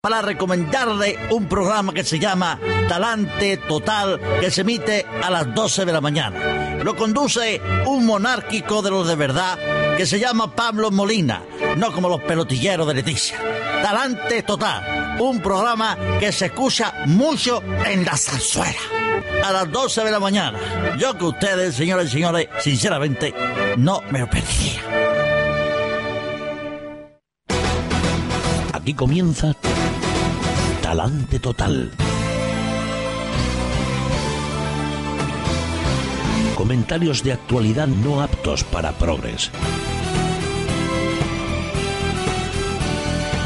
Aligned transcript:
para 0.00 0.22
recomendarle 0.22 1.18
un 1.30 1.46
programa 1.46 1.92
que 1.92 2.04
se 2.04 2.18
llama 2.18 2.58
Talante 2.88 3.58
Total, 3.58 4.18
que 4.40 4.50
se 4.50 4.62
emite 4.62 5.04
a 5.22 5.28
las 5.28 5.54
12 5.54 5.84
de 5.84 5.92
la 5.92 6.00
mañana. 6.00 6.78
Lo 6.82 6.96
conduce 6.96 7.60
un 7.84 8.06
monárquico 8.06 8.80
de 8.80 8.90
los 8.90 9.06
de 9.06 9.16
verdad 9.16 9.58
que 9.98 10.06
se 10.06 10.18
llama 10.18 10.56
Pablo 10.56 10.90
Molina, 10.90 11.42
no 11.76 11.92
como 11.92 12.08
los 12.08 12.22
pelotilleros 12.22 12.86
de 12.86 12.94
Leticia. 12.94 13.36
Talante 13.82 14.42
Total, 14.42 15.18
un 15.20 15.40
programa 15.40 15.98
que 16.18 16.32
se 16.32 16.46
escucha 16.46 16.94
mucho 17.04 17.62
en 17.84 18.02
la 18.06 18.16
zarzuela. 18.16 18.80
A 19.44 19.52
las 19.52 19.70
12 19.70 20.04
de 20.04 20.10
la 20.10 20.20
mañana. 20.20 20.58
Yo 20.98 21.16
que 21.16 21.24
ustedes, 21.24 21.74
señores 21.74 22.08
y 22.08 22.12
señores, 22.12 22.48
sinceramente, 22.60 23.34
no 23.76 24.00
me 24.10 24.20
lo 24.20 24.30
perdería. 24.30 24.80
Aquí 28.72 28.94
comienza 28.94 29.54
Talante 30.90 31.38
Total. 31.38 31.88
Comentarios 36.56 37.22
de 37.22 37.32
actualidad 37.32 37.86
no 37.86 38.20
aptos 38.20 38.64
para 38.64 38.90
progres. 38.98 39.52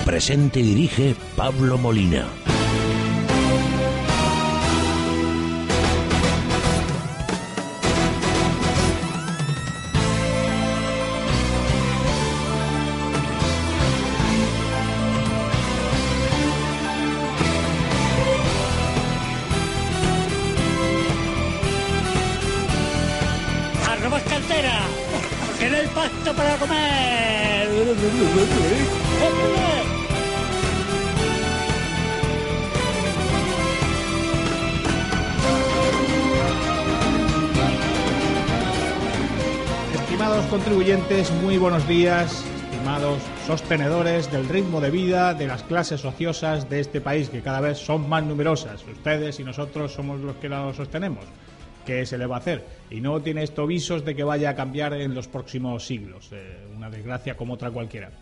Presente 0.06 0.60
y 0.60 0.62
dirige 0.62 1.16
Pablo 1.36 1.76
Molina. 1.76 2.24
Contribuyentes, 40.54 41.32
muy 41.42 41.58
buenos 41.58 41.88
días. 41.88 42.44
Estimados 42.70 43.20
sostenedores 43.44 44.30
del 44.30 44.48
ritmo 44.48 44.80
de 44.80 44.88
vida 44.88 45.34
de 45.34 45.48
las 45.48 45.64
clases 45.64 46.04
ociosas 46.04 46.70
de 46.70 46.78
este 46.78 47.00
país, 47.00 47.28
que 47.28 47.42
cada 47.42 47.60
vez 47.60 47.78
son 47.78 48.08
más 48.08 48.22
numerosas. 48.22 48.84
Ustedes 48.86 49.40
y 49.40 49.42
nosotros 49.42 49.92
somos 49.92 50.20
los 50.20 50.36
que 50.36 50.48
lo 50.48 50.72
sostenemos. 50.72 51.24
¿Qué 51.84 52.06
se 52.06 52.18
le 52.18 52.26
va 52.26 52.36
a 52.36 52.38
hacer? 52.38 52.64
Y 52.88 53.00
no 53.00 53.20
tiene 53.20 53.42
esto 53.42 53.66
visos 53.66 54.04
de 54.04 54.14
que 54.14 54.22
vaya 54.22 54.50
a 54.50 54.54
cambiar 54.54 54.92
en 54.94 55.12
los 55.12 55.26
próximos 55.26 55.84
siglos. 55.84 56.30
Eh, 56.30 56.64
una 56.76 56.88
desgracia 56.88 57.36
como 57.36 57.54
otra 57.54 57.72
cualquiera. 57.72 58.12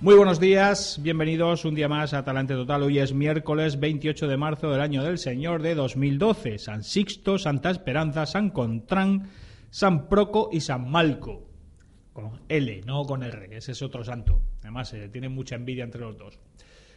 Muy 0.00 0.16
buenos 0.16 0.40
días, 0.40 0.98
bienvenidos 1.00 1.64
un 1.64 1.76
día 1.76 1.88
más 1.88 2.14
a 2.14 2.24
Talante 2.24 2.54
Total. 2.54 2.82
Hoy 2.82 2.98
es 2.98 3.14
miércoles 3.14 3.78
28 3.78 4.26
de 4.26 4.36
marzo 4.36 4.72
del 4.72 4.80
año 4.80 5.04
del 5.04 5.18
Señor 5.18 5.62
de 5.62 5.76
2012. 5.76 6.58
San 6.58 6.82
Sixto, 6.82 7.38
Santa 7.38 7.70
Esperanza, 7.70 8.26
San 8.26 8.50
Contrán, 8.50 9.30
San 9.70 10.08
Proco 10.08 10.48
y 10.50 10.62
San 10.62 10.90
Malco. 10.90 11.49
Con 12.12 12.40
L, 12.48 12.80
no 12.86 13.04
con 13.04 13.22
R, 13.22 13.56
ese 13.56 13.72
es 13.72 13.82
otro 13.82 14.04
santo. 14.04 14.40
Además, 14.62 14.92
eh, 14.94 15.08
tienen 15.08 15.32
mucha 15.32 15.54
envidia 15.54 15.84
entre 15.84 16.00
los 16.00 16.18
dos. 16.18 16.38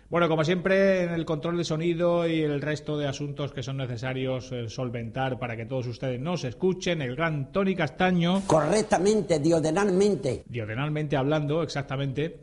Bueno, 0.10 0.30
como 0.30 0.44
siempre, 0.44 1.04
en 1.04 1.12
el 1.12 1.26
control 1.26 1.58
de 1.58 1.64
sonido 1.64 2.28
y 2.28 2.42
el 2.42 2.62
resto 2.62 2.98
de 2.98 3.08
asuntos 3.08 3.52
que 3.52 3.64
son 3.64 3.78
necesarios 3.78 4.52
eh, 4.52 4.70
solventar 4.70 5.40
para 5.40 5.56
que 5.58 5.66
todos 5.66 5.88
ustedes 5.88 6.20
nos 6.20 6.44
escuchen, 6.44 7.02
el 7.02 7.16
gran 7.16 7.52
Tony 7.52 7.74
Castaño. 7.74 8.44
Correctamente, 8.46 9.40
diodinalmente. 9.40 10.44
Diodinalmente 10.48 11.16
hablando, 11.16 11.64
exactamente. 11.64 12.42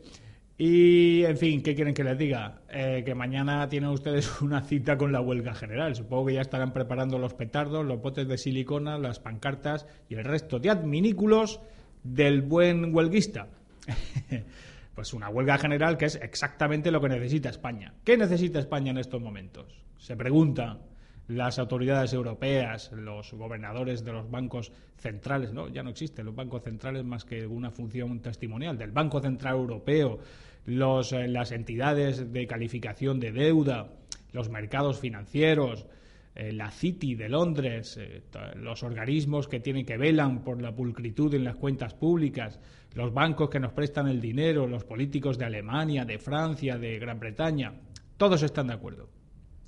Y, 0.57 1.23
en 1.23 1.37
fin, 1.37 1.63
¿qué 1.63 1.73
quieren 1.73 1.93
que 1.93 2.03
les 2.03 2.17
diga? 2.17 2.61
Eh, 2.69 3.03
que 3.05 3.15
mañana 3.15 3.67
tienen 3.69 3.89
ustedes 3.89 4.41
una 4.41 4.61
cita 4.61 4.97
con 4.97 5.11
la 5.11 5.21
huelga 5.21 5.55
general. 5.55 5.95
Supongo 5.95 6.27
que 6.27 6.33
ya 6.33 6.41
estarán 6.41 6.73
preparando 6.73 7.17
los 7.19 7.33
petardos, 7.33 7.85
los 7.85 8.01
botes 8.01 8.27
de 8.27 8.37
silicona, 8.37 8.97
las 8.97 9.19
pancartas 9.19 9.87
y 10.09 10.15
el 10.15 10.25
resto 10.25 10.59
de 10.59 10.71
adminículos 10.71 11.61
del 12.03 12.41
buen 12.41 12.93
huelguista. 12.93 13.47
pues 14.95 15.13
una 15.13 15.29
huelga 15.29 15.57
general 15.57 15.97
que 15.97 16.05
es 16.05 16.15
exactamente 16.15 16.91
lo 16.91 17.01
que 17.01 17.09
necesita 17.09 17.49
España. 17.49 17.93
¿Qué 18.03 18.17
necesita 18.17 18.59
España 18.59 18.91
en 18.91 18.97
estos 18.97 19.21
momentos? 19.21 19.81
Se 19.97 20.15
pregunta 20.15 20.79
las 21.27 21.59
autoridades 21.59 22.13
europeas, 22.13 22.91
los 22.91 23.33
gobernadores 23.33 24.03
de 24.03 24.11
los 24.11 24.29
bancos 24.29 24.71
centrales, 24.97 25.53
no, 25.53 25.69
ya 25.69 25.81
no 25.83 25.89
existen 25.89 26.25
los 26.25 26.35
bancos 26.35 26.63
centrales 26.63 27.05
más 27.05 27.23
que 27.23 27.47
una 27.47 27.71
función 27.71 28.19
testimonial 28.19 28.77
del 28.77 28.91
Banco 28.91 29.21
Central 29.21 29.55
Europeo, 29.55 30.19
los, 30.65 31.13
eh, 31.13 31.27
las 31.27 31.51
entidades 31.51 32.31
de 32.33 32.47
calificación 32.47 33.19
de 33.19 33.31
deuda, 33.31 33.89
los 34.33 34.49
mercados 34.49 34.99
financieros, 34.99 35.85
eh, 36.33 36.51
la 36.53 36.71
City 36.71 37.15
de 37.15 37.27
Londres, 37.27 37.97
eh, 37.97 38.23
los 38.55 38.83
organismos 38.83 39.47
que 39.47 39.59
tienen 39.59 39.85
que 39.85 39.97
velan 39.97 40.43
por 40.43 40.61
la 40.61 40.73
pulcritud 40.73 41.33
en 41.33 41.43
las 41.43 41.55
cuentas 41.55 41.93
públicas, 41.93 42.59
los 42.93 43.13
bancos 43.13 43.49
que 43.49 43.59
nos 43.59 43.73
prestan 43.73 44.07
el 44.07 44.21
dinero, 44.21 44.67
los 44.67 44.85
políticos 44.85 45.37
de 45.37 45.45
Alemania, 45.45 46.05
de 46.05 46.19
Francia, 46.19 46.77
de 46.77 46.99
Gran 46.99 47.19
Bretaña, 47.19 47.73
todos 48.17 48.43
están 48.43 48.67
de 48.67 48.73
acuerdo. 48.73 49.09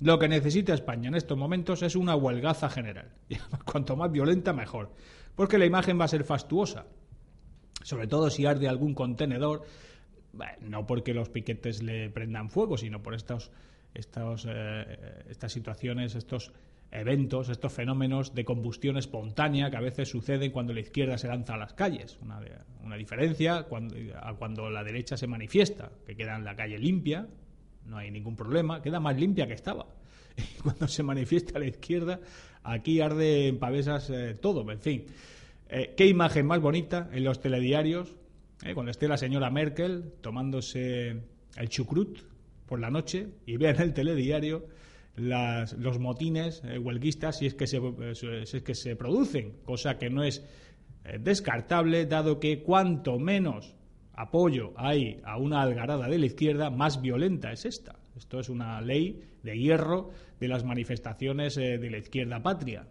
Lo 0.00 0.18
que 0.18 0.28
necesita 0.28 0.74
España 0.74 1.08
en 1.08 1.14
estos 1.14 1.36
momentos 1.36 1.82
es 1.82 1.96
una 1.96 2.16
huelgaza 2.16 2.68
general. 2.68 3.12
Cuanto 3.64 3.96
más 3.96 4.10
violenta, 4.10 4.52
mejor. 4.52 4.92
Porque 5.34 5.58
la 5.58 5.66
imagen 5.66 5.98
va 5.98 6.04
a 6.04 6.08
ser 6.08 6.24
fastuosa. 6.24 6.86
Sobre 7.82 8.06
todo 8.06 8.30
si 8.30 8.46
arde 8.46 8.68
algún 8.68 8.94
contenedor, 8.94 9.62
no 10.60 10.86
porque 10.86 11.14
los 11.14 11.28
piquetes 11.28 11.82
le 11.82 12.10
prendan 12.10 12.48
fuego, 12.48 12.76
sino 12.76 13.02
por 13.02 13.14
estos, 13.14 13.50
estos, 13.94 14.46
eh, 14.48 15.24
estas 15.28 15.52
situaciones, 15.52 16.14
estos 16.14 16.52
eventos, 16.90 17.48
estos 17.48 17.72
fenómenos 17.72 18.34
de 18.34 18.44
combustión 18.44 18.96
espontánea 18.96 19.70
que 19.70 19.76
a 19.76 19.80
veces 19.80 20.08
suceden 20.08 20.52
cuando 20.52 20.72
la 20.72 20.80
izquierda 20.80 21.18
se 21.18 21.28
lanza 21.28 21.54
a 21.54 21.58
las 21.58 21.72
calles. 21.72 22.18
Una, 22.22 22.40
una 22.82 22.96
diferencia 22.96 23.64
cuando, 23.64 23.96
a 24.20 24.34
cuando 24.34 24.70
la 24.70 24.84
derecha 24.84 25.16
se 25.16 25.26
manifiesta, 25.26 25.90
que 26.06 26.14
queda 26.14 26.36
en 26.36 26.44
la 26.44 26.54
calle 26.54 26.78
limpia, 26.78 27.26
no 27.86 27.98
hay 27.98 28.10
ningún 28.10 28.36
problema, 28.36 28.80
queda 28.80 29.00
más 29.00 29.16
limpia 29.16 29.46
que 29.46 29.54
estaba. 29.54 29.86
Y 30.36 30.60
cuando 30.62 30.88
se 30.88 31.02
manifiesta 31.02 31.58
la 31.58 31.66
izquierda, 31.66 32.20
aquí 32.64 33.00
arde 33.00 33.48
en 33.48 33.58
pavesas 33.58 34.10
eh, 34.10 34.34
todo, 34.34 34.68
en 34.70 34.80
fin. 34.80 35.06
Eh, 35.68 35.94
¿Qué 35.96 36.06
imagen 36.06 36.46
más 36.46 36.60
bonita 36.60 37.08
en 37.12 37.24
los 37.24 37.40
telediarios? 37.40 38.16
Eh, 38.64 38.74
cuando 38.74 38.90
esté 38.90 39.08
la 39.08 39.16
señora 39.16 39.50
Merkel 39.50 40.12
tomándose 40.20 41.22
el 41.56 41.68
chucrut 41.68 42.33
por 42.66 42.80
la 42.80 42.90
noche 42.90 43.28
y 43.46 43.56
vea 43.56 43.70
en 43.70 43.80
el 43.80 43.92
telediario 43.92 44.66
las, 45.16 45.74
los 45.74 45.98
motines 45.98 46.62
huelguistas 46.80 47.38
si 47.38 47.46
es, 47.46 47.54
que 47.54 47.66
se, 47.66 47.80
si 48.14 48.56
es 48.56 48.62
que 48.62 48.74
se 48.74 48.96
producen, 48.96 49.58
cosa 49.64 49.96
que 49.98 50.10
no 50.10 50.24
es 50.24 50.44
descartable, 51.20 52.06
dado 52.06 52.40
que 52.40 52.62
cuanto 52.62 53.18
menos 53.18 53.76
apoyo 54.14 54.72
hay 54.76 55.20
a 55.24 55.38
una 55.38 55.62
algarada 55.62 56.08
de 56.08 56.18
la 56.18 56.26
izquierda, 56.26 56.70
más 56.70 57.00
violenta 57.00 57.52
es 57.52 57.64
esta. 57.64 57.96
Esto 58.16 58.38
es 58.38 58.48
una 58.48 58.80
ley 58.80 59.22
de 59.42 59.58
hierro 59.58 60.10
de 60.38 60.48
las 60.48 60.64
manifestaciones 60.64 61.56
eh, 61.56 61.78
de 61.78 61.90
la 61.90 61.98
izquierda 61.98 62.42
patria. 62.42 62.86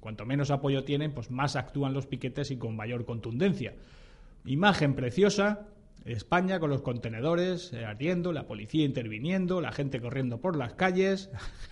Cuanto 0.00 0.24
menos 0.24 0.50
apoyo 0.50 0.84
tienen, 0.84 1.12
pues 1.12 1.30
más 1.30 1.56
actúan 1.56 1.92
los 1.92 2.06
piquetes 2.06 2.50
y 2.52 2.56
con 2.56 2.76
mayor 2.76 3.04
contundencia. 3.04 3.74
Imagen 4.44 4.94
preciosa, 4.94 5.66
España 6.04 6.58
con 6.58 6.70
los 6.70 6.82
contenedores 6.82 7.72
eh, 7.72 7.84
ardiendo, 7.84 8.32
la 8.32 8.46
policía 8.46 8.84
interviniendo, 8.84 9.60
la 9.60 9.72
gente 9.72 10.00
corriendo 10.00 10.40
por 10.40 10.56
las 10.56 10.74
calles, 10.74 11.30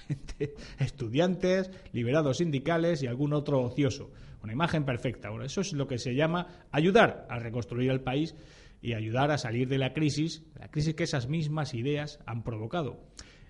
estudiantes, 0.79 1.71
liberados 1.93 2.39
sindicales 2.39 3.03
y 3.03 3.07
algún 3.07 3.33
otro 3.33 3.63
ocioso. 3.63 4.11
Una 4.43 4.53
imagen 4.53 4.85
perfecta. 4.85 5.31
Bueno, 5.31 5.45
eso 5.45 5.61
es 5.61 5.73
lo 5.73 5.87
que 5.87 5.99
se 5.99 6.15
llama 6.15 6.67
ayudar 6.71 7.27
a 7.29 7.39
reconstruir 7.39 7.91
el 7.91 8.01
país 8.01 8.35
y 8.83 8.93
ayudar 8.93 9.31
a 9.31 9.39
salir 9.39 9.69
de 9.69 9.79
la 9.79 9.93
crisis, 9.93 10.45
la 10.59 10.71
crisis 10.71 10.95
que 10.95 11.05
esas 11.05 11.29
mismas 11.29 11.75
ideas 11.75 12.21
han 12.27 12.45
provocado. 12.45 13.01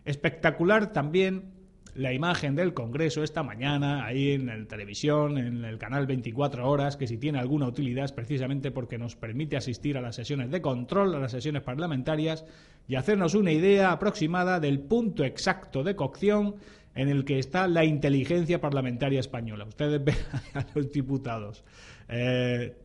Espectacular 0.05 0.93
también 0.93 1.56
la 1.97 2.13
imagen 2.13 2.55
del 2.55 2.75
Congreso 2.75 3.23
esta 3.23 3.43
mañana, 3.43 4.05
ahí 4.05 4.33
en 4.33 4.47
la 4.47 4.67
televisión, 4.67 5.39
en 5.39 5.65
el 5.65 5.79
canal 5.79 6.07
24 6.07 6.69
horas, 6.69 6.97
que 6.97 7.07
si 7.07 7.17
tiene 7.17 7.39
alguna 7.39 7.67
utilidad 7.67 8.05
es 8.05 8.13
precisamente 8.13 8.71
porque 8.71 8.99
nos 8.99 9.17
permite 9.17 9.57
asistir 9.57 9.97
a 9.97 10.03
las 10.03 10.15
sesiones 10.15 10.51
de 10.51 10.61
control, 10.61 11.15
a 11.15 11.19
las 11.19 11.33
sesiones 11.33 11.63
parlamentarias 11.63 12.45
y 12.87 12.97
hacernos 12.97 13.35
una 13.35 13.51
idea 13.51 13.93
aproximada 13.93 14.61
del 14.61 14.81
punto 14.81 15.25
exacto 15.25 15.83
de 15.83 15.97
cocción 15.97 16.57
en 16.95 17.09
el 17.09 17.25
que 17.25 17.39
está 17.39 17.67
la 17.67 17.85
inteligencia 17.85 18.61
parlamentaria 18.61 19.21
española. 19.21 19.65
Ustedes 19.65 20.05
ven 20.05 20.17
a 20.53 20.67
los 20.75 20.93
diputados 20.93 21.65
eh, 22.09 22.77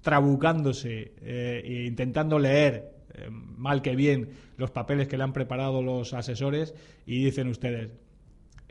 trabucándose 0.00 1.12
eh, 1.20 1.62
e 1.62 1.84
intentando 1.84 2.38
leer 2.38 2.94
eh, 3.12 3.28
mal 3.30 3.82
que 3.82 3.94
bien 3.94 4.30
los 4.56 4.70
papeles 4.70 5.08
que 5.08 5.18
le 5.18 5.24
han 5.24 5.32
preparado 5.32 5.82
los 5.82 6.14
asesores 6.14 6.74
y 7.06 7.24
dicen 7.24 7.48
ustedes, 7.48 7.92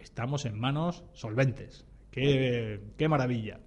estamos 0.04 0.46
en 0.46 0.60
manos 0.60 1.04
solventes. 1.14 1.86
Qué, 2.12 2.80
qué 2.98 3.08
maravilla. 3.08 3.60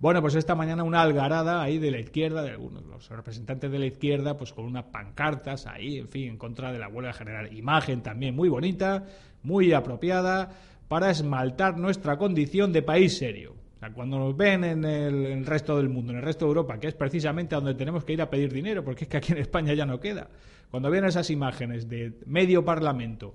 Bueno, 0.00 0.20
pues 0.20 0.34
esta 0.34 0.54
mañana 0.54 0.82
una 0.82 1.00
algarada 1.00 1.62
ahí 1.62 1.78
de 1.78 1.90
la 1.90 2.00
izquierda, 2.00 2.42
de 2.42 2.50
algunos 2.50 2.84
los 2.84 3.08
representantes 3.08 3.70
de 3.70 3.78
la 3.78 3.86
izquierda, 3.86 4.36
pues 4.36 4.52
con 4.52 4.64
unas 4.64 4.84
pancartas 4.84 5.66
ahí, 5.66 5.98
en 5.98 6.08
fin, 6.08 6.28
en 6.30 6.36
contra 6.36 6.72
de 6.72 6.78
la 6.78 6.88
huelga 6.88 7.12
general. 7.12 7.56
Imagen 7.56 8.02
también 8.02 8.34
muy 8.34 8.48
bonita, 8.48 9.06
muy 9.42 9.72
apropiada 9.72 10.50
para 10.88 11.10
esmaltar 11.10 11.78
nuestra 11.78 12.18
condición 12.18 12.72
de 12.72 12.82
país 12.82 13.16
serio. 13.16 13.54
Cuando 13.92 14.18
nos 14.18 14.36
ven 14.36 14.64
en 14.64 14.84
el, 14.84 15.26
en 15.26 15.38
el 15.38 15.46
resto 15.46 15.76
del 15.76 15.90
mundo, 15.90 16.12
en 16.12 16.18
el 16.18 16.24
resto 16.24 16.46
de 16.46 16.50
Europa, 16.50 16.78
que 16.78 16.88
es 16.88 16.94
precisamente 16.94 17.54
a 17.54 17.58
donde 17.58 17.74
tenemos 17.74 18.04
que 18.04 18.14
ir 18.14 18.22
a 18.22 18.30
pedir 18.30 18.52
dinero, 18.52 18.82
porque 18.82 19.04
es 19.04 19.08
que 19.08 19.18
aquí 19.18 19.32
en 19.32 19.38
España 19.38 19.74
ya 19.74 19.84
no 19.84 20.00
queda. 20.00 20.28
Cuando 20.70 20.90
ven 20.90 21.04
esas 21.04 21.28
imágenes 21.30 21.88
de 21.88 22.18
medio 22.26 22.64
parlamento 22.64 23.34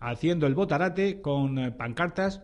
haciendo 0.00 0.46
el 0.46 0.54
botarate 0.54 1.20
con 1.20 1.58
eh, 1.58 1.72
pancartas, 1.72 2.42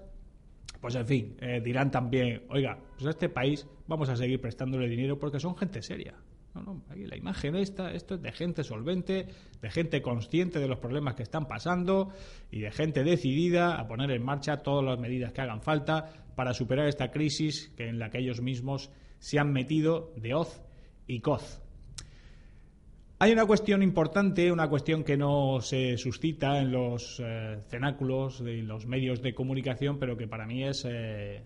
pues 0.81 0.95
en 0.95 1.07
fin, 1.07 1.37
eh, 1.41 1.61
dirán 1.65 1.91
también, 1.91 2.43
oiga, 2.51 2.79
pues 2.95 3.07
a 3.07 3.11
este 3.11 3.29
país 3.29 3.67
vamos 3.89 4.09
a 4.09 4.17
seguir 4.17 4.41
prestándole 4.41 4.89
dinero 4.89 5.19
porque 5.19 5.41
son 5.41 5.57
gente 5.57 5.83
seria. 5.83 6.15
No, 6.55 6.63
no, 6.63 6.83
ahí 6.89 7.05
la 7.05 7.17
imagen 7.17 7.55
esta, 7.57 7.93
esto 7.93 8.15
es 8.15 8.23
de 8.23 8.33
gente 8.33 8.65
solvente, 8.65 9.29
de 9.61 9.71
gente 9.71 10.01
consciente 10.01 10.59
de 10.59 10.69
los 10.69 10.79
problemas 10.79 11.15
que 11.15 11.23
están 11.23 11.47
pasando 11.47 12.13
y 12.51 12.61
de 12.61 12.71
gente 12.71 13.05
decidida 13.05 13.79
a 13.79 13.87
poner 13.87 14.11
en 14.11 14.25
marcha 14.25 14.59
todas 14.59 14.85
las 14.85 14.99
medidas 14.99 15.33
que 15.33 15.43
hagan 15.43 15.61
falta 15.61 16.13
para 16.35 16.55
superar 16.55 16.89
esta 16.89 17.11
crisis 17.11 17.73
que 17.77 17.89
en 17.89 17.99
la 17.99 18.11
que 18.11 18.19
ellos 18.19 18.41
mismos 18.41 18.91
se 19.19 19.39
han 19.39 19.53
metido 19.53 20.13
de 20.17 20.35
hoz 20.35 20.63
y 21.07 21.21
coz. 21.21 21.66
Hay 23.19 23.33
una 23.33 23.47
cuestión 23.47 23.83
importante, 23.83 24.53
una 24.53 24.69
cuestión 24.69 25.03
que 25.03 25.17
no 25.17 25.63
se 25.63 25.97
suscita 25.97 26.61
en 26.61 26.71
los 26.71 27.19
eh, 27.25 27.57
cenáculos 27.67 28.45
de 28.45 28.59
los 28.59 28.85
medios 28.85 29.23
de 29.23 29.35
comunicación, 29.35 29.99
pero 29.99 30.19
que 30.19 30.29
para 30.29 30.45
mí 30.45 30.65
es 30.65 30.85
eh, 30.87 31.43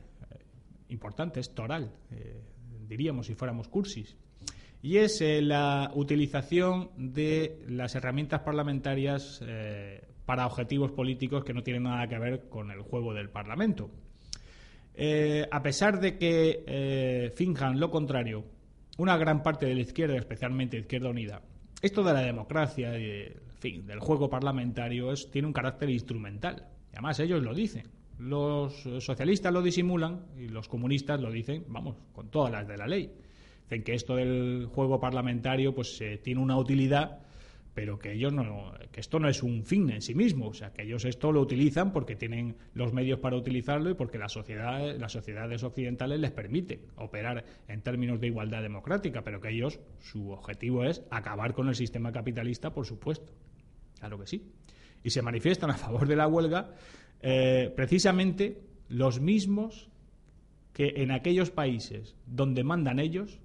importante, 0.88 1.38
es 1.38 1.54
toral, 1.54 1.92
eh, 2.10 2.42
diríamos 2.88 3.26
si 3.26 3.36
fuéramos 3.36 3.68
cursis. 3.68 4.16
Y 4.82 4.96
es 4.96 5.20
la 5.20 5.92
utilización 5.94 6.90
de 6.96 7.62
las 7.68 7.94
herramientas 7.94 8.40
parlamentarias 8.40 9.44
para 10.24 10.46
objetivos 10.46 10.90
políticos 10.90 11.44
que 11.44 11.52
no 11.52 11.62
tienen 11.62 11.82
nada 11.82 12.08
que 12.08 12.18
ver 12.18 12.48
con 12.48 12.70
el 12.70 12.80
juego 12.80 13.12
del 13.12 13.28
Parlamento. 13.28 13.90
A 15.50 15.62
pesar 15.62 16.00
de 16.00 16.16
que 16.16 17.30
finjan 17.36 17.78
lo 17.78 17.90
contrario, 17.90 18.46
una 18.96 19.18
gran 19.18 19.42
parte 19.42 19.66
de 19.66 19.74
la 19.74 19.82
izquierda, 19.82 20.16
especialmente 20.16 20.78
Izquierda 20.78 21.10
Unida, 21.10 21.42
esto 21.82 22.02
de 22.02 22.12
la 22.12 22.20
democracia 22.20 22.98
y 22.98 23.32
fin, 23.58 23.86
del 23.86 24.00
juego 24.00 24.28
parlamentario 24.28 25.12
es, 25.12 25.30
tiene 25.30 25.46
un 25.46 25.52
carácter 25.54 25.90
instrumental. 25.90 26.66
Y 26.92 26.96
además 26.96 27.20
ellos 27.20 27.42
lo 27.42 27.54
dicen. 27.54 27.84
Los 28.18 28.82
socialistas 28.98 29.52
lo 29.52 29.62
disimulan 29.62 30.26
y 30.38 30.48
los 30.48 30.68
comunistas 30.68 31.20
lo 31.20 31.30
dicen, 31.30 31.64
vamos, 31.68 31.96
con 32.12 32.28
todas 32.28 32.52
las 32.52 32.68
de 32.68 32.76
la 32.76 32.86
ley. 32.86 33.10
Dicen 33.62 33.82
que 33.82 33.94
esto 33.94 34.16
del 34.16 34.66
juego 34.66 35.00
parlamentario 35.00 35.74
pues 35.74 35.98
eh, 36.00 36.18
tiene 36.22 36.40
una 36.40 36.58
utilidad, 36.58 37.20
pero 37.80 37.98
que 37.98 38.12
ellos 38.12 38.30
no, 38.30 38.74
que 38.92 39.00
esto 39.00 39.18
no 39.18 39.26
es 39.26 39.42
un 39.42 39.64
fin 39.64 39.88
en 39.88 40.02
sí 40.02 40.14
mismo, 40.14 40.48
o 40.48 40.52
sea, 40.52 40.70
que 40.70 40.82
ellos 40.82 41.06
esto 41.06 41.32
lo 41.32 41.40
utilizan 41.40 41.94
porque 41.94 42.14
tienen 42.14 42.56
los 42.74 42.92
medios 42.92 43.20
para 43.20 43.36
utilizarlo 43.36 43.88
y 43.88 43.94
porque 43.94 44.18
la 44.18 44.28
sociedad, 44.28 44.94
las 44.98 45.12
sociedades 45.12 45.62
occidentales 45.62 46.20
les 46.20 46.30
permite 46.30 46.82
operar 46.96 47.42
en 47.68 47.80
términos 47.80 48.20
de 48.20 48.26
igualdad 48.26 48.60
democrática, 48.60 49.22
pero 49.22 49.40
que 49.40 49.48
ellos 49.48 49.80
su 49.98 50.30
objetivo 50.30 50.84
es 50.84 51.02
acabar 51.10 51.54
con 51.54 51.68
el 51.68 51.74
sistema 51.74 52.12
capitalista, 52.12 52.74
por 52.74 52.84
supuesto. 52.84 53.32
Claro 53.98 54.18
que 54.18 54.26
sí. 54.26 54.52
Y 55.02 55.08
se 55.08 55.22
manifiestan 55.22 55.70
a 55.70 55.78
favor 55.78 56.06
de 56.06 56.16
la 56.16 56.28
huelga 56.28 56.74
eh, 57.22 57.72
precisamente 57.74 58.60
los 58.90 59.22
mismos 59.22 59.88
que 60.74 60.92
en 60.96 61.12
aquellos 61.12 61.50
países 61.50 62.14
donde 62.26 62.62
mandan 62.62 62.98
ellos, 62.98 63.40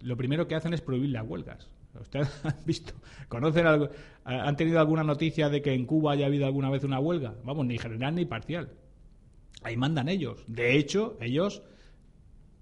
lo 0.00 0.16
primero 0.16 0.48
que 0.48 0.56
hacen 0.56 0.74
es 0.74 0.80
prohibir 0.80 1.10
las 1.10 1.24
huelgas. 1.24 1.70
¿Ustedes 1.98 2.28
han 2.44 2.56
visto? 2.64 2.94
¿Conocen 3.28 3.66
algo? 3.66 3.88
¿Han 4.24 4.56
tenido 4.56 4.78
alguna 4.78 5.02
noticia 5.02 5.48
de 5.48 5.62
que 5.62 5.72
en 5.72 5.86
Cuba 5.86 6.12
haya 6.12 6.26
habido 6.26 6.46
alguna 6.46 6.70
vez 6.70 6.84
una 6.84 7.00
huelga? 7.00 7.34
Vamos, 7.44 7.66
ni 7.66 7.78
general 7.78 8.14
ni 8.14 8.26
parcial. 8.26 8.72
Ahí 9.62 9.76
mandan 9.76 10.08
ellos. 10.08 10.44
De 10.46 10.76
hecho, 10.76 11.16
ellos 11.20 11.62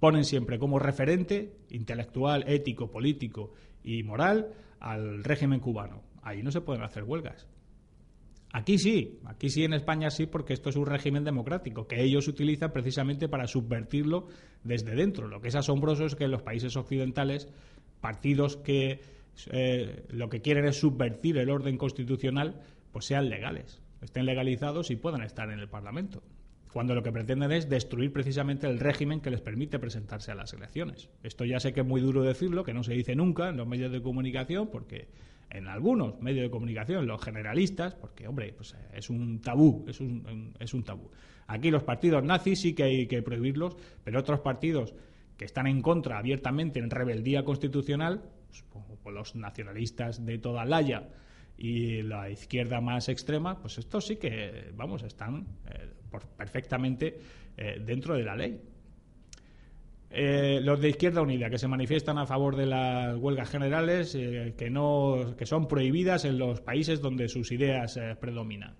ponen 0.01 0.25
siempre 0.25 0.59
como 0.59 0.79
referente 0.79 1.57
intelectual, 1.71 2.45
ético, 2.47 2.91
político 2.91 3.53
y 3.83 4.03
moral 4.03 4.53
al 4.81 5.25
régimen 5.25 5.61
cubano. 5.61 6.03
Ahí 6.23 6.43
no 6.43 6.51
se 6.51 6.61
pueden 6.61 6.83
hacer 6.83 7.05
huelgas. 7.05 7.47
Aquí 8.53 8.79
sí, 8.79 9.21
aquí 9.27 9.51
sí 9.51 9.65
en 9.65 9.75
España 9.75 10.11
sí, 10.11 10.27
porque 10.27 10.55
esto 10.55 10.71
es 10.71 10.77
un 10.77 10.87
régimen 10.87 11.23
democrático 11.23 11.87
que 11.87 12.03
ellos 12.03 12.29
utilizan 12.29 12.73
precisamente 12.73 13.29
para 13.29 13.47
subvertirlo 13.47 14.29
desde 14.65 14.95
dentro. 14.95 15.29
Lo 15.29 15.41
que 15.41 15.49
es 15.49 15.55
asombroso 15.55 16.07
es 16.07 16.15
que 16.15 16.25
en 16.25 16.31
los 16.31 16.43
países 16.43 16.75
occidentales, 16.77 17.49
partidos 18.01 18.57
que 18.57 19.01
eh, 19.53 20.05
lo 20.09 20.29
que 20.29 20.41
quieren 20.41 20.65
es 20.65 20.81
subvertir 20.81 21.39
el 21.39 21.51
orden 21.51 21.77
constitucional, 21.77 22.61
pues 22.93 23.05
sean 23.05 23.29
legales, 23.29 23.81
estén 24.03 24.27
legalizados 24.27 24.91
y 24.91 24.97
puedan 24.97 25.23
estar 25.23 25.51
en 25.51 25.61
el 25.61 25.69
Parlamento. 25.69 26.23
Cuando 26.73 26.95
lo 26.95 27.03
que 27.03 27.13
pretenden 27.13 27.53
es 27.53 27.69
destruir 27.69 28.13
precisamente 28.13 28.67
el 28.67 28.79
régimen 28.79 29.21
que 29.21 29.31
les 29.31 29.41
permite 29.41 29.79
presentarse 29.79 30.33
a 30.33 30.35
las 30.35 30.53
elecciones. 30.53 31.09
Esto 31.23 31.45
ya 31.45 31.61
sé 31.61 31.73
que 31.73 31.81
es 31.81 31.87
muy 31.87 32.01
duro 32.01 32.23
decirlo, 32.23 32.63
que 32.63 32.75
no 32.75 32.83
se 32.83 32.93
dice 32.93 33.17
nunca 33.17 33.49
en 33.49 33.57
los 33.57 33.67
medios 33.67 33.91
de 33.91 34.03
comunicación, 34.03 34.69
porque 34.69 35.09
en 35.51 35.67
algunos 35.67 36.21
medios 36.21 36.43
de 36.43 36.51
comunicación, 36.51 37.07
los 37.07 37.23
generalistas, 37.23 37.95
porque, 37.95 38.29
hombre, 38.29 38.53
pues 38.53 38.75
es 38.93 39.09
un 39.09 39.41
tabú, 39.41 39.85
es 39.89 40.01
un, 40.01 40.55
es 40.59 40.75
un 40.75 40.85
tabú. 40.85 41.11
Aquí 41.47 41.71
los 41.71 41.83
partidos 41.83 42.23
nazis 42.23 42.61
sí 42.61 42.75
que 42.75 42.83
hay 42.83 43.07
que 43.07 43.23
prohibirlos, 43.23 43.77
pero 44.05 44.21
otros 44.21 44.41
partidos 44.41 44.95
que 45.39 45.47
están 45.47 45.67
en 45.67 45.81
contra 45.81 46.19
abiertamente 46.19 46.81
en 46.81 46.91
rebeldía 46.91 47.45
constitucional, 47.45 48.23
los 49.11 49.35
nacionalistas 49.37 50.25
de 50.25 50.39
toda 50.39 50.65
Laya 50.65 51.09
y 51.57 52.03
la 52.03 52.31
izquierda 52.31 52.81
más 52.81 53.09
extrema, 53.09 53.61
pues 53.61 53.79
estos 53.79 54.07
sí 54.07 54.17
que, 54.17 54.71
vamos, 54.77 55.03
están 55.03 55.47
eh, 55.67 55.93
perfectamente 56.37 57.19
eh, 57.57 57.83
dentro 57.85 58.15
de 58.15 58.23
la 58.23 58.37
ley. 58.37 58.61
Eh, 60.11 60.61
los 60.63 60.81
de 60.81 60.91
Izquierda 60.91 61.21
Unida 61.21 61.51
que 61.51 61.59
se 61.59 61.69
manifiestan 61.69 62.17
a 62.17 62.25
favor 62.25 62.57
de 62.57 62.67
las 62.67 63.17
huelgas 63.17 63.51
generales 63.51 64.15
eh, 64.15 64.55
que 64.57 64.71
no 64.71 65.35
que 65.37 65.45
son 65.45 65.69
prohibidas 65.69 66.25
en 66.25 66.39
los 66.39 66.61
países 66.63 67.03
donde 67.03 67.29
sus 67.29 67.53
ideas 67.53 67.99
predominan. 68.21 68.77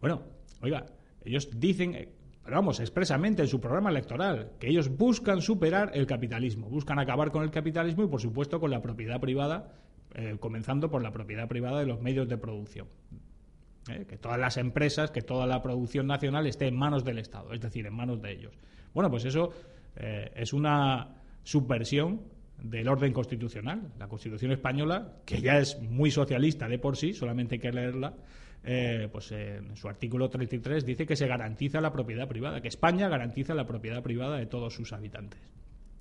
Bueno, 0.00 0.22
oiga, 0.60 0.86
ellos 1.24 1.48
dicen, 1.58 2.10
pero 2.48 2.60
vamos, 2.60 2.80
expresamente 2.80 3.42
en 3.42 3.48
su 3.48 3.60
programa 3.60 3.90
electoral, 3.90 4.52
que 4.58 4.70
ellos 4.70 4.88
buscan 4.88 5.42
superar 5.42 5.90
el 5.92 6.06
capitalismo, 6.06 6.70
buscan 6.70 6.98
acabar 6.98 7.30
con 7.30 7.42
el 7.42 7.50
capitalismo 7.50 8.04
y, 8.04 8.06
por 8.08 8.22
supuesto, 8.22 8.58
con 8.58 8.70
la 8.70 8.80
propiedad 8.80 9.20
privada, 9.20 9.74
eh, 10.14 10.34
comenzando 10.40 10.90
por 10.90 11.02
la 11.02 11.12
propiedad 11.12 11.46
privada 11.46 11.80
de 11.80 11.84
los 11.84 12.00
medios 12.00 12.26
de 12.26 12.38
producción. 12.38 12.86
Eh, 13.90 14.06
Que 14.08 14.16
todas 14.16 14.38
las 14.38 14.56
empresas, 14.56 15.10
que 15.10 15.20
toda 15.20 15.46
la 15.46 15.60
producción 15.60 16.06
nacional 16.06 16.46
esté 16.46 16.68
en 16.68 16.76
manos 16.78 17.04
del 17.04 17.18
Estado, 17.18 17.52
es 17.52 17.60
decir, 17.60 17.84
en 17.84 17.92
manos 17.92 18.22
de 18.22 18.32
ellos. 18.32 18.54
Bueno, 18.94 19.10
pues 19.10 19.26
eso 19.26 19.50
eh, 19.96 20.32
es 20.34 20.54
una 20.54 21.16
subversión 21.42 22.22
del 22.62 22.88
orden 22.88 23.12
constitucional. 23.12 23.92
La 23.98 24.08
Constitución 24.08 24.52
española, 24.52 25.18
que 25.26 25.42
ya 25.42 25.58
es 25.58 25.78
muy 25.82 26.10
socialista 26.10 26.66
de 26.66 26.78
por 26.78 26.96
sí, 26.96 27.12
solamente 27.12 27.56
hay 27.56 27.60
que 27.60 27.72
leerla, 27.72 28.14
eh, 28.64 29.08
pues 29.10 29.32
en 29.32 29.76
su 29.76 29.88
artículo 29.88 30.28
33 30.28 30.84
dice 30.84 31.06
que 31.06 31.16
se 31.16 31.26
garantiza 31.26 31.80
la 31.80 31.92
propiedad 31.92 32.28
privada, 32.28 32.60
que 32.60 32.68
España 32.68 33.08
garantiza 33.08 33.54
la 33.54 33.66
propiedad 33.66 34.02
privada 34.02 34.36
de 34.36 34.46
todos 34.46 34.74
sus 34.74 34.92
habitantes. 34.92 35.40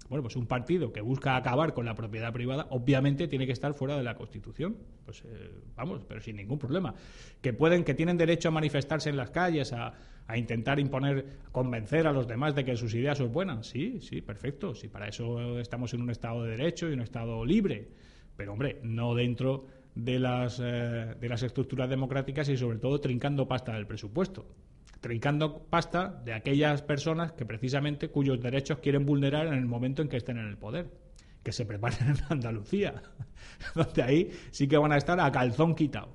Bueno, 0.09 0.23
pues 0.23 0.37
un 0.37 0.47
partido 0.47 0.93
que 0.93 1.01
busca 1.01 1.35
acabar 1.35 1.73
con 1.73 1.85
la 1.85 1.93
propiedad 1.93 2.31
privada, 2.31 2.67
obviamente 2.69 3.27
tiene 3.27 3.45
que 3.45 3.51
estar 3.51 3.73
fuera 3.73 3.97
de 3.97 4.03
la 4.03 4.15
Constitución. 4.15 4.77
Pues 5.03 5.21
eh, 5.25 5.51
vamos, 5.75 6.05
pero 6.07 6.21
sin 6.21 6.37
ningún 6.37 6.57
problema. 6.57 6.95
Que 7.41 7.51
pueden, 7.51 7.83
que 7.83 7.93
tienen 7.93 8.17
derecho 8.17 8.47
a 8.47 8.51
manifestarse 8.51 9.09
en 9.09 9.17
las 9.17 9.31
calles, 9.31 9.73
a, 9.73 9.93
intentar 10.35 10.79
imponer, 10.79 11.39
convencer 11.51 12.07
a 12.07 12.13
los 12.13 12.27
demás 12.27 12.55
de 12.55 12.63
que 12.63 12.75
sus 12.77 12.93
ideas 12.93 13.17
son 13.17 13.33
buenas. 13.33 13.67
Sí, 13.67 13.99
sí, 14.01 14.21
perfecto. 14.21 14.75
Sí, 14.75 14.87
para 14.87 15.07
eso 15.09 15.59
estamos 15.59 15.93
en 15.93 16.01
un 16.01 16.09
Estado 16.09 16.43
de 16.43 16.51
derecho 16.51 16.89
y 16.89 16.93
un 16.93 17.01
Estado 17.01 17.43
libre. 17.43 17.89
Pero 18.37 18.53
hombre, 18.53 18.79
no 18.83 19.13
dentro 19.13 19.67
de 19.97 20.19
las, 20.19 20.59
eh, 20.59 21.15
de 21.19 21.29
las 21.29 21.43
estructuras 21.43 21.89
democráticas 21.89 22.49
y 22.49 22.57
sobre 22.57 22.77
todo 22.77 22.99
trincando 22.99 23.47
pasta 23.47 23.73
del 23.73 23.87
presupuesto 23.87 24.45
trincando 24.99 25.63
pasta 25.69 26.21
de 26.25 26.33
aquellas 26.33 26.81
personas 26.81 27.31
que 27.31 27.45
precisamente 27.45 28.09
cuyos 28.09 28.41
derechos 28.41 28.79
quieren 28.79 29.05
vulnerar 29.05 29.47
en 29.47 29.53
el 29.53 29.65
momento 29.65 30.01
en 30.01 30.09
que 30.09 30.17
estén 30.17 30.37
en 30.37 30.47
el 30.47 30.57
poder. 30.57 30.89
Que 31.43 31.51
se 31.51 31.65
preparen 31.65 32.09
en 32.09 32.17
Andalucía, 32.29 33.01
donde 33.75 34.03
ahí 34.03 34.31
sí 34.51 34.67
que 34.67 34.77
van 34.77 34.91
a 34.91 34.97
estar 34.97 35.19
a 35.19 35.31
calzón 35.31 35.75
quitado. 35.75 36.09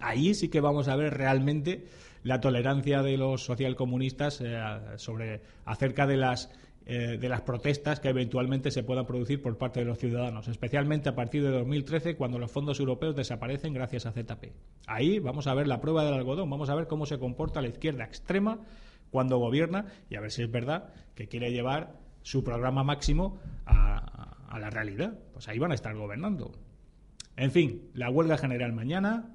Ahí 0.00 0.34
sí 0.34 0.48
que 0.48 0.60
vamos 0.60 0.88
a 0.88 0.96
ver 0.96 1.14
realmente 1.14 1.86
la 2.22 2.40
tolerancia 2.40 3.02
de 3.02 3.16
los 3.16 3.44
socialcomunistas 3.44 4.40
eh, 4.40 4.58
sobre 4.96 5.42
acerca 5.64 6.06
de 6.06 6.16
las 6.16 6.50
eh, 6.88 7.18
de 7.20 7.28
las 7.28 7.40
protestas 7.40 7.98
que 7.98 8.08
eventualmente 8.10 8.70
se 8.70 8.84
puedan 8.84 9.06
producir 9.06 9.42
por 9.42 9.58
parte 9.58 9.80
de 9.80 9.86
los 9.86 9.98
ciudadanos, 9.98 10.46
especialmente 10.46 11.08
a 11.08 11.16
partir 11.16 11.42
de 11.42 11.50
2013, 11.50 12.14
cuando 12.14 12.38
los 12.38 12.52
fondos 12.52 12.78
europeos 12.78 13.16
desaparecen 13.16 13.74
gracias 13.74 14.06
a 14.06 14.12
ZP. 14.12 14.52
Ahí 14.86 15.18
vamos 15.18 15.48
a 15.48 15.54
ver 15.54 15.66
la 15.66 15.80
prueba 15.80 16.04
del 16.04 16.14
algodón, 16.14 16.48
vamos 16.48 16.70
a 16.70 16.76
ver 16.76 16.86
cómo 16.86 17.04
se 17.04 17.18
comporta 17.18 17.60
la 17.60 17.66
izquierda 17.66 18.04
extrema 18.04 18.60
cuando 19.10 19.38
gobierna 19.38 19.86
y 20.08 20.14
a 20.14 20.20
ver 20.20 20.30
si 20.30 20.42
es 20.42 20.50
verdad 20.50 20.94
que 21.16 21.26
quiere 21.26 21.50
llevar 21.50 21.96
su 22.22 22.44
programa 22.44 22.84
máximo 22.84 23.40
a, 23.66 24.36
la 24.56 24.70
realidad. 24.70 25.18
Pues 25.32 25.48
ahí 25.48 25.58
van 25.58 25.72
a 25.72 25.74
estar 25.74 25.94
gobernando. 25.96 26.52
En 27.36 27.50
fin, 27.50 27.90
la 27.94 28.10
huelga 28.10 28.38
general 28.38 28.72
mañana. 28.72 29.34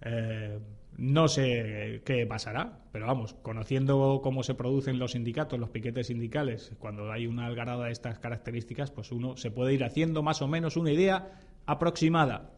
Eh, 0.00 0.58
no 0.98 1.28
sé 1.28 2.02
qué 2.04 2.26
pasará, 2.26 2.80
pero 2.92 3.06
vamos, 3.06 3.34
conociendo 3.42 4.20
cómo 4.22 4.42
se 4.42 4.54
producen 4.54 4.98
los 4.98 5.12
sindicatos, 5.12 5.58
los 5.58 5.70
piquetes 5.70 6.06
sindicales, 6.06 6.72
cuando 6.78 7.12
hay 7.12 7.26
una 7.26 7.46
algarada 7.46 7.86
de 7.86 7.92
estas 7.92 8.18
características, 8.18 8.90
pues 8.90 9.12
uno 9.12 9.36
se 9.36 9.50
puede 9.50 9.74
ir 9.74 9.84
haciendo 9.84 10.22
más 10.22 10.40
o 10.40 10.48
menos 10.48 10.76
una 10.76 10.92
idea 10.92 11.38
aproximada. 11.66 12.52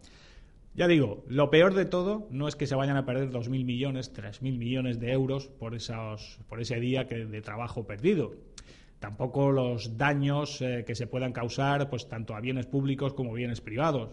Ya 0.74 0.86
digo, 0.86 1.24
lo 1.26 1.50
peor 1.50 1.74
de 1.74 1.86
todo 1.86 2.28
no 2.30 2.46
es 2.46 2.54
que 2.54 2.68
se 2.68 2.76
vayan 2.76 2.96
a 2.96 3.04
perder 3.04 3.30
2.000 3.30 3.64
millones, 3.64 4.14
3.000 4.14 4.56
millones 4.56 5.00
de 5.00 5.10
euros 5.10 5.48
por, 5.48 5.74
esos, 5.74 6.38
por 6.48 6.60
ese 6.60 6.78
día 6.78 7.02
de 7.02 7.42
trabajo 7.42 7.84
perdido. 7.84 8.34
Tampoco 9.00 9.50
los 9.50 9.96
daños 9.96 10.60
eh, 10.60 10.84
que 10.86 10.94
se 10.94 11.08
puedan 11.08 11.32
causar 11.32 11.90
pues, 11.90 12.08
tanto 12.08 12.36
a 12.36 12.40
bienes 12.40 12.66
públicos 12.66 13.14
como 13.14 13.32
bienes 13.32 13.60
privados. 13.60 14.10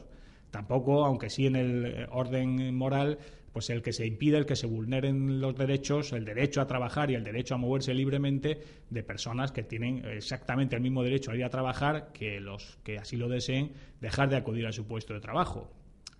Tampoco, 0.49 1.05
aunque 1.05 1.29
sí 1.29 1.45
en 1.45 1.55
el 1.55 1.85
eh, 1.85 2.07
orden 2.09 2.73
moral, 2.75 3.19
pues 3.55 3.69
el 3.69 3.81
que 3.81 3.93
se 3.93 4.05
impide, 4.05 4.35
el 4.37 4.45
que 4.45 4.57
se 4.57 4.67
vulneren 4.67 5.39
los 5.39 5.55
derechos, 5.55 6.11
el 6.11 6.25
derecho 6.25 6.59
a 6.59 6.67
trabajar 6.67 7.09
y 7.09 7.15
el 7.15 7.23
derecho 7.23 7.55
a 7.55 7.57
moverse 7.57 7.93
libremente 7.93 8.59
de 8.89 9.01
personas 9.01 9.53
que 9.53 9.63
tienen 9.63 10.03
exactamente 10.03 10.75
el 10.75 10.81
mismo 10.81 11.03
derecho 11.03 11.31
a 11.31 11.37
ir 11.37 11.45
a 11.45 11.49
trabajar 11.49 12.11
que 12.11 12.41
los 12.41 12.77
que 12.83 12.97
así 12.97 13.15
lo 13.15 13.29
deseen 13.29 13.71
dejar 14.01 14.27
de 14.27 14.35
acudir 14.35 14.67
a 14.67 14.73
su 14.73 14.87
puesto 14.87 15.13
de 15.13 15.21
trabajo. 15.21 15.71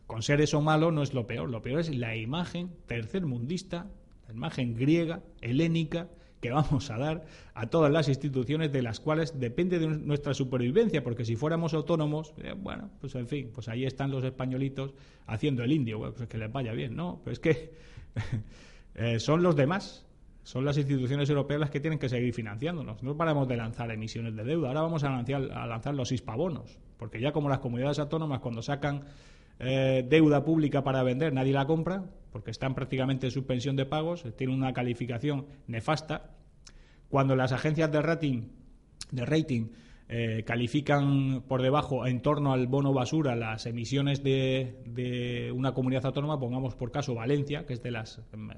Con 0.08 0.22
ser 0.22 0.40
eso 0.40 0.62
malo 0.62 0.92
no 0.92 1.04
es 1.04 1.14
lo 1.14 1.28
peor, 1.28 1.50
lo 1.50 1.62
peor 1.62 1.82
es 1.82 1.94
la 1.94 2.16
imagen 2.16 2.70
tercermundista, 2.86 3.92
la 4.30 4.34
imagen 4.34 4.74
griega, 4.74 5.22
helénica, 5.42 6.08
que 6.46 6.52
vamos 6.52 6.92
a 6.92 6.98
dar 6.98 7.26
a 7.56 7.68
todas 7.68 7.92
las 7.92 8.08
instituciones 8.08 8.72
de 8.72 8.84
las 8.84 9.00
cuales 9.00 9.40
depende 9.40 9.80
de 9.80 9.88
nuestra 9.88 10.34
supervivencia, 10.36 11.04
porque 11.04 11.26
si 11.26 11.36
fuéramos 11.36 11.74
autónomos, 11.74 12.34
eh, 12.38 12.54
bueno, 12.56 12.92
pues 13.02 13.16
en 13.16 13.28
fin, 13.28 13.50
pues 13.54 13.68
ahí 13.68 13.86
están 13.86 14.12
los 14.12 14.24
españolitos 14.24 14.94
haciendo 15.26 15.64
el 15.64 15.72
indio, 15.72 16.00
pues 16.00 16.22
es 16.22 16.28
que 16.28 16.38
les 16.38 16.52
vaya 16.52 16.72
bien, 16.74 16.96
¿no? 16.96 17.20
Pero 17.24 17.34
es 17.34 17.40
que 17.40 17.74
eh, 18.96 19.20
son 19.20 19.42
los 19.42 19.56
demás, 19.56 20.06
son 20.44 20.66
las 20.66 20.78
instituciones 20.78 21.28
europeas 21.30 21.60
las 21.60 21.72
que 21.72 21.80
tienen 21.80 21.98
que 21.98 22.10
seguir 22.10 22.32
financiándonos. 22.32 23.02
No 23.02 23.18
paramos 23.18 23.48
de 23.48 23.58
lanzar 23.58 23.90
emisiones 23.90 24.36
de 24.36 24.44
deuda, 24.44 24.68
ahora 24.68 24.82
vamos 24.82 25.04
a 25.04 25.10
lanzar, 25.10 25.52
a 25.52 25.66
lanzar 25.66 25.96
los 25.96 26.12
hispabonos, 26.12 26.78
porque 26.98 27.20
ya 27.20 27.32
como 27.32 27.50
las 27.50 27.60
comunidades 27.60 27.98
autónomas 27.98 28.40
cuando 28.40 28.62
sacan 28.62 29.06
eh, 29.58 30.06
deuda 30.08 30.44
pública 30.44 30.84
para 30.84 31.02
vender, 31.02 31.34
nadie 31.34 31.54
la 31.54 31.66
compra, 31.66 32.04
porque 32.36 32.52
están 32.52 32.76
prácticamente 32.76 33.28
en 33.28 33.32
suspensión 33.32 33.78
de 33.78 33.86
pagos, 33.86 34.26
tienen 34.36 34.58
una 34.58 34.74
calificación 34.74 35.46
nefasta. 35.68 36.36
Cuando 37.08 37.34
las 37.34 37.54
agencias 37.54 37.90
de 37.94 38.02
rating, 38.02 38.50
de 39.10 39.26
rating 39.26 39.68
eh, 40.10 40.44
califican 40.46 41.46
por 41.48 41.62
debajo, 41.62 42.06
en 42.06 42.20
torno 42.20 42.52
al 42.52 42.68
bono 42.68 42.92
basura, 42.92 43.38
las 43.38 43.66
emisiones 43.68 44.22
de, 44.22 45.50
una 45.56 45.74
comunidad 45.74 46.06
autónoma, 46.08 46.38
pongamos 46.38 46.76
por 46.76 46.92
caso 46.92 47.16
Valencia, 47.16 47.66
que 47.66 47.72
es 47.72 47.82
de 47.82 47.92
las 47.92 48.20
em, 48.34 48.50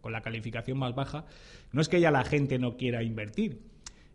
con 0.00 0.12
la 0.12 0.22
calificación 0.22 0.78
más 0.78 0.94
baja, 0.94 1.26
no 1.72 1.82
es 1.82 1.90
que 1.90 2.00
ya 2.00 2.10
la 2.10 2.24
gente 2.24 2.58
no 2.58 2.78
quiera 2.78 3.02
invertir, 3.02 3.60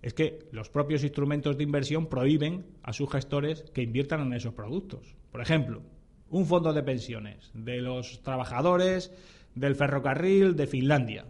es 0.01 0.15
que 0.15 0.49
los 0.51 0.69
propios 0.69 1.03
instrumentos 1.03 1.59
de 1.59 1.63
inversión 1.63 2.07
prohíben 2.07 2.65
a 2.81 2.91
sus 2.91 3.11
gestores 3.11 3.65
que 3.71 3.83
inviertan 3.83 4.21
en 4.21 4.33
esos 4.33 4.55
productos. 4.55 5.13
Por 5.31 5.41
ejemplo, 5.41 5.83
un 6.31 6.45
fondo 6.45 6.73
de 6.73 6.83
pensiones 6.83 7.51
de 7.53 7.81
los 7.81 8.21
trabajadores 8.23 9.11
del 9.53 9.75
ferrocarril 9.75 10.55
de 10.55 10.67
Finlandia, 10.67 11.25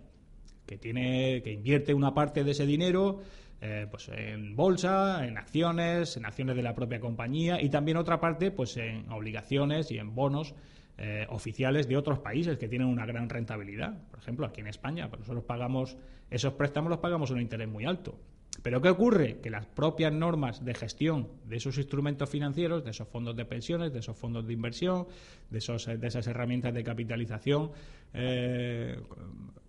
que 0.66 0.78
tiene 0.78 1.42
que 1.44 1.52
invierte 1.52 1.94
una 1.94 2.14
parte 2.14 2.44
de 2.44 2.52
ese 2.52 2.66
dinero 2.66 3.20
eh, 3.64 3.86
pues 3.92 4.10
en 4.10 4.56
bolsa, 4.56 5.28
en 5.28 5.38
acciones, 5.38 6.18
en 6.18 6.26
acciones 6.26 6.56
de 6.56 6.64
la 6.64 6.74
propia 6.74 7.00
compañía 7.00 7.62
y 7.62 7.70
también 7.70 7.98
otra 7.98 8.20
parte 8.20 8.50
pues 8.50 8.76
en 8.78 9.12
obligaciones 9.12 9.92
y 9.92 10.00
en 10.00 10.16
bonos 10.16 10.56
eh, 10.98 11.28
oficiales 11.30 11.88
de 11.88 11.98
otros 11.98 12.20
países 12.20 12.58
que 12.58 12.68
tienen 12.68 12.88
una 12.88 13.06
gran 13.06 13.30
rentabilidad. 13.30 14.02
Por 14.10 14.20
ejemplo, 14.20 14.48
aquí 14.48 14.62
en 14.62 14.68
España, 14.68 15.10
pues 15.10 15.20
nosotros 15.20 15.44
pagamos 15.44 15.98
esos 16.32 16.54
préstamos 16.54 16.90
los 16.90 17.00
pagamos 17.00 17.30
a 17.30 17.34
un 17.34 17.42
interés 17.42 17.68
muy 17.68 17.86
alto. 17.86 18.18
Pero 18.64 18.82
¿qué 18.82 18.90
ocurre? 18.90 19.40
Que 19.42 19.50
las 19.50 19.66
propias 19.66 20.14
normas 20.14 20.64
de 20.64 20.74
gestión 20.74 21.30
de 21.46 21.58
esos 21.58 21.78
instrumentos 21.78 22.30
financieros, 22.30 22.84
de 22.84 22.92
esos 22.92 23.08
fondos 23.08 23.36
de 23.36 23.46
pensiones, 23.46 23.92
de 23.92 24.00
esos 24.00 24.18
fondos 24.18 24.46
de 24.46 24.54
inversión, 24.54 25.08
de, 25.50 25.58
esos, 25.58 25.86
de 25.86 26.08
esas 26.08 26.28
herramientas 26.28 26.74
de 26.74 26.84
capitalización 26.84 27.72
eh, 28.14 29.00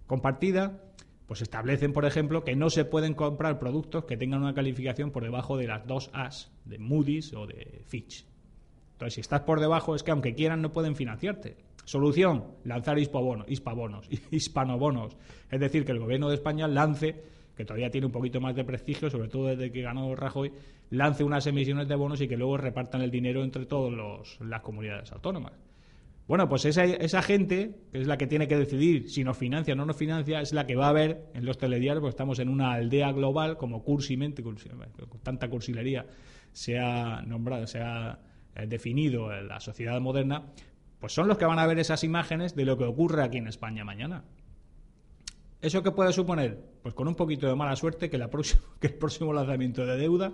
compartida, 0.07 0.83
pues 1.27 1.41
establecen, 1.41 1.93
por 1.93 2.05
ejemplo, 2.05 2.45
que 2.45 2.55
no 2.55 2.69
se 2.69 2.85
pueden 2.85 3.15
comprar 3.15 3.59
productos 3.59 4.05
que 4.05 4.19
tengan 4.19 4.43
una 4.43 4.53
calificación 4.53 5.11
por 5.11 5.23
debajo 5.23 5.57
de 5.57 5.69
las 5.69 5.87
dos 5.87 6.11
As, 6.13 6.51
de 6.67 6.79
Moody's 6.79 7.33
o 7.33 7.47
de 7.47 7.83
Fitch. 7.87 8.27
Entonces, 8.93 9.15
si 9.15 9.21
estás 9.23 9.41
por 9.41 9.59
debajo, 9.59 9.95
es 9.95 10.03
que 10.03 10.11
aunque 10.11 10.35
quieran, 10.35 10.61
no 10.61 10.73
pueden 10.73 10.95
financiarte. 10.95 11.57
Solución, 11.85 12.45
lanzar 12.65 12.99
hispabonos, 12.99 13.47
hispanobonos. 14.31 15.17
Es 15.51 15.61
decir, 15.61 15.85
que 15.85 15.93
el 15.93 15.99
gobierno 15.99 16.29
de 16.29 16.35
España 16.35 16.69
lance 16.69 17.23
que 17.57 17.65
todavía 17.65 17.91
tiene 17.91 18.07
un 18.07 18.13
poquito 18.13 18.41
más 18.41 18.55
de 18.55 18.65
prestigio, 18.65 19.11
sobre 19.11 19.29
todo 19.29 19.49
desde 19.49 19.71
que 19.71 19.83
ganó 19.83 20.15
Rajoy, 20.15 20.53
lance 20.91 21.25
unas 21.25 21.47
emisiones 21.47 21.89
de 21.89 21.95
bonos 21.95 22.21
y 22.21 22.29
que 22.29 22.37
luego 22.37 22.57
repartan 22.57 23.03
el 23.03 23.11
dinero 23.11 23.45
entre 23.45 23.67
todas 23.67 24.39
las 24.41 24.61
comunidades 24.63 25.13
autónomas. 25.13 25.53
Bueno, 26.29 26.49
pues 26.49 26.65
esa, 26.65 26.85
esa 26.85 27.21
gente, 27.21 27.77
que 27.91 28.01
es 28.01 28.07
la 28.07 28.17
que 28.17 28.27
tiene 28.27 28.49
que 28.49 28.57
decidir 28.57 29.11
si 29.11 29.25
nos 29.25 29.37
financia 29.37 29.75
o 29.75 29.77
no 29.77 29.85
nos 29.85 29.97
financia, 29.97 30.41
es 30.41 30.53
la 30.53 30.67
que 30.67 30.77
va 30.77 30.89
a 30.89 30.93
ver 30.93 31.27
en 31.35 31.45
los 31.45 31.59
telediarios, 31.59 32.01
porque 32.01 32.11
estamos 32.11 32.39
en 32.39 32.49
una 32.49 32.73
aldea 32.73 33.13
global, 33.13 33.57
como 33.57 33.83
cursimente, 33.83 34.43
con 34.43 34.57
tanta 35.23 35.51
cursilería 35.51 36.07
se 36.53 36.79
ha 36.79 37.23
nombrado, 37.23 37.67
se 37.67 37.81
ha 37.81 38.19
eh, 38.55 38.67
definido 38.67 39.33
en 39.33 39.49
la 39.49 39.61
sociedad 39.61 40.01
moderna, 40.01 40.45
pues 41.01 41.13
son 41.13 41.27
los 41.27 41.39
que 41.39 41.45
van 41.45 41.59
a 41.59 41.67
ver 41.67 41.79
esas 41.79 42.05
imágenes 42.05 42.55
de 42.55 42.65
lo 42.65 42.79
que 42.79 42.85
ocurre 42.85 43.25
aquí 43.25 43.39
en 43.39 43.49
España 43.49 43.85
mañana. 43.85 44.25
¿Eso 45.63 45.81
qué 45.81 45.93
puede 45.93 46.13
suponer? 46.13 46.59
Pues 46.83 46.93
con 46.93 47.07
un 47.07 47.15
poquito 47.15 47.47
de 47.47 47.55
mala 47.55 47.77
suerte 47.77 48.11
que, 48.11 48.19
que 48.81 48.87
el 48.89 48.95
próximo 48.95 49.33
lanzamiento 49.33 49.87
de 49.87 49.97
deuda 49.97 50.33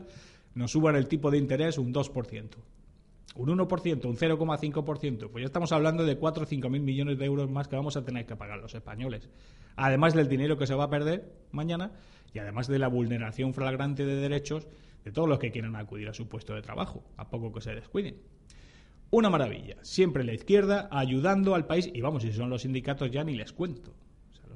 nos 0.55 0.73
suban 0.73 0.97
el 0.97 1.07
tipo 1.07 1.31
de 1.31 1.37
interés 1.37 1.77
un 1.77 1.93
2%. 1.93 2.49
Un 3.37 3.49
1%, 3.51 4.05
un 4.07 4.17
0,5%. 4.17 5.31
Pues 5.31 5.43
ya 5.43 5.47
estamos 5.47 5.71
hablando 5.73 6.07
de 6.07 6.17
4 6.17 6.43
o 6.43 6.47
5 6.47 6.71
mil 6.71 6.81
millones 6.81 7.19
de 7.19 7.27
euros 7.27 7.51
más 7.51 7.69
que 7.69 7.77
vamos 7.77 7.99
a 7.99 8.07
tener 8.07 8.25
que 8.25 8.37
pagar 8.37 8.59
los 8.59 8.75
españoles. 8.75 9.29
Además 9.77 10.15
del 10.15 10.29
dinero 10.29 10.57
que 10.57 10.67
se 10.67 10.75
va 10.75 10.85
a 10.85 10.91
perder 10.91 11.31
mañana 11.53 11.93
y 12.33 12.39
además 12.39 12.67
de 12.67 12.79
la 12.79 12.89
vulneración 12.89 13.53
flagrante 13.53 14.07
de 14.07 14.17
derechos 14.17 14.67
de 15.05 15.13
todos 15.13 15.29
los 15.29 15.39
que 15.39 15.51
quieran 15.51 15.77
acudir 15.77 16.09
a 16.09 16.15
su 16.15 16.27
puesto 16.27 16.55
de 16.55 16.63
trabajo, 16.63 17.05
a 17.19 17.29
poco 17.29 17.53
que 17.53 17.61
se 17.61 17.75
descuiden. 17.75 18.17
Una 19.11 19.29
maravilla. 19.29 19.77
Siempre 19.83 20.25
la 20.25 20.33
izquierda 20.33 20.89
ayudando 20.91 21.55
al 21.55 21.67
país. 21.67 21.91
Y 21.93 22.01
vamos, 22.01 22.23
si 22.23 22.33
son 22.33 22.49
los 22.49 22.63
sindicatos 22.63 23.11
ya 23.11 23.25
ni 23.25 23.37
les 23.37 23.53
cuento 23.53 23.93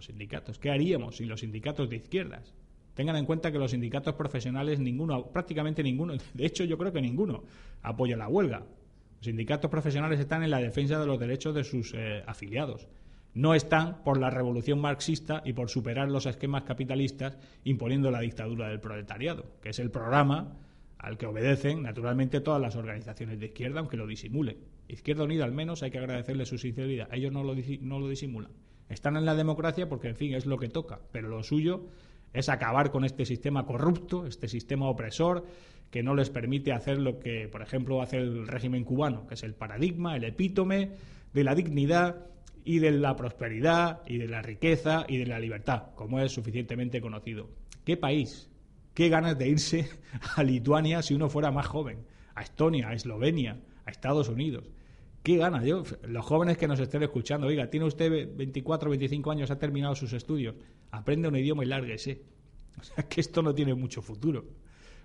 sindicatos. 0.07 0.59
¿Qué 0.59 0.71
haríamos 0.71 1.17
sin 1.17 1.29
los 1.29 1.41
sindicatos 1.41 1.89
de 1.89 1.97
izquierdas? 1.97 2.55
Tengan 2.95 3.17
en 3.17 3.25
cuenta 3.25 3.51
que 3.51 3.59
los 3.59 3.71
sindicatos 3.71 4.15
profesionales, 4.15 4.79
ninguno, 4.79 5.27
prácticamente 5.27 5.83
ninguno, 5.83 6.15
de 6.35 6.47
hecho 6.47 6.65
yo 6.65 6.77
creo 6.79 6.93
que 6.93 7.01
ninguno, 7.01 7.45
apoya 7.83 8.17
la 8.17 8.29
huelga. 8.29 8.59
Los 8.59 9.27
sindicatos 9.27 9.71
profesionales 9.71 10.21
están 10.21 10.43
en 10.43 10.51
la 10.51 10.59
defensa 10.59 10.99
de 10.99 11.07
los 11.07 11.19
derechos 11.19 11.55
de 11.55 11.65
sus 11.65 11.95
eh, 11.95 12.23
afiliados. 12.27 12.89
No 13.35 13.55
están 13.55 14.03
por 14.05 14.21
la 14.21 14.29
revolución 14.29 14.79
marxista 14.79 15.43
y 15.45 15.55
por 15.55 15.71
superar 15.71 16.11
los 16.11 16.27
esquemas 16.27 16.65
capitalistas 16.65 17.39
imponiendo 17.65 18.11
la 18.11 18.21
dictadura 18.21 18.69
del 18.69 18.81
proletariado, 18.81 19.47
que 19.63 19.71
es 19.71 19.79
el 19.79 19.91
programa 19.91 20.59
al 20.99 21.17
que 21.17 21.27
obedecen 21.27 21.83
naturalmente 21.83 22.41
todas 22.41 22.61
las 22.61 22.77
organizaciones 22.77 23.41
de 23.41 23.47
izquierda, 23.47 23.81
aunque 23.81 23.97
lo 23.97 24.07
disimulen. 24.07 24.59
Izquierda 24.87 25.25
Unida 25.25 25.45
al 25.45 25.53
menos 25.53 25.83
hay 25.83 25.91
que 25.91 25.99
agradecerle 25.99 26.45
su 26.45 26.59
sinceridad. 26.59 27.09
Ellos 27.13 27.33
no 27.33 27.43
lo, 27.43 27.55
no 27.81 27.99
lo 27.99 28.09
disimulan. 28.09 28.53
Están 28.93 29.17
en 29.17 29.25
la 29.25 29.35
democracia 29.35 29.89
porque, 29.89 30.09
en 30.09 30.17
fin, 30.17 30.35
es 30.35 30.47
lo 30.47 30.59
que 30.59 30.69
toca, 30.69 31.01
pero 31.11 31.29
lo 31.29 31.43
suyo 31.43 31.87
es 32.33 32.49
acabar 32.49 32.91
con 32.91 33.05
este 33.05 33.25
sistema 33.25 33.67
corrupto, 33.67 34.27
este 34.27 34.49
sistema 34.49 34.89
opresor, 34.89 35.45
que 35.91 36.03
no 36.03 36.15
les 36.15 36.31
permite 36.31 36.73
hacer 36.73 36.99
lo 36.99 37.19
que, 37.19 37.49
por 37.49 37.63
ejemplo, 37.63 38.01
hace 38.01 38.19
el 38.19 38.47
régimen 38.47 38.85
cubano, 38.85 39.27
que 39.27 39.35
es 39.35 39.43
el 39.43 39.55
paradigma, 39.55 40.17
el 40.17 40.25
epítome 40.25 40.93
de 41.33 41.45
la 41.45 41.55
dignidad 41.55 42.27
y 42.65 42.79
de 42.79 42.93
la 42.93 43.17
prosperidad 43.17 44.01
y 44.07 44.19
de 44.19 44.29
la 44.29 44.43
riqueza 44.43 45.05
y 45.09 45.19
de 45.19 45.27
la 45.27 45.39
libertad, 45.39 45.91
como 45.95 46.21
es 46.21 46.33
suficientemente 46.33 47.01
conocido. 47.01 47.51
¿Qué 47.85 47.97
país? 47.97 48.51
¿Qué 48.95 49.09
ganas 49.09 49.39
de 49.39 49.49
irse 49.49 49.89
a 50.37 50.43
Lituania 50.43 51.03
si 51.03 51.15
uno 51.15 51.29
fuera 51.29 51.51
más 51.51 51.67
joven? 51.67 52.07
A 52.35 52.43
Estonia, 52.43 52.89
a 52.89 52.95
Eslovenia, 52.95 53.59
a 53.85 53.91
Estados 53.91 54.29
Unidos. 54.29 54.71
¿Qué 55.23 55.37
gana? 55.37 55.63
Los 55.63 56.25
jóvenes 56.25 56.59
que 56.59 56.67
nos 56.67 56.81
estén 56.81 57.05
escuchando, 57.05 57.47
oiga, 57.47 57.71
tiene 57.71 57.87
usted 57.87 58.37
24 58.37 58.91
25 58.91 59.31
años, 59.31 59.51
ha 59.53 59.59
terminado 59.59 59.95
sus 59.95 60.13
estudios, 60.13 60.57
aprende 60.91 61.29
un 61.29 61.37
idioma 61.37 61.65
y 61.65 61.69
lárguese. 61.69 62.23
O 62.81 62.85
sea, 62.85 63.07
que 63.07 63.21
esto 63.21 63.43
no 63.43 63.55
tiene 63.55 63.75
mucho 63.75 64.01
futuro. 64.01 64.47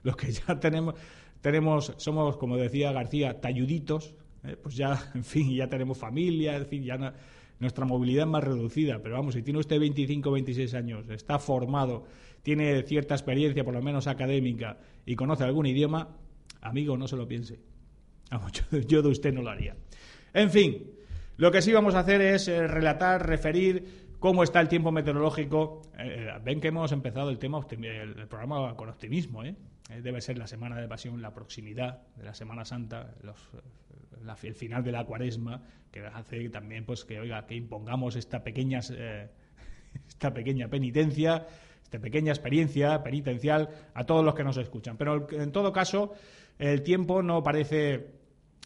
los 0.04 0.16
que 0.16 0.32
ya 0.32 0.58
tenemos, 0.58 0.96
tenemos 1.42 1.94
somos, 1.98 2.38
como 2.38 2.56
decía 2.56 2.94
García, 2.94 3.42
talluditos, 3.42 4.16
¿eh? 4.46 4.56
pues 4.56 4.78
ya, 4.78 5.12
en 5.14 5.26
fin, 5.26 5.54
ya 5.54 5.68
tenemos 5.68 5.98
familia, 5.98 6.56
en 6.56 6.66
fin, 6.66 6.84
ya 6.84 7.14
nuestra 7.60 7.86
movilidad 7.86 8.24
es 8.24 8.32
más 8.32 8.44
reducida. 8.44 9.00
Pero 9.04 9.16
vamos, 9.16 9.36
si 9.36 9.44
tiene 9.44 9.60
usted 9.60 9.80
25 9.80 10.30
o 10.30 10.32
26 10.32 10.74
años, 10.76 11.10
está 11.10 11.40
formado, 11.40 12.06
tiene 12.42 12.82
cierta 12.84 13.16
experiencia, 13.16 13.66
por 13.66 13.74
lo 13.74 13.82
menos 13.82 14.08
académica, 14.08 14.80
y 15.06 15.16
conoce 15.16 15.44
algún 15.44 15.66
idioma, 15.66 16.16
amigo, 16.62 16.98
no 16.98 17.10
se 17.10 17.18
lo 17.18 17.28
piense. 17.28 17.60
Yo, 18.88 19.02
de 19.02 19.10
usted 19.10 19.34
no 19.34 19.42
lo 19.42 19.50
haría. 19.50 19.76
En 20.34 20.50
fin, 20.50 20.92
lo 21.38 21.52
que 21.52 21.62
sí 21.62 21.72
vamos 21.72 21.96
a 21.96 22.00
hacer 22.00 22.22
es 22.22 22.48
eh, 22.48 22.68
relatar, 22.68 23.26
referir 23.26 24.08
cómo 24.20 24.44
está 24.44 24.60
el 24.60 24.68
tiempo 24.68 24.92
meteorológico. 24.92 25.82
Eh, 25.98 26.30
ven 26.44 26.60
que 26.60 26.70
hemos 26.70 26.92
empezado 26.92 27.30
el 27.30 27.40
tema 27.40 27.60
el 27.70 28.28
programa 28.28 28.76
con 28.76 28.90
optimismo, 28.90 29.44
¿eh? 29.44 29.56
Debe 30.02 30.20
ser 30.20 30.38
la 30.38 30.48
semana 30.48 30.76
de 30.82 30.88
pasión, 30.88 31.22
la 31.22 31.34
proximidad 31.34 32.02
de 32.18 32.26
la 32.26 32.34
Semana 32.34 32.66
Santa, 32.66 33.16
el 34.44 34.54
final 34.54 34.84
de 34.84 34.92
la 34.92 35.06
cuaresma, 35.06 35.62
que 35.92 36.02
hace 36.06 36.50
también 36.50 36.86
pues 36.86 37.06
que 37.06 37.22
oiga 37.22 37.46
que 37.48 37.56
impongamos 37.56 38.18
esta 38.18 38.44
pequeña 38.44 38.80
esta 40.08 40.34
pequeña 40.34 40.68
penitencia, 40.68 41.48
esta 41.82 42.00
pequeña 42.00 42.34
experiencia 42.34 43.02
penitencial 43.02 43.70
a 43.94 44.04
todos 44.06 44.26
los 44.26 44.36
que 44.36 44.44
nos 44.44 44.58
escuchan. 44.58 44.98
Pero 44.98 45.26
en 45.32 45.54
todo 45.54 45.72
caso, 45.72 46.14
el 46.60 46.84
tiempo 46.84 47.22
no 47.22 47.44
parece 47.44 48.18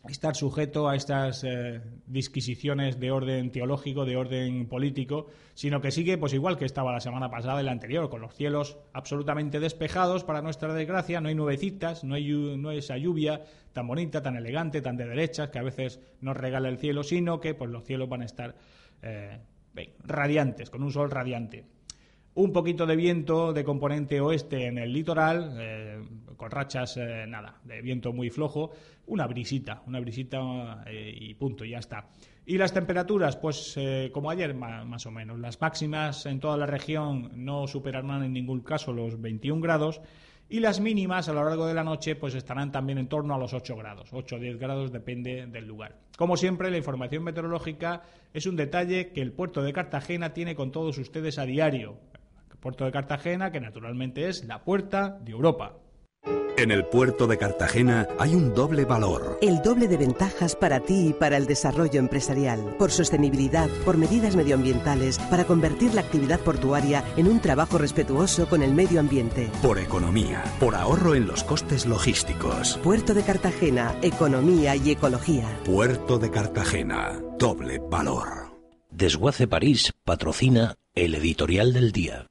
estar 0.10 0.36
sujeto 0.36 0.90
a 0.90 0.96
estas 0.96 1.44
eh, 1.44 1.80
disquisiciones 2.08 3.00
de 3.00 3.12
orden 3.12 3.52
teológico, 3.52 4.06
de 4.06 4.18
orden 4.18 4.68
político, 4.68 5.28
sino 5.54 5.80
que 5.80 5.92
sigue 5.92 6.18
pues 6.18 6.34
igual 6.34 6.58
que 6.58 6.66
estaba 6.66 6.92
la 6.92 7.00
semana 7.00 7.30
pasada 7.30 7.62
y 7.62 7.66
la 7.66 7.72
anterior, 7.72 8.10
con 8.10 8.22
los 8.22 8.34
cielos 8.34 8.78
absolutamente 8.94 9.60
despejados 9.60 10.24
para 10.24 10.42
nuestra 10.42 10.74
desgracia, 10.74 11.22
no 11.22 11.30
hay 11.30 11.36
nubecitas, 11.36 12.04
no 12.04 12.16
hay, 12.16 12.32
no 12.58 12.70
hay 12.70 12.80
esa 12.80 12.98
lluvia 12.98 13.44
tan 13.74 13.88
bonita, 13.88 14.22
tan 14.22 14.36
elegante, 14.36 14.82
tan 14.82 14.98
de 14.98 15.06
derechas 15.06 15.50
que 15.50 15.60
a 15.60 15.64
veces 15.64 16.00
nos 16.20 16.36
regala 16.36 16.70
el 16.70 16.78
cielo, 16.78 17.04
sino 17.04 17.40
que 17.40 17.54
pues 17.54 17.70
los 17.70 17.84
cielos 17.84 18.10
van 18.10 18.24
a 18.24 18.26
estar 18.26 18.56
eh, 19.04 19.40
radiantes, 20.04 20.70
con 20.70 20.82
un 20.82 20.92
sol 20.92 21.12
radiante 21.12 21.66
un 22.36 22.54
poquito 22.54 22.86
de 22.86 22.96
viento 22.96 23.54
de 23.54 23.64
componente 23.64 24.22
oeste 24.22 24.68
en 24.68 24.78
el 24.78 24.94
litoral, 24.94 25.58
eh, 25.60 26.02
con 26.38 26.50
rachas, 26.50 26.98
eh, 26.98 27.26
nada, 27.28 27.60
de 27.64 27.82
viento 27.82 28.14
muy 28.14 28.30
flojo, 28.30 28.72
una 29.08 29.28
brisita, 29.28 29.84
una 29.88 30.00
brisita 30.00 30.84
eh, 30.88 31.14
y 31.16 31.34
punto, 31.34 31.66
ya 31.66 31.80
está. 31.80 32.08
Y 32.46 32.58
las 32.58 32.74
temperaturas, 32.74 33.38
pues 33.38 33.78
como 34.12 34.32
ayer 34.32 34.56
más 34.56 35.06
o 35.06 35.12
menos, 35.12 35.40
las 35.40 35.62
máximas 35.62 36.26
en 36.26 36.40
toda 36.40 36.58
la 36.58 36.66
región 36.66 37.30
no 37.36 37.68
superarán 37.68 38.24
en 38.24 38.34
ningún 38.34 38.62
caso 38.62 38.92
los 38.92 39.22
21 39.22 39.62
grados 39.62 40.02
y 40.50 40.60
las 40.60 40.82
mínimas 40.82 41.30
a 41.30 41.34
lo 41.34 41.46
largo 41.46 41.68
de 41.68 41.76
la 41.76 41.84
noche 41.84 42.16
pues 42.16 42.34
estarán 42.34 42.72
también 42.72 42.98
en 42.98 43.08
torno 43.08 43.36
a 43.36 43.38
los 43.38 43.54
8 43.54 43.76
grados, 43.78 44.10
8 44.12 44.36
o 44.36 44.40
10 44.40 44.58
grados 44.58 44.92
depende 44.92 45.46
del 45.46 45.66
lugar. 45.66 45.96
Como 46.18 46.36
siempre, 46.36 46.72
la 46.72 46.78
información 46.78 47.24
meteorológica 47.24 48.02
es 48.34 48.48
un 48.48 48.56
detalle 48.58 49.14
que 49.14 49.22
el 49.22 49.32
puerto 49.32 49.62
de 49.62 49.72
Cartagena 49.72 50.34
tiene 50.34 50.56
con 50.56 50.72
todos 50.72 50.98
ustedes 50.98 51.38
a 51.38 51.46
diario 51.46 52.00
puerto 52.62 52.86
de 52.86 52.92
Cartagena, 52.92 53.52
que 53.52 53.60
naturalmente 53.60 54.30
es 54.30 54.46
la 54.46 54.64
puerta 54.64 55.18
de 55.22 55.32
Europa. 55.32 55.78
En 56.58 56.70
el 56.70 56.86
puerto 56.86 57.26
de 57.26 57.38
Cartagena 57.38 58.08
hay 58.20 58.36
un 58.36 58.54
doble 58.54 58.86
valor. 58.86 59.40
El 59.42 59.64
doble 59.64 59.88
de 59.88 59.98
ventajas 59.98 60.56
para 60.56 60.82
ti 60.82 61.08
y 61.08 61.14
para 61.14 61.38
el 61.38 61.48
desarrollo 61.48 62.00
empresarial. 62.00 62.76
Por 62.78 62.92
sostenibilidad, 62.92 63.68
por 63.84 63.98
medidas 63.98 64.36
medioambientales, 64.36 65.18
para 65.18 65.46
convertir 65.46 65.96
la 65.96 66.02
actividad 66.02 66.40
portuaria 66.40 67.04
en 67.18 67.28
un 67.28 67.40
trabajo 67.40 67.80
respetuoso 67.80 68.48
con 68.48 68.62
el 68.62 68.76
medio 68.76 69.00
ambiente. 69.00 69.50
Por 69.64 69.80
economía, 69.80 70.44
por 70.60 70.76
ahorro 70.76 71.16
en 71.16 71.26
los 71.26 71.44
costes 71.44 71.88
logísticos. 71.88 72.78
Puerto 72.84 73.16
de 73.16 73.24
Cartagena, 73.24 73.96
economía 74.04 74.76
y 74.76 74.92
ecología. 74.92 75.48
Puerto 75.66 76.20
de 76.20 76.30
Cartagena, 76.30 77.20
doble 77.40 77.80
valor. 77.90 78.52
Desguace 78.92 79.48
París 79.48 79.94
patrocina 80.04 80.76
el 80.94 81.16
editorial 81.16 81.74
del 81.74 81.92
día. 81.92 82.28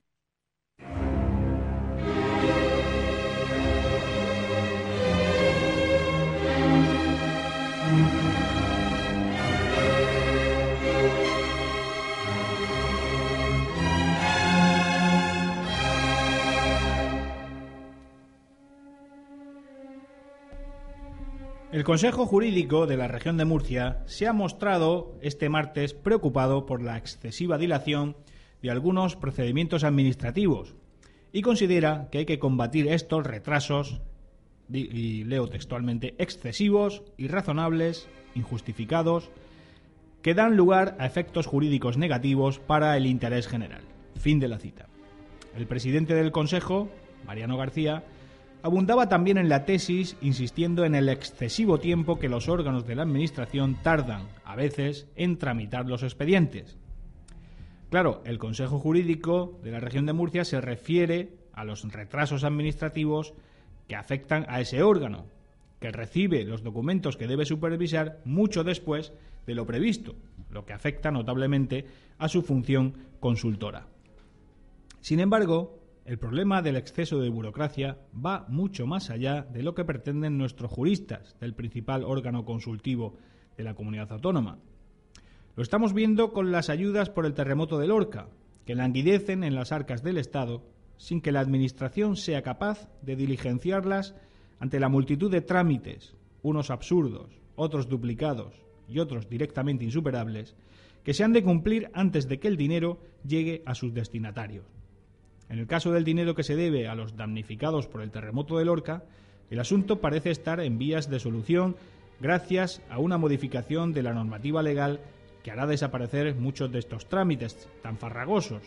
El 21.73 21.85
Consejo 21.85 22.27
Jurídico 22.27 22.89
de 22.89 22.97
la 22.97 23.07
región 23.07 23.37
de 23.37 23.45
Murcia 23.45 24.03
se 24.07 24.27
ha 24.27 24.33
mostrado 24.33 25.17
este 25.23 25.49
martes 25.49 25.95
preocupado 25.95 26.67
por 26.67 26.83
la 26.83 26.97
excesiva 26.97 27.59
dilación 27.59 28.17
de 28.61 28.73
algunos 28.73 29.15
procedimientos 29.15 29.85
administrativos 29.85 30.75
y 31.33 31.43
considera 31.43 32.09
que 32.11 32.19
hay 32.19 32.27
que 32.27 32.41
combatir 32.41 32.89
estos 32.89 33.25
retrasos, 33.25 34.01
y 34.69 35.23
leo 35.23 35.49
textualmente, 35.49 36.17
excesivos, 36.19 37.05
irrazonables, 37.17 38.09
injustificados, 38.35 39.31
que 40.23 40.35
dan 40.35 40.57
lugar 40.57 40.97
a 40.99 41.07
efectos 41.07 41.47
jurídicos 41.47 41.97
negativos 41.97 42.59
para 42.59 42.97
el 42.97 43.07
interés 43.07 43.47
general. 43.47 43.83
Fin 44.19 44.41
de 44.41 44.49
la 44.49 44.59
cita. 44.59 44.89
El 45.57 45.69
presidente 45.69 46.15
del 46.15 46.33
Consejo, 46.33 46.89
Mariano 47.25 47.57
García, 47.57 48.03
abundaba 48.63 49.09
también 49.09 49.39
en 49.39 49.49
la 49.49 49.65
tesis 49.65 50.17
insistiendo 50.21 50.85
en 50.85 50.95
el 50.95 51.09
excesivo 51.09 51.79
tiempo 51.79 52.19
que 52.19 52.29
los 52.29 52.49
órganos 52.49 52.87
de 52.87 52.95
la 52.95 53.03
Administración 53.03 53.77
tardan, 53.83 54.29
a 54.45 54.57
veces, 54.57 55.09
en 55.17 55.39
tramitar 55.39 55.87
los 55.87 56.03
expedientes. 56.03 56.77
Claro, 57.91 58.23
el 58.25 58.39
Consejo 58.39 58.79
Jurídico 58.79 59.59
de 59.65 59.73
la 59.73 59.81
región 59.81 60.07
de 60.07 60.13
Murcia 60.13 60.45
se 60.45 60.61
refiere 60.61 61.39
a 61.53 61.65
los 61.65 61.83
retrasos 61.93 62.45
administrativos 62.45 63.35
que 63.89 63.97
afectan 63.97 64.47
a 64.49 64.61
ese 64.61 64.83
órgano, 64.83 65.27
que 65.81 65.91
recibe 65.91 66.45
los 66.45 66.63
documentos 66.63 67.17
que 67.17 67.27
debe 67.27 67.45
supervisar 67.45 68.21
mucho 68.25 68.63
después 68.63 69.13
de 69.47 69.55
lo 69.55 69.67
previsto, 69.67 70.15
lo 70.51 70.65
que 70.65 70.73
afecta 70.73 71.11
notablemente 71.11 71.87
a 72.19 72.29
su 72.29 72.43
función 72.43 72.95
consultora. 73.19 73.87
Sin 75.01 75.19
embargo, 75.19 75.80
el 76.05 76.19
problema 76.19 76.63
del 76.63 76.77
exceso 76.77 77.21
de 77.21 77.29
burocracia 77.29 77.99
va 78.15 78.47
mucho 78.49 78.87
más 78.87 79.11
allá 79.11 79.43
de 79.43 79.63
lo 79.63 79.75
que 79.75 79.85
pretenden 79.85 80.39
nuestros 80.39 80.71
juristas 80.71 81.37
del 81.41 81.55
principal 81.55 82.05
órgano 82.05 82.45
consultivo 82.45 83.17
de 83.57 83.65
la 83.65 83.75
comunidad 83.75 84.13
autónoma. 84.13 84.59
Lo 85.57 85.63
estamos 85.63 85.93
viendo 85.93 86.33
con 86.33 86.53
las 86.53 86.71
ayudas 86.71 87.11
por 87.11 87.27
el 87.27 87.35
terremoto 87.35 87.79
de 87.79 87.87
Lorca, 87.87 88.29
que 88.65 88.75
languidecen 88.75 89.45
en 89.45 89.55
las 89.55 89.73
arcas 89.73 90.03
del 90.03 90.19
Estado 90.19 90.63
sin 90.97 91.21
que 91.21 91.33
la 91.33 91.41
Administración 91.41 92.17
sea 92.17 92.43
capaz 92.43 92.89
de 93.03 93.17
diligenciarlas 93.17 94.15
ante 94.59 94.81
la 94.81 94.89
multitud 94.89 95.31
de 95.31 95.41
trámites, 95.41 96.15
unos 96.43 96.71
absurdos, 96.71 97.41
otros 97.57 97.89
duplicados 97.89 98.55
y 98.89 98.99
otros 98.99 99.29
directamente 99.29 99.85
insuperables, 99.85 100.57
que 101.05 101.15
se 101.15 101.25
han 101.25 101.33
de 101.33 101.43
cumplir 101.43 101.91
antes 101.95 102.29
de 102.29 102.39
que 102.39 102.49
el 102.49 102.57
dinero 102.57 103.01
llegue 103.25 103.63
a 103.65 103.75
sus 103.75 103.95
destinatarios. 103.95 104.67
En 105.51 105.59
el 105.59 105.67
caso 105.67 105.91
del 105.91 106.05
dinero 106.05 106.37
que 106.37 106.45
se 106.45 106.55
debe 106.55 106.87
a 106.87 106.95
los 106.95 107.17
damnificados 107.17 107.89
por 107.89 108.03
el 108.03 108.13
terremoto 108.13 108.57
de 108.57 108.65
Lorca, 108.65 109.03
el 109.51 109.59
asunto 109.59 110.01
parece 110.01 110.31
estar 110.31 110.61
en 110.61 110.79
vías 110.79 111.11
de 111.11 111.19
solución 111.19 111.75
gracias 112.21 112.83
a 112.89 113.01
una 113.01 113.19
modificación 113.19 113.93
de 113.93 114.05
la 114.05 114.15
normativa 114.15 114.63
legal 114.63 115.01
que 115.43 115.51
hará 115.51 115.67
desaparecer 115.67 116.37
muchos 116.37 116.71
de 116.71 116.79
estos 116.79 117.09
trámites 117.09 117.69
tan 117.83 117.99
farragosos. 117.99 118.63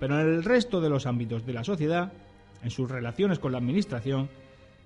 Pero 0.00 0.20
en 0.20 0.26
el 0.26 0.42
resto 0.42 0.80
de 0.80 0.90
los 0.90 1.06
ámbitos 1.06 1.46
de 1.46 1.52
la 1.52 1.62
sociedad, 1.62 2.12
en 2.64 2.70
sus 2.70 2.90
relaciones 2.90 3.38
con 3.38 3.52
la 3.52 3.58
Administración, 3.58 4.28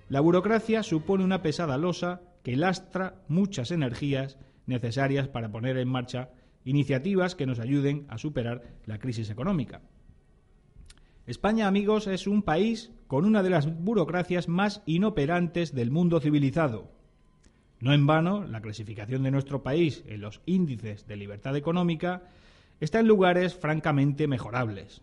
la 0.09 0.19
burocracia 0.19 0.83
supone 0.83 1.23
una 1.23 1.41
pesada 1.41 1.77
losa 1.77 2.21
que 2.43 2.55
lastra 2.55 3.15
muchas 3.27 3.71
energías 3.71 4.37
necesarias 4.67 5.27
para 5.27 5.51
poner 5.51 5.77
en 5.77 5.89
marcha 5.89 6.29
iniciativas 6.65 7.33
que 7.33 7.47
nos 7.47 7.59
ayuden 7.59 8.05
a 8.09 8.19
superar 8.19 8.61
la 8.85 8.99
crisis 8.99 9.31
económica. 9.31 9.81
España, 11.27 11.67
amigos, 11.67 12.07
es 12.07 12.25
un 12.25 12.41
país 12.41 12.91
con 13.05 13.25
una 13.25 13.43
de 13.43 13.51
las 13.51 13.83
burocracias 13.83 14.47
más 14.47 14.81
inoperantes 14.87 15.73
del 15.75 15.91
mundo 15.91 16.19
civilizado. 16.19 16.89
No 17.79 17.93
en 17.93 18.07
vano, 18.07 18.43
la 18.43 18.61
clasificación 18.61 19.23
de 19.23 19.31
nuestro 19.31 19.61
país 19.61 20.03
en 20.07 20.21
los 20.21 20.41
índices 20.45 21.05
de 21.07 21.15
libertad 21.17 21.55
económica 21.55 22.23
está 22.79 22.99
en 22.99 23.07
lugares 23.07 23.55
francamente 23.55 24.27
mejorables. 24.27 25.01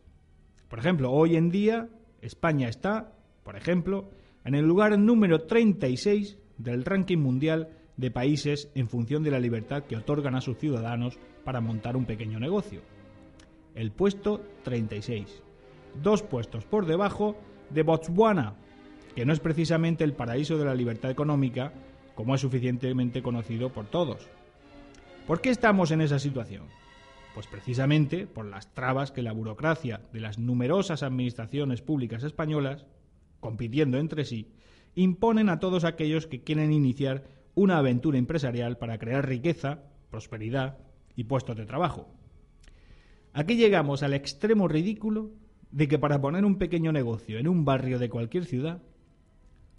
Por 0.68 0.80
ejemplo, 0.80 1.12
hoy 1.12 1.36
en 1.36 1.50
día 1.50 1.88
España 2.20 2.68
está, 2.68 3.12
por 3.44 3.56
ejemplo, 3.56 4.10
en 4.44 4.56
el 4.56 4.66
lugar 4.66 4.98
número 4.98 5.42
36 5.42 6.36
del 6.56 6.84
ranking 6.84 7.18
mundial 7.18 7.68
de 7.96 8.10
países 8.10 8.70
en 8.74 8.88
función 8.88 9.22
de 9.22 9.30
la 9.30 9.40
libertad 9.40 9.84
que 9.84 9.96
otorgan 9.96 10.34
a 10.34 10.40
sus 10.40 10.58
ciudadanos 10.58 11.16
para 11.44 11.60
montar 11.60 11.96
un 11.96 12.06
pequeño 12.06 12.40
negocio. 12.40 12.80
El 13.74 13.92
puesto 13.92 14.44
36 14.64 15.42
dos 16.02 16.22
puestos 16.22 16.64
por 16.64 16.86
debajo 16.86 17.36
de 17.70 17.82
Botswana, 17.82 18.54
que 19.14 19.24
no 19.24 19.32
es 19.32 19.40
precisamente 19.40 20.04
el 20.04 20.12
paraíso 20.12 20.58
de 20.58 20.64
la 20.64 20.74
libertad 20.74 21.10
económica, 21.10 21.72
como 22.14 22.34
es 22.34 22.40
suficientemente 22.40 23.22
conocido 23.22 23.72
por 23.72 23.86
todos. 23.86 24.28
¿Por 25.26 25.40
qué 25.40 25.50
estamos 25.50 25.90
en 25.90 26.00
esa 26.00 26.18
situación? 26.18 26.64
Pues 27.34 27.46
precisamente 27.46 28.26
por 28.26 28.46
las 28.46 28.72
trabas 28.74 29.12
que 29.12 29.22
la 29.22 29.32
burocracia 29.32 30.00
de 30.12 30.20
las 30.20 30.38
numerosas 30.38 31.02
administraciones 31.02 31.82
públicas 31.82 32.22
españolas, 32.24 32.86
compitiendo 33.40 33.98
entre 33.98 34.24
sí, 34.24 34.50
imponen 34.94 35.48
a 35.48 35.60
todos 35.60 35.84
aquellos 35.84 36.26
que 36.26 36.42
quieren 36.42 36.72
iniciar 36.72 37.24
una 37.54 37.78
aventura 37.78 38.18
empresarial 38.18 38.78
para 38.78 38.98
crear 38.98 39.28
riqueza, 39.28 39.82
prosperidad 40.10 40.78
y 41.14 41.24
puestos 41.24 41.56
de 41.56 41.66
trabajo. 41.66 42.08
Aquí 43.32 43.56
llegamos 43.56 44.02
al 44.02 44.14
extremo 44.14 44.66
ridículo 44.66 45.30
de 45.70 45.88
que 45.88 45.98
para 45.98 46.20
poner 46.20 46.44
un 46.44 46.56
pequeño 46.56 46.92
negocio 46.92 47.38
en 47.38 47.48
un 47.48 47.64
barrio 47.64 47.98
de 47.98 48.08
cualquier 48.08 48.44
ciudad, 48.44 48.82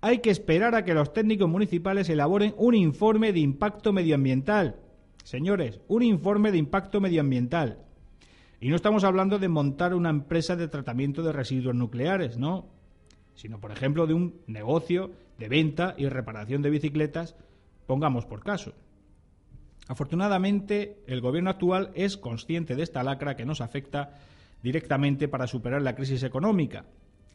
hay 0.02 0.20
que 0.20 0.30
esperar 0.30 0.76
a 0.76 0.86
que 0.86 0.94
los 0.94 1.14
técnicos 1.14 1.50
municipales 1.50 2.10
elaboren 2.10 2.54
un 2.58 2.76
informe 2.76 3.34
de 3.34 3.40
impacto 3.40 3.92
medioambiental 3.92 4.78
Señores, 5.24 5.80
un 5.88 6.02
informe 6.02 6.52
de 6.52 6.58
impacto 6.58 7.02
medioambiental. 7.02 7.78
Y 8.60 8.70
no 8.70 8.76
estamos 8.76 9.04
hablando 9.04 9.40
de 9.40 9.48
montar 9.48 9.94
una 9.94 10.10
empresa 10.10 10.56
de 10.56 10.68
tratamiento 10.68 11.24
de 11.24 11.32
residuos 11.32 11.76
nucleares, 11.76 12.38
no, 12.38 12.68
sino 13.36 13.60
por 13.60 13.72
ejemplo 13.72 14.08
de 14.08 14.16
un 14.16 14.42
negocio 14.48 15.12
de 15.38 15.48
venta 15.48 15.94
y 15.98 16.08
reparación 16.08 16.62
de 16.62 16.70
bicicletas, 16.70 17.36
pongamos 17.86 18.26
por 18.26 18.44
caso. 18.44 18.74
Afortunadamente, 19.88 20.98
el 21.08 21.22
gobierno 21.22 21.50
actual 21.52 21.92
es 21.96 22.18
consciente 22.18 22.76
de 22.76 22.82
esta 22.84 23.04
lacra 23.04 23.36
que 23.36 23.46
nos 23.46 23.62
afecta 23.62 24.20
directamente 24.64 25.28
para 25.28 25.48
superar 25.48 25.82
la 25.82 25.96
crisis 25.96 26.24
económica, 26.24 26.86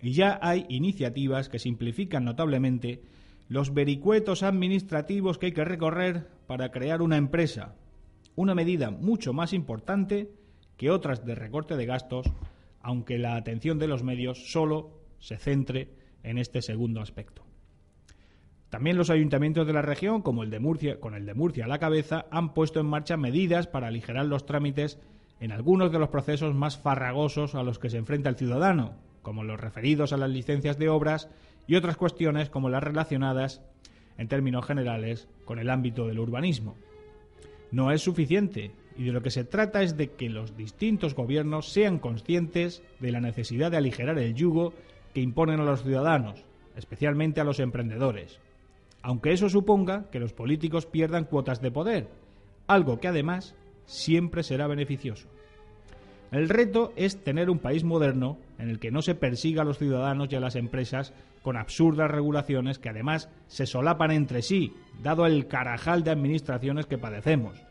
y 0.01 0.13
ya 0.13 0.39
hay 0.43 0.67
iniciativas 0.69 1.49
que 1.49 1.59
simplifican 1.59 2.25
notablemente 2.25 3.03
los 3.49 3.73
vericuetos 3.73 4.43
administrativos 4.43 5.39
que 5.39 5.47
hay 5.47 5.53
que 5.53 5.65
recorrer 5.65 6.29
para 6.47 6.71
crear 6.71 7.03
una 7.03 7.17
empresa, 7.17 7.75
una 8.37 8.55
medida 8.55 8.91
mucho 8.91 9.33
más 9.33 9.53
importante 9.53 10.31
que 10.77 10.91
otras 10.91 11.25
de 11.25 11.35
recorte 11.35 11.77
de 11.77 11.87
gastos, 11.87 12.27
aunque 12.81 13.19
la 13.19 13.37
atención 13.37 13.79
de 13.79 13.89
los 13.89 14.03
medios 14.03 14.51
solo 14.51 15.01
se 15.19 15.39
centre 15.39 15.89
en 16.23 16.39
este 16.39 16.63
segundo 16.63 17.01
aspecto. 17.01 17.45
También 18.71 18.97
los 18.97 19.11
ayuntamientos 19.11 19.67
de 19.67 19.73
la 19.73 19.83
región, 19.83 20.21
como 20.21 20.43
el 20.43 20.51
de 20.51 20.59
Murcia, 20.59 20.99
con 20.99 21.15
el 21.15 21.27
de 21.27 21.35
Murcia 21.35 21.65
a 21.65 21.69
la 21.69 21.79
cabeza, 21.79 22.27
han 22.31 22.55
puesto 22.55 22.81
en 22.81 22.87
marcha 22.87 23.17
medidas 23.17 23.69
para 23.69 23.87
aligerar 23.87 24.27
los 24.27 24.47
trámites 24.47 24.99
en 25.45 25.53
algunos 25.53 25.93
de 25.93 25.99
los 25.99 26.09
procesos 26.09 26.55
más 26.55 26.79
farragosos 26.79 27.55
a 27.55 27.63
los 27.63 27.79
que 27.79 27.91
se 27.91 27.99
enfrenta 27.99 28.29
el 28.29 28.37
ciudadano, 28.37 28.95
como 29.23 29.45
los 29.45 29.61
referidos 29.61 30.13
a 30.13 30.17
las 30.17 30.31
licencias 30.31 30.79
de 30.79 30.89
obras 30.89 31.29
y 31.67 31.77
otras 31.77 31.97
cuestiones 31.97 32.51
como 32.51 32.69
las 32.69 32.83
relacionadas, 32.83 33.63
en 34.19 34.29
términos 34.29 34.67
generales, 34.67 35.29
con 35.45 35.59
el 35.59 35.71
ámbito 35.71 36.07
del 36.07 36.19
urbanismo 36.19 36.77
no 37.75 37.91
es 37.91 38.03
suficiente 38.03 38.71
y 38.97 39.03
de 39.03 39.13
lo 39.13 39.21
que 39.21 39.31
se 39.31 39.43
trata 39.43 39.83
es 39.83 39.97
de 39.97 40.13
que 40.13 40.31
los 40.31 40.57
distintos 40.57 41.17
gobiernos 41.17 41.69
sean 41.69 41.99
conscientes 41.99 42.85
de 43.01 43.11
la 43.11 43.21
necesidad 43.21 43.73
de 43.73 43.79
aligerar 43.79 44.17
el 44.19 44.35
yugo 44.35 44.73
que 45.13 45.21
imponen 45.21 45.59
a 45.59 45.65
los 45.65 45.83
ciudadanos, 45.83 46.45
especialmente 46.77 47.41
a 47.41 47.45
los 47.45 47.59
emprendedores, 47.59 48.39
aunque 49.03 49.33
eso 49.33 49.49
suponga 49.49 50.09
que 50.13 50.21
los 50.21 50.33
políticos 50.33 50.87
pierdan 50.87 51.25
cuotas 51.25 51.61
de 51.61 51.73
poder, 51.73 52.09
algo 52.69 53.01
que 53.01 53.09
además 53.09 53.57
siempre 53.87 54.45
será 54.45 54.69
beneficioso. 54.69 55.29
El 56.35 56.49
reto 56.49 56.93
es 56.97 57.23
tener 57.23 57.49
un 57.49 57.61
país 57.61 57.85
moderno 57.85 58.39
en 58.59 58.69
el 58.69 58.81
que 58.81 58.91
no 58.91 59.03
se 59.03 59.15
persiga 59.15 59.63
a 59.63 59.65
los 59.65 59.79
ciudadanos 59.79 60.27
y 60.33 60.35
a 60.35 60.41
las 60.41 60.57
empresas 60.57 61.15
con 61.43 61.57
absurdas 61.57 62.11
regulaciones 62.11 62.81
que 62.81 62.89
además 62.89 63.31
se 63.47 63.67
solapan 63.67 64.11
entre 64.11 64.43
sí, 64.43 64.73
dado 65.01 65.27
el 65.27 65.47
carajal 65.47 66.03
de 66.03 66.11
administraciones 66.11 66.87
que 66.87 66.99
padecemos. 66.99 67.63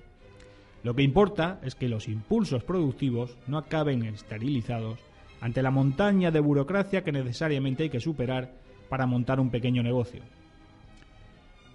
Lo 0.82 0.96
que 0.96 1.04
importa 1.04 1.60
es 1.62 1.76
que 1.76 1.90
los 1.90 2.08
impulsos 2.08 2.64
productivos 2.64 3.38
no 3.48 3.58
acaben 3.58 4.06
esterilizados 4.06 4.98
ante 5.42 5.62
la 5.62 5.70
montaña 5.70 6.32
de 6.32 6.40
burocracia 6.40 7.04
que 7.04 7.12
necesariamente 7.12 7.84
hay 7.84 7.90
que 7.90 8.00
superar 8.00 8.54
para 8.88 9.06
montar 9.06 9.42
un 9.42 9.50
pequeño 9.50 9.84
negocio. 9.84 10.24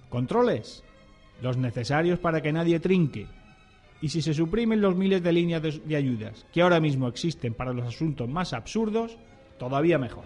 Controles, 0.08 0.84
los 1.42 1.58
necesarios 1.58 2.18
para 2.18 2.40
que 2.40 2.50
nadie 2.50 2.80
trinque. 2.80 3.26
Y 4.00 4.08
si 4.08 4.22
se 4.22 4.34
suprimen 4.34 4.80
los 4.80 4.96
miles 4.96 5.22
de 5.22 5.32
líneas 5.32 5.62
de, 5.62 5.96
ayudas 5.96 6.46
que 6.52 6.62
ahora 6.62 6.80
mismo 6.80 7.08
existen 7.08 7.54
para 7.54 7.72
los 7.72 7.86
asuntos 7.86 8.28
más 8.28 8.52
absurdos, 8.52 9.18
todavía 9.58 9.98
mejor. 9.98 10.24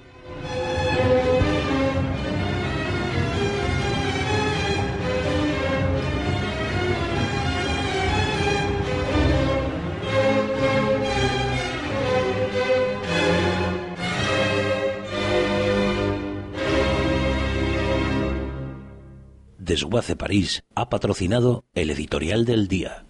Desguace 19.72 20.16
París 20.16 20.64
ha 20.74 20.90
patrocinado 20.90 21.64
el 21.72 21.90
editorial 21.90 22.44
del 22.44 22.68
día. 22.68 23.06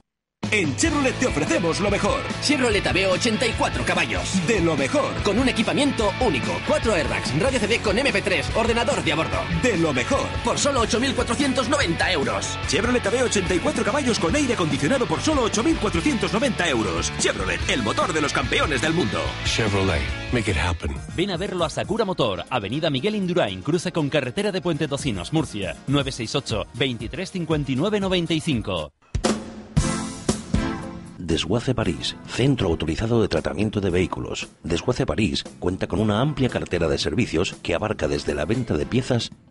En 0.51 0.77
Chevrolet 0.77 1.19
te 1.19 1.27
ofrecemos 1.27 1.81
lo 1.81 1.91
mejor. 1.91 2.21
Chevrolet 2.43 2.87
Aveo 2.87 3.13
84 3.13 3.85
caballos. 3.87 4.47
De 4.47 4.61
lo 4.61 4.77
mejor. 4.77 5.15
Con 5.23 5.39
un 5.39 5.49
equipamiento 5.49 6.13
único. 6.21 6.53
4 6.67 6.93
airbags, 6.93 7.39
radio 7.41 7.59
CD 7.59 7.81
con 7.81 7.97
MP3, 7.97 8.55
ordenador 8.55 9.03
de 9.03 9.13
a 9.13 9.17
bordo. 9.17 9.39
De 9.63 9.79
lo 9.79 9.95
mejor. 9.95 10.27
Por 10.45 10.59
solo 10.59 10.85
8.490 10.85 12.13
euros. 12.13 12.59
Chevrolet 12.67 13.07
Aveo 13.07 13.25
84 13.25 13.83
caballos 13.83 14.19
con 14.19 14.37
aire 14.37 14.53
acondicionado 14.53 15.07
por 15.07 15.23
solo 15.23 15.49
8.490 15.49 16.69
euros. 16.69 17.11
Chevrolet, 17.19 17.61
el 17.71 17.83
motor 17.83 18.13
de 18.13 18.21
los 18.21 18.35
campeones 18.35 18.83
del 18.83 18.93
mundo. 18.93 19.23
Chevrolet, 19.47 20.03
make 20.35 20.51
it 20.51 20.59
happen. 20.59 20.95
Ven 21.17 21.31
a 21.31 21.39
verlo 21.39 21.65
a 21.65 21.71
Sakura 21.71 22.05
Motor, 22.05 22.45
Avenida 22.51 22.91
Miguel 22.91 23.15
Indurain, 23.15 23.63
cruce 23.63 23.91
con 23.91 24.11
carretera 24.11 24.53
de 24.53 24.61
Puente 24.61 24.87
Tocinos, 24.87 25.33
Murcia. 25.33 25.77
968 25.87 26.67
2359 26.75 28.01
95. 28.01 28.93
Desguace 31.23 31.73
París, 31.73 32.17
centro 32.27 32.67
autorizado 32.67 33.23
de 33.23 33.29
tratamiento 33.29 33.81
de 33.81 33.91
vehículos. 33.91 34.49
Desguace 34.65 35.07
París 35.07 35.45
cuenta 35.61 35.87
con 35.87 36.01
una 36.01 36.21
amplia 36.21 36.49
cartera 36.49 36.89
de 36.89 36.99
servicios 36.99 37.55
que 37.63 37.77
abarca 37.77 38.09
desde 38.09 38.35
la 38.35 38.45
venta 38.45 38.77
de 38.77 38.87
piezas 38.87 39.31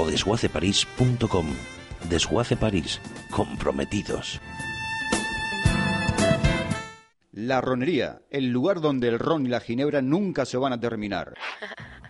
o 0.00 0.06
desguaceparís.com. 0.06 1.46
Desguace 2.08 2.56
París, 2.56 3.00
comprometidos. 3.30 4.40
La 7.32 7.60
ronería, 7.60 8.22
el 8.30 8.48
lugar 8.48 8.80
donde 8.80 9.08
el 9.08 9.18
ron 9.18 9.46
y 9.46 9.48
la 9.48 9.60
ginebra 9.60 10.00
nunca 10.02 10.44
se 10.44 10.56
van 10.56 10.72
a 10.72 10.80
terminar. 10.80 11.34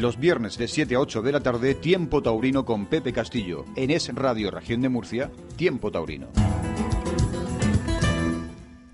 Los 0.00 0.16
viernes 0.16 0.56
de 0.58 0.68
7 0.68 0.94
a 0.94 1.00
8 1.00 1.22
de 1.22 1.32
la 1.32 1.40
tarde, 1.40 1.74
Tiempo 1.74 2.22
Taurino 2.22 2.64
con 2.64 2.86
Pepe 2.86 3.12
Castillo. 3.12 3.64
En 3.74 3.90
Es 3.90 4.14
Radio 4.14 4.52
Región 4.52 4.80
de 4.80 4.88
Murcia, 4.88 5.32
Tiempo 5.56 5.90
Taurino. 5.90 6.28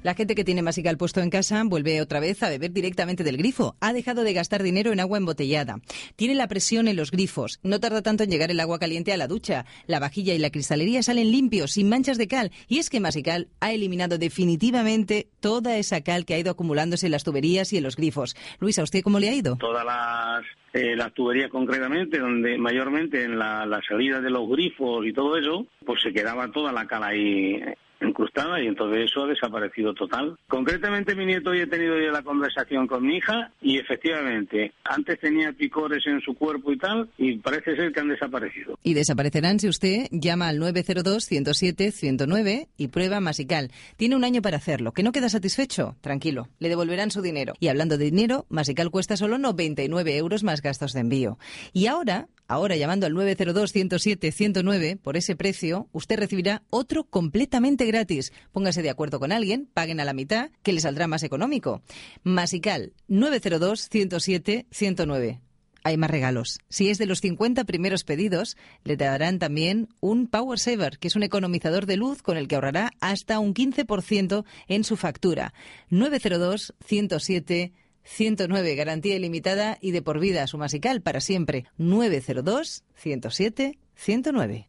La 0.05 0.13
gente 0.13 0.35
que 0.35 0.45
tiene 0.45 0.61
Masical 0.61 0.99
puesto 0.99 1.23
en 1.23 1.31
casa 1.31 1.63
vuelve 1.65 2.03
otra 2.03 2.21
vez 2.21 2.43
a 2.43 2.51
beber 2.51 2.73
directamente 2.73 3.25
del 3.25 3.39
grifo. 3.39 3.75
Ha 3.81 3.95
dejado 3.95 4.23
de 4.23 4.35
gastar 4.35 4.63
dinero 4.63 4.93
en 4.93 5.01
agua 5.01 5.17
embotellada. 5.17 5.81
Tiene 6.15 6.35
la 6.35 6.47
presión 6.47 6.89
en 6.89 6.97
los 6.97 7.11
grifos. 7.11 7.59
No 7.63 7.81
tarda 7.81 8.03
tanto 8.03 8.23
en 8.23 8.29
llegar 8.29 8.51
el 8.51 8.61
agua 8.61 8.79
caliente 8.79 9.15
a 9.15 9.17
la 9.17 9.29
ducha. 9.29 9.65
La 9.87 10.01
vajilla 10.01 10.35
y 10.35 10.39
la 10.39 10.51
cristalería 10.51 11.03
salen 11.03 11.33
limpios, 11.33 11.71
sin 11.71 11.89
manchas 11.89 12.19
de 12.19 12.29
cal. 12.29 12.53
Y 12.69 12.81
es 12.81 12.91
que 12.91 13.01
Masical 13.01 13.49
ha 13.61 13.73
eliminado 13.73 14.19
definitivamente 14.19 15.29
toda 15.41 15.79
esa 15.79 16.03
cal 16.03 16.27
que 16.27 16.35
ha 16.35 16.39
ido 16.39 16.51
acumulándose 16.51 17.07
en 17.07 17.13
las 17.13 17.25
tuberías 17.25 17.73
y 17.73 17.79
en 17.79 17.85
los 17.85 17.97
grifos. 17.97 18.37
Luis, 18.61 18.79
¿a 18.79 18.83
usted 18.83 19.03
cómo 19.03 19.19
le 19.19 19.31
ha 19.31 19.35
ido? 19.35 19.57
Todas 19.57 19.87
las, 19.87 20.45
eh, 20.75 20.95
las 20.97 21.15
tuberías 21.15 21.51
concretamente, 21.51 22.19
donde 22.19 22.59
mayormente 22.59 23.25
en 23.25 23.39
la, 23.39 23.65
la 23.65 23.81
salida 23.89 24.21
de 24.21 24.29
los 24.29 24.47
grifos 24.51 25.07
y 25.07 25.15
todo 25.15 25.39
eso, 25.39 25.67
pues 25.87 26.03
se 26.03 26.13
quedaba 26.13 26.53
toda 26.53 26.73
la 26.73 26.87
cal 26.87 27.05
ahí 27.05 27.59
incrustada 28.05 28.63
y 28.63 28.67
entonces 28.67 29.11
eso 29.11 29.25
ha 29.25 29.29
desaparecido 29.29 29.95
total. 29.95 30.37
Concretamente 30.49 31.15
mi 31.15 31.27
nieto 31.27 31.51
hoy 31.51 31.61
he 31.61 31.67
tenido 31.67 32.01
ya 32.01 32.11
la 32.11 32.23
conversación 32.23 32.87
con 32.87 33.07
mi 33.07 33.17
hija 33.17 33.51
y 33.61 33.79
efectivamente 33.79 34.73
antes 34.85 35.19
tenía 35.21 35.53
picores 35.53 36.07
en 36.07 36.21
su 36.21 36.35
cuerpo 36.35 36.73
y 36.73 36.79
tal 36.79 37.09
y 37.19 37.37
parece 37.39 37.77
ser 37.77 37.93
que 37.93 38.01
han 38.01 38.09
desaparecido. 38.09 38.79
Y 38.83 38.95
desaparecerán 38.95 39.59
si 39.59 39.69
usted 39.69 40.07
llama 40.11 40.49
al 40.49 40.61
902-107-109 40.61 42.69
y 42.77 42.89
prueba 42.89 43.21
Masical. 43.21 43.71
Tiene 43.97 44.17
un 44.17 44.25
año 44.25 44.43
para 44.43 44.57
hacerlo. 44.57 44.93
¿Que 44.93 45.03
no 45.03 45.13
queda 45.13 45.29
satisfecho? 45.29 45.97
Tranquilo, 46.01 46.49
le 46.59 46.69
devolverán 46.69 47.11
su 47.11 47.23
dinero. 47.23 47.55
Y 47.61 47.69
hablando 47.69 47.99
de 47.99 48.07
dinero, 48.07 48.47
Masical 48.49 48.91
cuesta 48.91 49.17
solo 49.17 49.39
99 49.39 50.17
euros 50.17 50.45
más 50.45 50.63
gastos 50.63 50.93
de 50.93 51.01
envío. 51.01 51.39
Y 51.73 51.87
ahora 51.87 52.29
Ahora, 52.47 52.77
llamando 52.77 53.07
al 53.07 53.15
902-107-109, 53.15 54.99
por 54.99 55.17
ese 55.17 55.35
precio, 55.35 55.89
usted 55.93 56.19
recibirá 56.19 56.63
otro 56.69 57.05
completamente 57.05 57.87
gratis. 57.87 58.35
Póngase 58.53 58.83
de 58.83 58.91
acuerdo 58.91 59.19
con 59.19 59.33
alguien, 59.33 59.67
paguen 59.73 59.99
a 60.01 60.05
la 60.05 60.13
mitad, 60.13 60.51
que 60.63 60.75
le 60.75 60.81
saldrá 60.81 61.07
más 61.07 61.23
económico. 61.23 61.81
Masical, 62.23 62.93
902-107-109. 63.09 65.41
Hay 65.87 65.99
más 65.99 66.11
regalos. 66.11 66.61
Si 66.71 66.89
es 66.89 66.97
de 66.97 67.05
los 67.05 67.21
50 67.21 67.65
primeros 67.65 68.05
pedidos, 68.05 68.57
le 68.85 68.97
darán 68.97 69.39
también 69.39 69.91
un 70.01 70.29
Power 70.29 70.59
Saver, 70.59 70.99
que 70.99 71.09
es 71.09 71.17
un 71.17 71.23
economizador 71.23 71.85
de 71.85 71.99
luz 71.99 72.23
con 72.23 72.39
el 72.39 72.49
que 72.49 72.55
ahorrará 72.55 72.93
hasta 73.01 73.39
un 73.39 73.53
15% 73.53 74.47
en 74.69 74.85
su 74.85 74.97
factura. 74.97 75.53
902 75.91 76.73
107 76.87 77.75
109, 78.05 78.75
garantía 78.75 79.17
ilimitada 79.17 79.79
y 79.81 79.91
de 79.91 80.03
por 80.03 80.21
vida, 80.21 80.47
su 80.47 80.59
masical 80.59 81.03
para 81.03 81.21
siempre. 81.21 81.67
902 81.79 82.85
107 82.95 83.79
109. 83.95 84.69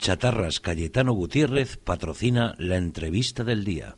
Chatarras 0.00 0.60
Cayetano 0.60 1.12
Gutiérrez 1.12 1.76
patrocina 1.76 2.54
la 2.58 2.76
entrevista 2.76 3.44
del 3.44 3.64
día. 3.64 3.96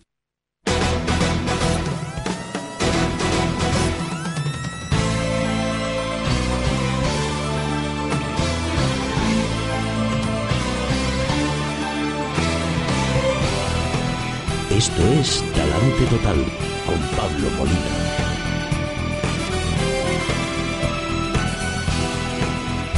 Esto 14.83 15.03
es 15.13 15.45
Talante 15.55 16.07
Total 16.11 16.45
con 16.85 16.99
Pablo 17.17 17.49
Molina. 17.57 18.02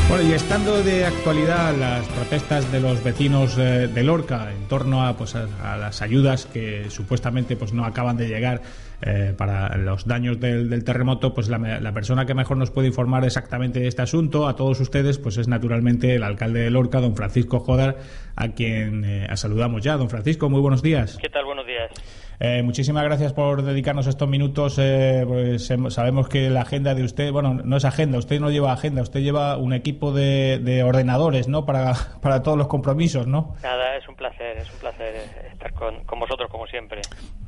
Bueno, 0.09 0.29
y 0.29 0.33
estando 0.33 0.83
de 0.83 1.07
actualidad 1.07 1.75
las 1.77 2.07
protestas 2.09 2.71
de 2.71 2.79
los 2.79 3.03
vecinos 3.03 3.57
eh, 3.59 3.89
de 3.89 4.03
Lorca 4.03 4.53
en 4.53 4.69
torno 4.69 5.05
a, 5.05 5.17
pues, 5.17 5.35
a, 5.35 5.77
las 5.77 6.03
ayudas 6.03 6.47
que 6.47 6.91
supuestamente 6.91 7.57
pues, 7.57 7.73
no 7.73 7.85
acaban 7.85 8.17
de 8.17 8.29
llegar 8.29 8.61
eh, 9.03 9.35
para 9.37 9.77
los 9.77 10.07
daños 10.07 10.39
del, 10.39 10.85
terremoto, 10.85 11.35
pues 11.35 11.49
la, 11.49 11.59
la, 11.59 11.93
persona 11.93 12.27
que 12.27 12.35
mejor 12.35 12.59
nos 12.59 12.71
puede 12.71 12.89
informar 12.89 13.25
exactamente 13.25 13.81
de 13.81 13.89
este 13.89 14.03
asunto 14.03 14.47
a 14.47 14.57
todos 14.57 14.79
ustedes 14.81 15.19
pues 15.19 15.37
es 15.37 15.49
naturalmente 15.49 16.15
el 16.15 16.23
alcalde 16.23 16.61
de 16.61 16.71
Lorca, 16.71 17.01
don 17.01 17.17
Francisco 17.17 17.61
Jodar, 17.61 17.97
a 18.37 18.49
quien 18.49 19.05
eh, 19.05 19.37
saludamos 19.37 19.83
ya. 19.83 19.97
Don 19.97 20.11
Francisco, 20.11 20.49
muy 20.49 20.61
buenos 20.61 20.83
días. 20.83 21.19
¿Qué 21.21 21.29
tal? 21.29 21.45
Buenos 21.45 21.67
días. 21.67 21.91
Eh, 22.41 22.63
muchísimas 22.63 23.05
gracias 23.05 23.33
por 23.33 23.63
dedicarnos 23.63 24.07
estos 24.07 24.29
minutos. 24.29 24.79
Eh, 24.79 25.25
pues, 25.27 25.73
sabemos 25.89 26.29
que 26.29 26.51
la 26.51 26.63
agenda 26.63 26.95
de 26.95 27.05
usted, 27.05 27.33
bueno, 27.33 27.55
no 27.55 27.77
es 27.77 27.85
agenda, 27.85 28.19
usted 28.19 28.41
no 28.41 28.51
lleva 28.51 28.73
agenda, 28.73 29.03
usted 29.03 29.21
lleva 29.21 29.57
un 29.57 29.73
equipo 29.73 30.13
de, 30.13 30.83
ordenadores, 30.85 31.49
¿no? 31.49 31.65
Para, 31.65 31.95
para 32.23 32.43
todos 32.43 32.59
los 32.59 32.69
compromisos, 32.69 33.27
¿no? 33.27 33.55
Nada, 33.63 33.97
es 33.97 34.09
un 34.09 34.17
placer, 34.17 34.59
es 34.59 34.73
un 34.73 34.79
placer 34.81 35.15
estar 35.53 35.73
con, 35.73 36.05
vosotros 36.19 36.51
como 36.51 36.67
siempre. 36.67 37.01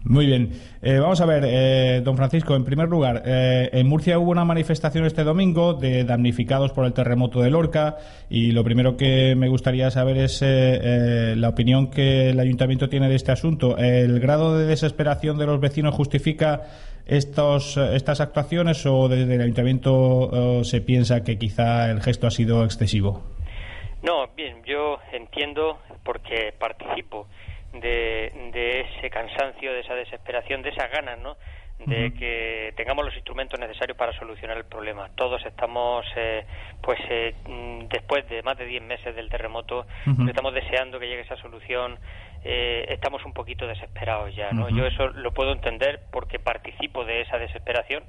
Muy 0.09 0.27
bien. 0.27 0.53
Eh, 0.83 0.99
vamos 0.99 1.21
a 1.21 1.27
ver, 1.27 2.03
don 2.05 2.17
Francisco, 2.17 2.55
en 2.55 2.65
primer 2.65 2.89
lugar, 2.89 3.23
en 3.27 3.89
Murcia 3.89 4.19
hubo 4.21 4.31
una 4.31 4.45
manifestación 4.45 5.05
este 5.05 5.25
domingo 5.25 5.75
de 5.75 6.05
damnificados 6.05 6.71
por 6.73 6.85
el 6.85 6.93
terremoto 6.93 7.41
de 7.41 7.51
Lorca 7.51 7.97
y 8.31 8.53
lo 8.53 8.63
primero 8.63 8.97
que 8.97 9.35
me 9.35 9.49
gustaría 9.49 9.91
saber 9.91 10.17
es 10.19 10.43
la 10.43 11.49
opinión 11.49 11.91
que 11.91 12.31
el 12.31 12.39
ayuntamiento 12.39 12.89
tiene 12.89 13.09
de 13.09 13.17
este 13.17 13.33
asunto. 13.33 13.77
El 13.79 14.21
grado 14.21 14.57
de 14.57 14.67
desesperación 14.67 15.39
de 15.39 15.47
los 15.47 15.61
vecinos 15.61 15.95
justifica 15.95 16.63
estos, 17.07 17.77
estas 17.77 18.21
actuaciones 18.21 18.85
o 18.85 19.09
desde 19.09 19.37
el 19.37 19.41
ayuntamiento 19.41 20.61
eh, 20.61 20.65
se 20.65 20.81
piensa 20.81 21.23
que 21.23 21.39
quizá 21.39 21.91
el 21.91 22.03
gesto 22.03 22.27
ha 22.27 22.31
sido 22.31 22.65
excesivo? 22.65 23.23
No, 24.03 24.27
bien, 24.37 24.63
yo 24.65 24.99
entiendo 25.13 25.79
porque 26.05 26.53
participo 26.59 27.27
de, 27.81 28.51
de 28.53 28.81
ese 28.81 29.11
cansancio, 29.11 29.73
de 29.73 29.81
esa 29.81 29.95
desesperación, 29.95 30.63
de 30.63 30.71
esas 30.71 30.91
ganas, 30.91 31.19
¿no? 31.19 31.37
de 31.85 32.13
que 32.15 32.73
tengamos 32.77 33.05
los 33.05 33.15
instrumentos 33.15 33.61
necesarios 33.61 33.97
para 33.99 34.13
solucionar 34.19 34.57
el 34.57 34.65
problema. 34.65 35.11
Todos 35.15 35.45
estamos, 35.45 36.07
eh, 36.17 36.47
pues, 36.81 36.99
eh, 37.11 37.35
mm, 37.47 37.89
después 37.89 38.27
de 38.29 38.43
más 38.43 38.57
de 38.57 38.65
10 38.65 38.83
meses 38.83 39.15
del 39.15 39.29
terremoto, 39.29 39.87
estamos 40.27 40.55
deseando 40.55 40.99
que 40.99 41.07
llegue 41.07 41.21
esa 41.23 41.37
solución. 41.37 41.99
Eh, 42.45 42.87
estamos 42.89 43.25
un 43.25 43.33
poquito 43.33 43.67
desesperados 43.67 44.35
ya, 44.35 44.53
¿no? 44.53 44.69
Yo 44.71 44.87
eso 44.87 45.09
lo 45.09 45.33
puedo 45.33 45.53
entender 45.53 46.01
porque 46.11 46.39
participo 46.39 47.05
de 47.05 47.23
esa 47.23 47.39
desesperación. 47.39 48.05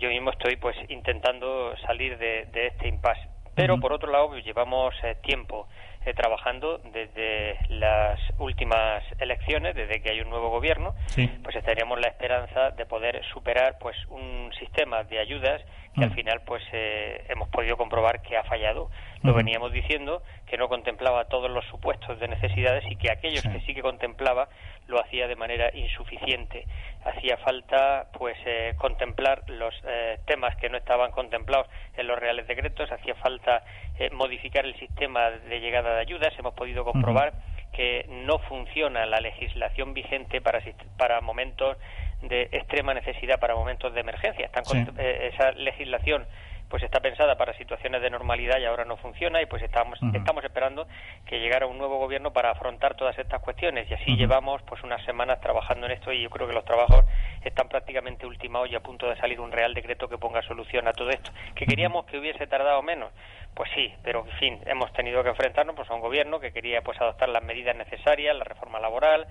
yo 0.00 0.08
mismo 0.08 0.30
estoy, 0.30 0.56
pues, 0.56 0.76
intentando 0.88 1.76
salir 1.78 2.18
de, 2.18 2.46
de 2.52 2.66
este 2.68 2.88
impasse 2.88 3.28
Pero 3.54 3.78
por 3.78 3.92
otro 3.92 4.10
lado, 4.10 4.36
llevamos 4.38 4.94
eh, 5.02 5.16
tiempo 5.22 5.68
eh, 6.06 6.14
trabajando 6.14 6.78
desde 6.92 7.58
las 7.68 8.20
últimas 8.38 9.02
elecciones, 9.18 9.74
desde 9.74 10.00
que 10.00 10.10
hay 10.10 10.20
un 10.20 10.30
nuevo 10.30 10.50
gobierno, 10.50 10.94
pues 11.42 11.56
estaríamos 11.56 12.00
la 12.00 12.06
esperanza 12.06 12.70
de 12.70 12.86
poder 12.86 13.24
superar 13.32 13.76
pues 13.80 13.96
un 14.08 14.52
sistema 14.58 15.02
de 15.02 15.18
ayudas 15.18 15.62
que 15.96 16.04
al 16.04 16.14
final 16.14 16.42
pues 16.46 16.62
eh, 16.72 17.24
hemos 17.28 17.48
podido 17.48 17.76
comprobar 17.76 18.22
que 18.22 18.36
ha 18.36 18.44
fallado. 18.44 18.90
Lo 19.26 19.34
veníamos 19.34 19.72
diciendo 19.72 20.22
que 20.46 20.56
no 20.56 20.68
contemplaba 20.68 21.26
todos 21.26 21.50
los 21.50 21.64
supuestos 21.66 22.18
de 22.20 22.28
necesidades 22.28 22.84
y 22.90 22.96
que 22.96 23.10
aquellos 23.10 23.42
que 23.42 23.60
sí 23.60 23.74
que 23.74 23.82
contemplaba 23.82 24.48
lo 24.86 25.00
hacía 25.00 25.26
de 25.26 25.36
manera 25.36 25.70
insuficiente. 25.74 26.66
Hacía 27.04 27.36
falta 27.38 28.06
pues 28.12 28.36
eh, 28.46 28.74
contemplar 28.78 29.42
los 29.48 29.74
eh, 29.86 30.18
temas 30.26 30.56
que 30.56 30.68
no 30.68 30.78
estaban 30.78 31.10
contemplados 31.10 31.66
en 31.96 32.06
los 32.06 32.18
reales 32.18 32.46
decretos, 32.46 32.90
hacía 32.90 33.14
falta 33.16 33.64
modificar 34.12 34.66
el 34.66 34.78
sistema 34.78 35.30
de 35.30 35.58
llegada 35.58 35.94
de 35.94 36.00
ayudas. 36.00 36.32
Hemos 36.38 36.52
podido 36.54 36.84
comprobar 36.84 37.32
que 37.72 38.06
no 38.08 38.38
funciona 38.40 39.06
la 39.06 39.20
legislación 39.20 39.94
vigente 39.94 40.40
para, 40.40 40.62
para 40.96 41.20
momentos 41.20 41.76
de 42.22 42.48
extrema 42.52 42.94
necesidad 42.94 43.38
para 43.38 43.54
momentos 43.54 43.92
de 43.94 44.00
emergencia. 44.00 44.50
Eh, 44.98 45.30
esa 45.34 45.52
legislación 45.52 46.26
pues 46.68 46.82
está 46.82 47.00
pensada 47.00 47.36
para 47.36 47.54
situaciones 47.54 48.02
de 48.02 48.10
normalidad 48.10 48.58
y 48.58 48.64
ahora 48.64 48.84
no 48.84 48.96
funciona 48.96 49.40
y 49.40 49.46
pues 49.46 49.62
estamos 49.62 49.98
estamos 50.14 50.44
esperando 50.44 50.86
que 51.24 51.38
llegara 51.38 51.66
un 51.66 51.78
nuevo 51.78 51.98
gobierno 51.98 52.32
para 52.32 52.50
afrontar 52.50 52.94
todas 52.96 53.18
estas 53.18 53.40
cuestiones. 53.40 53.90
Y 53.90 53.94
así 53.94 54.16
llevamos 54.16 54.62
pues 54.62 54.82
unas 54.82 55.04
semanas 55.04 55.40
trabajando 55.40 55.86
en 55.86 55.92
esto 55.92 56.12
y 56.12 56.22
yo 56.22 56.30
creo 56.30 56.46
que 56.46 56.54
los 56.54 56.64
trabajos 56.64 57.04
están 57.42 57.68
prácticamente 57.68 58.26
ultimados 58.26 58.70
y 58.70 58.74
a 58.74 58.80
punto 58.80 59.08
de 59.08 59.16
salir 59.16 59.40
un 59.40 59.52
real 59.52 59.74
decreto 59.74 60.08
que 60.08 60.18
ponga 60.18 60.42
solución 60.42 60.88
a 60.88 60.92
todo 60.92 61.10
esto 61.10 61.30
que 61.54 61.66
queríamos 61.66 62.06
que 62.06 62.18
hubiese 62.18 62.46
tardado 62.46 62.82
menos 62.82 63.10
pues 63.56 63.70
sí, 63.74 63.90
pero 64.04 64.26
en 64.26 64.36
fin, 64.38 64.58
hemos 64.66 64.92
tenido 64.92 65.22
que 65.22 65.30
enfrentarnos 65.30 65.74
pues, 65.74 65.90
a 65.90 65.94
un 65.94 66.02
gobierno 66.02 66.38
que 66.38 66.52
quería 66.52 66.82
pues 66.82 67.00
adoptar 67.00 67.30
las 67.30 67.42
medidas 67.42 67.74
necesarias, 67.74 68.36
la 68.36 68.44
reforma 68.44 68.78
laboral. 68.78 69.26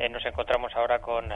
Eh, 0.00 0.08
nos 0.08 0.26
encontramos 0.26 0.74
ahora 0.74 0.98
con 0.98 1.32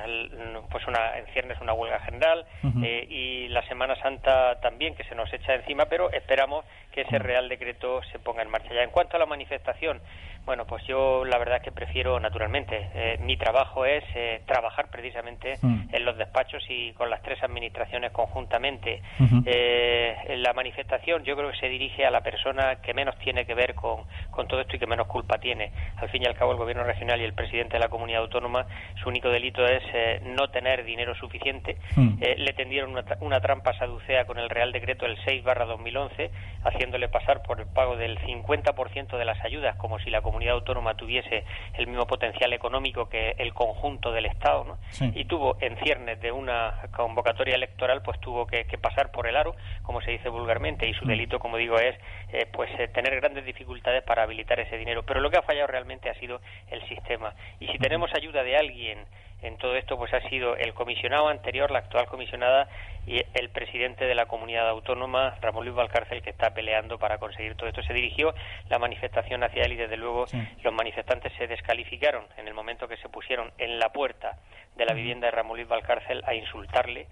pues 0.69 0.85
una 0.89 1.19
en 1.19 1.27
ciernes 1.27 1.61
una 1.61 1.73
huelga 1.73 2.01
general 2.01 2.45
eh, 2.83 3.07
y 3.09 3.47
la 3.49 3.63
Semana 3.69 3.95
Santa 4.03 4.59
también 4.61 4.97
que 4.97 5.05
se 5.05 5.15
nos 5.15 5.33
echa 5.33 5.55
encima, 5.55 5.87
pero 5.87 6.11
esperamos 6.11 6.65
que 6.91 7.03
ese 7.03 7.21
Real 7.21 7.49
Decreto 7.49 8.03
se 8.11 8.19
ponga 8.19 8.43
en 8.43 8.51
marcha 8.51 8.75
ya. 8.75 8.83
En 8.83 8.91
cuanto 8.91 9.17
a 9.17 9.21
la 9.21 9.27
manifestación, 9.27 10.01
bueno, 10.45 10.67
pues 10.67 10.85
yo 10.87 11.25
la 11.25 11.39
verdad 11.39 11.63
que 11.63 11.71
prefiero 11.71 12.19
naturalmente. 12.19 12.91
Eh, 12.95 13.19
mi 13.23 13.37
trabajo 13.37 13.85
es 13.85 14.03
eh, 14.15 14.43
trabajar 14.47 14.89
precisamente 14.91 15.59
en 15.63 16.05
los 16.05 16.19
despachos 16.19 16.65
y 16.69 16.93
con 16.95 17.11
las 17.11 17.23
tres 17.23 17.43
administraciones 17.43 18.11
conjuntamente. 18.11 19.03
Eh, 19.47 20.37
la 20.39 20.53
manifestación 20.53 21.23
yo 21.23 21.37
creo 21.37 21.53
que 21.53 21.59
se 21.59 21.69
dirige 21.69 22.05
a 22.05 22.11
la 22.11 22.23
persona 22.33 22.77
que 22.77 22.95
menos 22.95 23.17
tiene 23.19 23.45
que 23.45 23.55
ver 23.55 23.75
con, 23.75 24.05
con, 24.31 24.49
todo 24.49 24.61
esto 24.61 24.77
y 24.77 24.79
que 24.79 24.87
menos 24.87 25.07
culpa 25.07 25.39
tiene. 25.39 25.71
Al 25.97 26.09
fin 26.09 26.23
y 26.23 26.27
al 26.27 26.35
cabo 26.35 26.53
el 26.53 26.59
gobierno 26.59 26.85
regional 26.85 27.21
y 27.21 27.25
el 27.25 27.35
presidente 27.35 27.75
de 27.75 27.81
la 27.81 27.89
comunidad 27.89 28.23
autónoma 28.23 28.67
su 29.03 29.09
único 29.09 29.29
delito 29.29 29.65
es 29.67 29.83
no 30.23 30.49
tener 30.49 30.85
dinero 30.85 31.15
suficiente. 31.15 31.77
Mm. 31.97 32.19
le 32.21 32.53
tendieron 32.55 32.91
una, 32.91 33.05
una, 33.21 33.41
trampa 33.41 33.75
saducea 33.75 34.25
con 34.25 34.39
el 34.39 34.49
Real 34.49 34.73
Decreto 34.73 35.05
el 35.05 35.17
6 35.25 35.45
barra 35.45 35.67
2011 35.67 36.31
haciéndole 36.65 37.09
pasar 37.09 37.43
por 37.43 37.61
el 37.61 37.67
pago 37.67 37.97
del 37.97 38.19
50% 38.19 39.19
de 39.19 39.25
las 39.25 39.45
ayudas 39.45 39.77
como 39.77 39.99
si 39.99 40.11
la 40.11 40.23
comunidad 40.23 40.55
autónoma 40.55 40.95
tuviese 40.95 41.45
el 41.75 41.87
mismo 41.87 42.07
potencial 42.07 42.53
económico 42.53 43.09
que 43.09 43.35
el 43.39 43.53
conjunto 43.53 44.13
del 44.13 44.27
Estado, 44.27 44.65
¿no? 44.65 44.79
Y 45.15 45.25
tuvo 45.25 45.57
en 45.61 45.77
ciernes 45.79 46.21
de 46.21 46.33
una 46.33 46.75
convocatoria 46.95 47.55
electoral, 47.55 48.03
pues 48.03 48.21
tuvo 48.21 48.47
que, 48.47 48.65
pasar 48.81 49.11
por 49.13 49.27
el 49.27 49.37
aro, 49.37 49.55
como 49.83 50.01
se 50.01 50.11
dice 50.11 50.29
vulgarmente, 50.29 50.89
y 50.89 50.95
su 50.95 51.05
mm. 51.05 51.09
delito, 51.09 51.39
como 51.39 51.57
digo, 51.57 51.79
es 51.79 51.97
eh, 52.33 52.47
pues 52.51 52.71
eh, 52.79 52.89
tener 52.89 53.15
grandes 53.17 53.45
dificultades 53.45 54.03
para 54.03 54.23
habilitar 54.23 54.59
ese 54.59 54.79
dinero. 54.79 55.03
Pero 55.05 55.21
lo 55.21 55.31
que 55.31 55.39
ha 55.39 55.43
fallado 55.43 55.67
realmente 55.67 56.09
ha 56.09 56.15
sido 56.15 56.41
el 56.71 56.87
sistema. 56.89 57.35
Y 57.61 57.69
si 57.69 57.79
tenemos 57.79 58.13
ayuda 58.15 58.43
de 58.43 58.57
alguien 58.57 58.99
en 59.43 59.57
todo 59.59 59.77
esto 59.77 59.99
pues 59.99 60.15
ha 60.15 60.21
sido 60.29 60.57
el 60.57 60.73
comisionado 60.73 61.29
anterior, 61.29 61.71
la 61.71 61.81
actual 61.81 62.07
comisionada 62.07 62.69
y 63.07 63.21
el 63.35 63.51
presidente 63.51 64.05
de 64.07 64.15
la 64.15 64.27
comunidad 64.27 64.69
autónoma, 64.69 65.37
Ramón 65.41 65.65
Luis 65.65 65.77
Valcárcel, 65.77 66.23
que 66.23 66.31
está 66.31 66.55
peleando 66.55 66.99
para 66.99 67.19
conseguir 67.19 67.57
todo 67.57 67.69
esto. 67.69 67.83
Se 67.83 67.93
dirigió 67.93 68.35
la 68.69 68.79
manifestación 68.79 69.43
hacia 69.43 69.65
él 69.65 69.73
y 69.73 69.77
desde 69.77 69.97
luego 69.97 70.27
los 70.63 70.73
manifestantes 70.73 71.33
se 71.37 71.49
descalificaron 71.49 72.25
en 72.37 72.47
el 72.47 72.55
momento 72.55 72.87
que 72.87 72.97
se 72.99 73.09
pusieron 73.09 73.51
en 73.59 73.79
la 73.79 73.93
puerta 73.93 74.39
de 74.77 74.87
la 74.87 74.95
vivienda 74.95 75.27
de 75.27 75.33
Ramón 75.33 75.57
Luis 75.57 75.69
Valcárcel 75.69 76.23
a 76.25 76.35
insultarle 76.35 77.09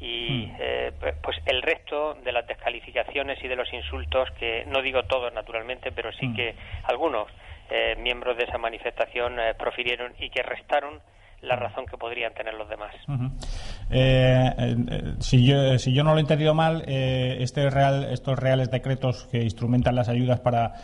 y 0.00 0.50
eh, 0.58 0.92
pues 1.22 1.38
el 1.46 1.62
resto 1.62 2.14
de 2.14 2.32
las 2.32 2.46
descalificaciones 2.46 3.42
y 3.42 3.48
de 3.48 3.56
los 3.56 3.72
insultos 3.72 4.30
que 4.32 4.64
no 4.66 4.82
digo 4.82 5.04
todos 5.04 5.32
naturalmente 5.32 5.92
pero 5.92 6.12
sí 6.12 6.32
que 6.34 6.54
algunos 6.84 7.28
eh, 7.70 7.96
miembros 7.98 8.36
de 8.36 8.44
esa 8.44 8.58
manifestación 8.58 9.38
eh, 9.38 9.54
profirieron 9.54 10.12
y 10.18 10.30
que 10.30 10.42
restaron 10.42 11.00
la 11.44 11.56
razón 11.56 11.86
que 11.86 11.96
podrían 11.96 12.32
tener 12.34 12.54
los 12.54 12.68
demás. 12.68 12.94
Eh, 13.90 14.54
eh, 14.58 15.14
si, 15.18 15.44
yo, 15.44 15.78
si 15.78 15.92
yo 15.92 16.02
no 16.02 16.12
lo 16.12 16.18
he 16.18 16.20
entendido 16.20 16.54
mal, 16.54 16.82
eh, 16.86 17.36
este 17.40 17.68
real, 17.70 18.04
estos 18.10 18.38
reales 18.38 18.70
decretos 18.70 19.28
que 19.30 19.42
instrumentan 19.42 19.94
las 19.94 20.08
ayudas 20.08 20.40
para 20.40 20.74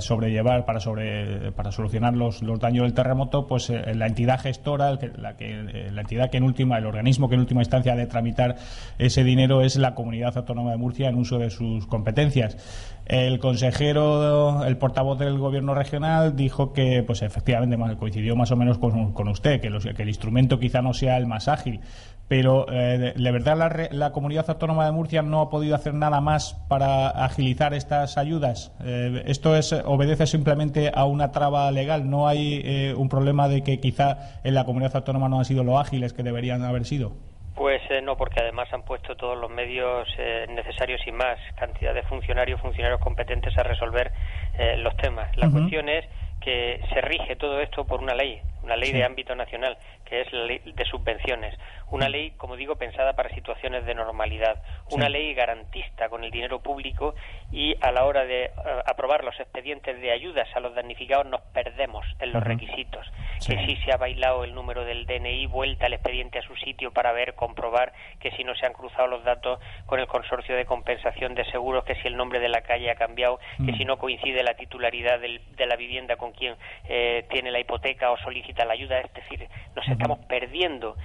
sobrellevar, 0.00 0.64
para 0.64 0.80
sobre, 0.80 1.52
para 1.52 1.70
solucionar 1.70 2.14
los, 2.14 2.42
los 2.42 2.58
daños 2.58 2.82
del 2.82 2.94
terremoto, 2.94 3.46
pues 3.46 3.70
la 3.70 4.06
entidad 4.06 4.40
gestora, 4.40 4.98
la, 5.16 5.36
que, 5.36 5.90
la 5.92 6.00
entidad 6.00 6.30
que 6.30 6.38
en 6.38 6.44
última, 6.44 6.78
el 6.78 6.86
organismo 6.86 7.28
que 7.28 7.36
en 7.36 7.40
última 7.40 7.62
instancia 7.62 7.92
ha 7.92 7.96
de 7.96 8.06
tramitar 8.06 8.56
ese 8.98 9.22
dinero 9.22 9.62
es 9.62 9.76
la 9.76 9.94
Comunidad 9.94 10.36
Autónoma 10.36 10.72
de 10.72 10.76
Murcia 10.76 11.08
en 11.08 11.16
uso 11.16 11.38
de 11.38 11.50
sus 11.50 11.86
competencias. 11.86 12.56
El 13.06 13.38
consejero, 13.38 14.64
el 14.64 14.78
portavoz 14.78 15.18
del 15.18 15.38
gobierno 15.38 15.74
regional 15.74 16.36
dijo 16.36 16.72
que, 16.72 17.02
pues 17.02 17.20
efectivamente, 17.20 17.76
coincidió 17.98 18.34
más 18.34 18.50
o 18.50 18.56
menos 18.56 18.78
con, 18.78 19.28
usted, 19.28 19.60
que, 19.60 19.68
el 19.68 20.08
instrumento 20.08 20.58
quizá 20.58 20.80
no 20.80 20.94
sea 20.94 21.18
el 21.18 21.26
más 21.26 21.48
ágil, 21.48 21.80
pero 22.28 22.66
eh, 22.72 23.12
de, 23.14 23.30
verdad 23.30 23.58
la, 23.58 23.88
la, 23.90 24.12
comunidad 24.12 24.48
autónoma 24.48 24.86
de 24.86 24.92
Murcia 24.92 25.20
no 25.20 25.42
ha 25.42 25.50
podido 25.50 25.74
hacer 25.74 25.92
nada 25.92 26.22
más 26.22 26.54
para 26.68 27.10
agilizar 27.10 27.74
estas 27.74 28.16
ayudas. 28.16 28.72
Eh, 28.82 29.22
esto 29.26 29.54
es 29.54 29.74
obedece 29.84 30.26
simplemente 30.26 30.90
a 30.94 31.04
una 31.04 31.30
traba 31.30 31.70
legal. 31.70 32.08
No 32.08 32.26
hay 32.26 32.62
eh, 32.64 32.94
un 32.96 33.10
problema 33.10 33.48
de 33.48 33.62
que 33.62 33.80
quizá 33.80 34.40
en 34.44 34.54
la 34.54 34.64
comunidad 34.64 34.96
autónoma 34.96 35.28
no 35.28 35.38
han 35.38 35.44
sido 35.44 35.62
lo 35.62 35.78
ágiles 35.78 36.14
que 36.14 36.22
deberían 36.22 36.62
haber 36.62 36.86
sido. 36.86 37.33
Pues 37.54 37.80
eh, 37.88 38.02
no, 38.02 38.16
porque 38.16 38.40
además 38.40 38.72
han 38.72 38.82
puesto 38.82 39.16
todos 39.16 39.38
los 39.38 39.48
medios 39.48 40.08
eh, 40.18 40.46
necesarios 40.48 41.00
y 41.06 41.12
más 41.12 41.38
cantidad 41.56 41.94
de 41.94 42.02
funcionarios, 42.02 42.60
funcionarios 42.60 43.00
competentes 43.00 43.56
a 43.56 43.62
resolver 43.62 44.10
eh, 44.58 44.76
los 44.78 44.96
temas. 44.96 45.36
La 45.36 45.48
cuestión 45.48 45.88
es 45.88 46.04
que 46.40 46.80
se 46.92 47.00
rige 47.00 47.36
todo 47.36 47.60
esto 47.60 47.86
por 47.86 48.00
una 48.00 48.14
ley, 48.14 48.40
una 48.62 48.76
ley 48.76 48.92
de 48.92 49.04
ámbito 49.04 49.34
nacional, 49.36 49.78
que 50.04 50.22
es 50.22 50.32
la 50.32 50.44
ley 50.44 50.60
de 50.64 50.84
subvenciones. 50.84 51.54
Una 51.94 52.08
ley, 52.08 52.32
como 52.32 52.56
digo, 52.56 52.74
pensada 52.74 53.12
para 53.12 53.28
situaciones 53.30 53.86
de 53.86 53.94
normalidad. 53.94 54.60
Una 54.90 55.08
ley 55.08 55.32
garantista 55.32 56.08
con 56.08 56.24
el 56.24 56.32
dinero 56.32 56.60
público 56.60 57.14
y 57.52 57.76
a 57.80 57.92
la 57.92 58.04
hora 58.04 58.24
de 58.24 58.50
aprobar 58.84 59.22
los 59.22 59.38
expedientes 59.38 60.00
de 60.00 60.10
ayudas 60.10 60.48
a 60.56 60.60
los 60.60 60.74
damnificados 60.74 61.24
nos 61.26 61.40
perdemos 61.52 62.04
en 62.18 62.32
los 62.32 62.42
requisitos. 62.42 63.06
Que 63.46 63.64
si 63.64 63.76
se 63.76 63.92
ha 63.92 63.96
bailado 63.96 64.42
el 64.42 64.56
número 64.56 64.84
del 64.84 65.06
DNI, 65.06 65.46
vuelta 65.46 65.86
el 65.86 65.92
expediente 65.92 66.40
a 66.40 66.42
su 66.42 66.56
sitio 66.56 66.92
para 66.92 67.12
ver, 67.12 67.34
comprobar 67.34 67.92
que 68.18 68.32
si 68.32 68.42
no 68.42 68.56
se 68.56 68.66
han 68.66 68.72
cruzado 68.72 69.06
los 69.06 69.22
datos 69.22 69.60
con 69.86 70.00
el 70.00 70.08
consorcio 70.08 70.56
de 70.56 70.66
compensación 70.66 71.36
de 71.36 71.44
seguros, 71.44 71.84
que 71.84 71.94
si 71.94 72.08
el 72.08 72.16
nombre 72.16 72.40
de 72.40 72.48
la 72.48 72.62
calle 72.62 72.90
ha 72.90 72.96
cambiado, 72.96 73.38
que 73.64 73.72
si 73.76 73.84
no 73.84 73.98
coincide 73.98 74.42
la 74.42 74.54
titularidad 74.54 75.20
de 75.20 75.66
la 75.66 75.76
vivienda 75.76 76.16
con 76.16 76.32
quien 76.32 76.56
eh, 76.88 77.24
tiene 77.30 77.52
la 77.52 77.60
hipoteca 77.60 78.10
o 78.10 78.16
solicita 78.18 78.64
la 78.64 78.72
ayuda. 78.72 78.98
Es 78.98 79.14
decir, 79.14 79.48
nos 79.76 79.86
estamos 79.86 80.18
perdiendo, 80.26 80.96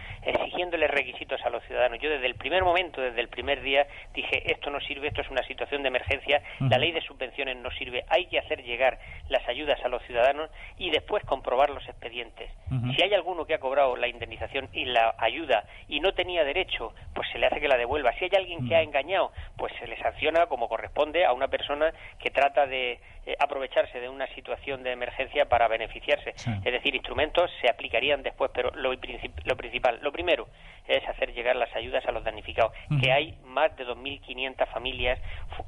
requisitos 0.88 1.42
a 1.44 1.50
los 1.50 1.64
ciudadanos. 1.64 2.00
Yo 2.00 2.10
desde 2.10 2.26
el 2.26 2.36
primer 2.36 2.64
momento, 2.64 3.02
desde 3.02 3.22
el 3.22 3.30
primer 3.30 3.62
día, 3.62 3.88
dije, 4.14 4.52
esto 4.52 4.70
no 4.70 4.80
sirve, 4.80 5.08
esto 5.08 5.22
es 5.22 5.30
una 5.30 5.44
situación 5.44 5.82
de 5.84 5.90
emergencia, 5.90 6.42
la 6.60 6.78
ley 6.78 6.92
de 6.92 7.02
subvenciones 7.02 7.58
no 7.58 7.72
sirve, 7.72 8.04
hay 8.10 8.26
que 8.28 8.40
hacer 8.40 8.64
llegar 8.64 9.00
las 9.30 9.48
ayudas 9.48 9.80
a 9.84 9.90
los 9.90 10.04
ciudadanos 10.04 10.50
y 10.78 10.90
después 10.92 11.24
comprobar 11.26 11.70
los 11.70 11.88
expedientes. 11.88 12.52
Si 12.96 13.02
hay 13.02 13.14
alguno 13.14 13.46
que 13.46 13.54
ha 13.54 13.60
cobrado 13.60 13.96
la 13.96 14.08
indemnización 14.08 14.70
y 14.74 14.86
la 14.86 15.16
ayuda 15.18 15.64
y 15.88 16.00
no 16.00 16.14
tenía 16.14 16.44
derecho, 16.44 16.94
pues 17.14 17.28
se 17.32 17.40
le 17.40 17.48
hace 17.48 17.60
que 17.60 17.68
la 17.68 17.78
devuelva. 17.78 18.14
Si 18.14 18.26
hay 18.26 18.32
alguien 18.36 18.68
que 18.68 18.76
ha 18.76 18.82
engañado, 18.82 19.32
pues 19.58 19.74
se 19.80 19.88
le 19.88 19.98
sanciona 19.98 20.46
como 20.48 20.68
corresponde 20.68 21.26
a 21.26 21.34
una 21.34 21.48
persona 21.48 21.92
que 22.20 22.30
trata 22.30 22.66
de 22.66 23.00
eh, 23.26 23.36
aprovecharse 23.40 24.00
de 24.00 24.10
una 24.10 24.28
situación 24.34 24.84
de 24.84 24.92
emergencia 24.92 25.46
para 25.46 25.68
beneficiarse. 25.68 26.34
Es 26.64 26.72
decir, 26.72 26.96
instrumentos 26.96 27.52
se 27.62 27.70
aplicarían 27.70 28.24
después, 28.24 28.52
pero 28.54 28.72
lo, 28.72 28.92
lo 28.92 29.58
principal, 29.58 30.00
lo 30.02 30.12
primero 30.12 30.48
es 30.90 31.08
hacer 31.08 31.34
llegar 31.34 31.56
las 31.56 31.74
ayudas 31.76 32.04
a 32.06 32.12
los 32.12 32.24
damnificados, 32.24 32.74
que 33.00 33.12
hay 33.12 33.38
más 33.46 33.76
de 33.78 33.86
2.500 33.86 34.68
familias 34.74 35.20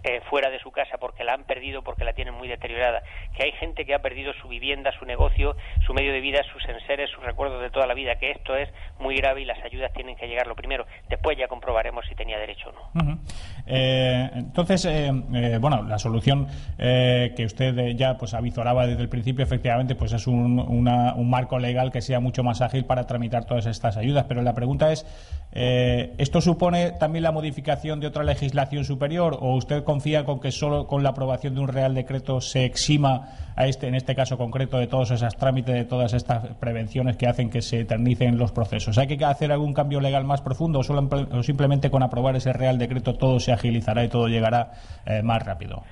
eh, 0.03 0.19
fuera 0.29 0.49
de 0.49 0.59
su 0.59 0.71
casa 0.71 0.97
porque 0.97 1.23
la 1.23 1.33
han 1.33 1.43
perdido, 1.43 1.83
porque 1.83 2.03
la 2.03 2.13
tienen 2.13 2.33
muy 2.33 2.47
deteriorada, 2.47 3.03
que 3.35 3.43
hay 3.43 3.51
gente 3.53 3.85
que 3.85 3.93
ha 3.93 3.99
perdido 3.99 4.33
su 4.41 4.47
vivienda, 4.47 4.91
su 4.97 5.05
negocio, 5.05 5.55
su 5.85 5.93
medio 5.93 6.11
de 6.11 6.21
vida, 6.21 6.39
sus 6.51 6.67
enseres, 6.67 7.09
sus 7.11 7.23
recuerdos 7.23 7.61
de 7.61 7.69
toda 7.69 7.85
la 7.85 7.93
vida, 7.93 8.15
que 8.15 8.31
esto 8.31 8.55
es 8.55 8.69
muy 8.99 9.15
grave 9.15 9.41
y 9.41 9.45
las 9.45 9.63
ayudas 9.63 9.93
tienen 9.93 10.15
que 10.15 10.27
llegar 10.27 10.47
lo 10.47 10.55
primero. 10.55 10.87
Después 11.07 11.37
ya 11.37 11.47
comprobaremos 11.47 12.05
si 12.07 12.15
tenía 12.15 12.39
derecho 12.39 12.69
o 12.69 12.99
no. 13.01 13.19
Eh, 13.67 14.29
entonces, 14.33 14.85
eh, 14.85 15.11
bueno, 15.59 15.83
la 15.83 15.99
solución 15.99 16.47
que 16.77 17.43
usted 17.51 17.95
ya 17.95 18.17
pues 18.17 18.33
avisoraba 18.33 18.87
desde 18.87 19.01
el 19.01 19.09
principio, 19.09 19.43
efectivamente, 19.43 19.95
pues 19.95 20.13
es 20.13 20.27
un, 20.27 20.59
un 20.59 21.29
marco 21.29 21.59
legal 21.59 21.91
que 21.91 22.01
sea 22.01 22.19
mucho 22.19 22.43
más 22.43 22.61
ágil 22.61 22.85
para 22.85 23.05
tramitar 23.05 23.45
todas 23.45 23.65
estas 23.65 23.97
ayudas. 23.97 24.25
Pero 24.27 24.41
la 24.41 24.53
pregunta 24.53 24.91
es, 24.91 25.05
eh, 25.53 26.13
¿Esto 26.17 26.39
supone 26.39 26.91
también 26.91 27.23
la 27.23 27.31
modificación 27.31 27.99
de 27.99 28.07
otra 28.07 28.23
legislación 28.23 28.85
superior 28.85 29.37
o 29.41 29.55
usted 29.55 29.83
confía 29.83 30.23
con 30.23 30.39
que 30.39 30.51
solo 30.51 30.87
con 30.87 31.03
la 31.03 31.09
aprobación 31.09 31.55
de 31.55 31.61
un 31.61 31.67
Real 31.67 31.93
Decreto 31.93 32.39
se 32.39 32.63
exima 32.63 33.51
a 33.57 33.67
este, 33.67 33.87
en 33.87 33.95
este 33.95 34.15
caso 34.15 34.37
concreto, 34.37 34.77
de 34.77 34.87
todos 34.87 35.11
esos 35.11 35.35
trámites, 35.35 35.75
de 35.75 35.83
todas 35.83 36.13
estas 36.13 36.55
prevenciones 36.55 37.17
que 37.17 37.27
hacen 37.27 37.49
que 37.49 37.61
se 37.61 37.81
eternicen 37.81 38.37
los 38.37 38.53
procesos? 38.53 38.97
¿Hay 38.97 39.07
que 39.07 39.25
hacer 39.25 39.51
algún 39.51 39.73
cambio 39.73 39.99
legal 39.99 40.23
más 40.23 40.41
profundo 40.41 40.79
o, 40.79 40.83
solo, 40.83 41.09
simplemente 41.43 41.91
con 41.91 42.01
aprobar 42.01 42.37
ese 42.37 42.53
Real 42.53 42.77
Decreto 42.77 43.15
todo 43.15 43.39
se 43.41 43.51
agilizará 43.51 44.05
y 44.05 44.07
todo 44.07 44.27
llegará 44.29 44.71
eh, 45.05 45.21
más 45.21 45.43
rápido? 45.45 45.83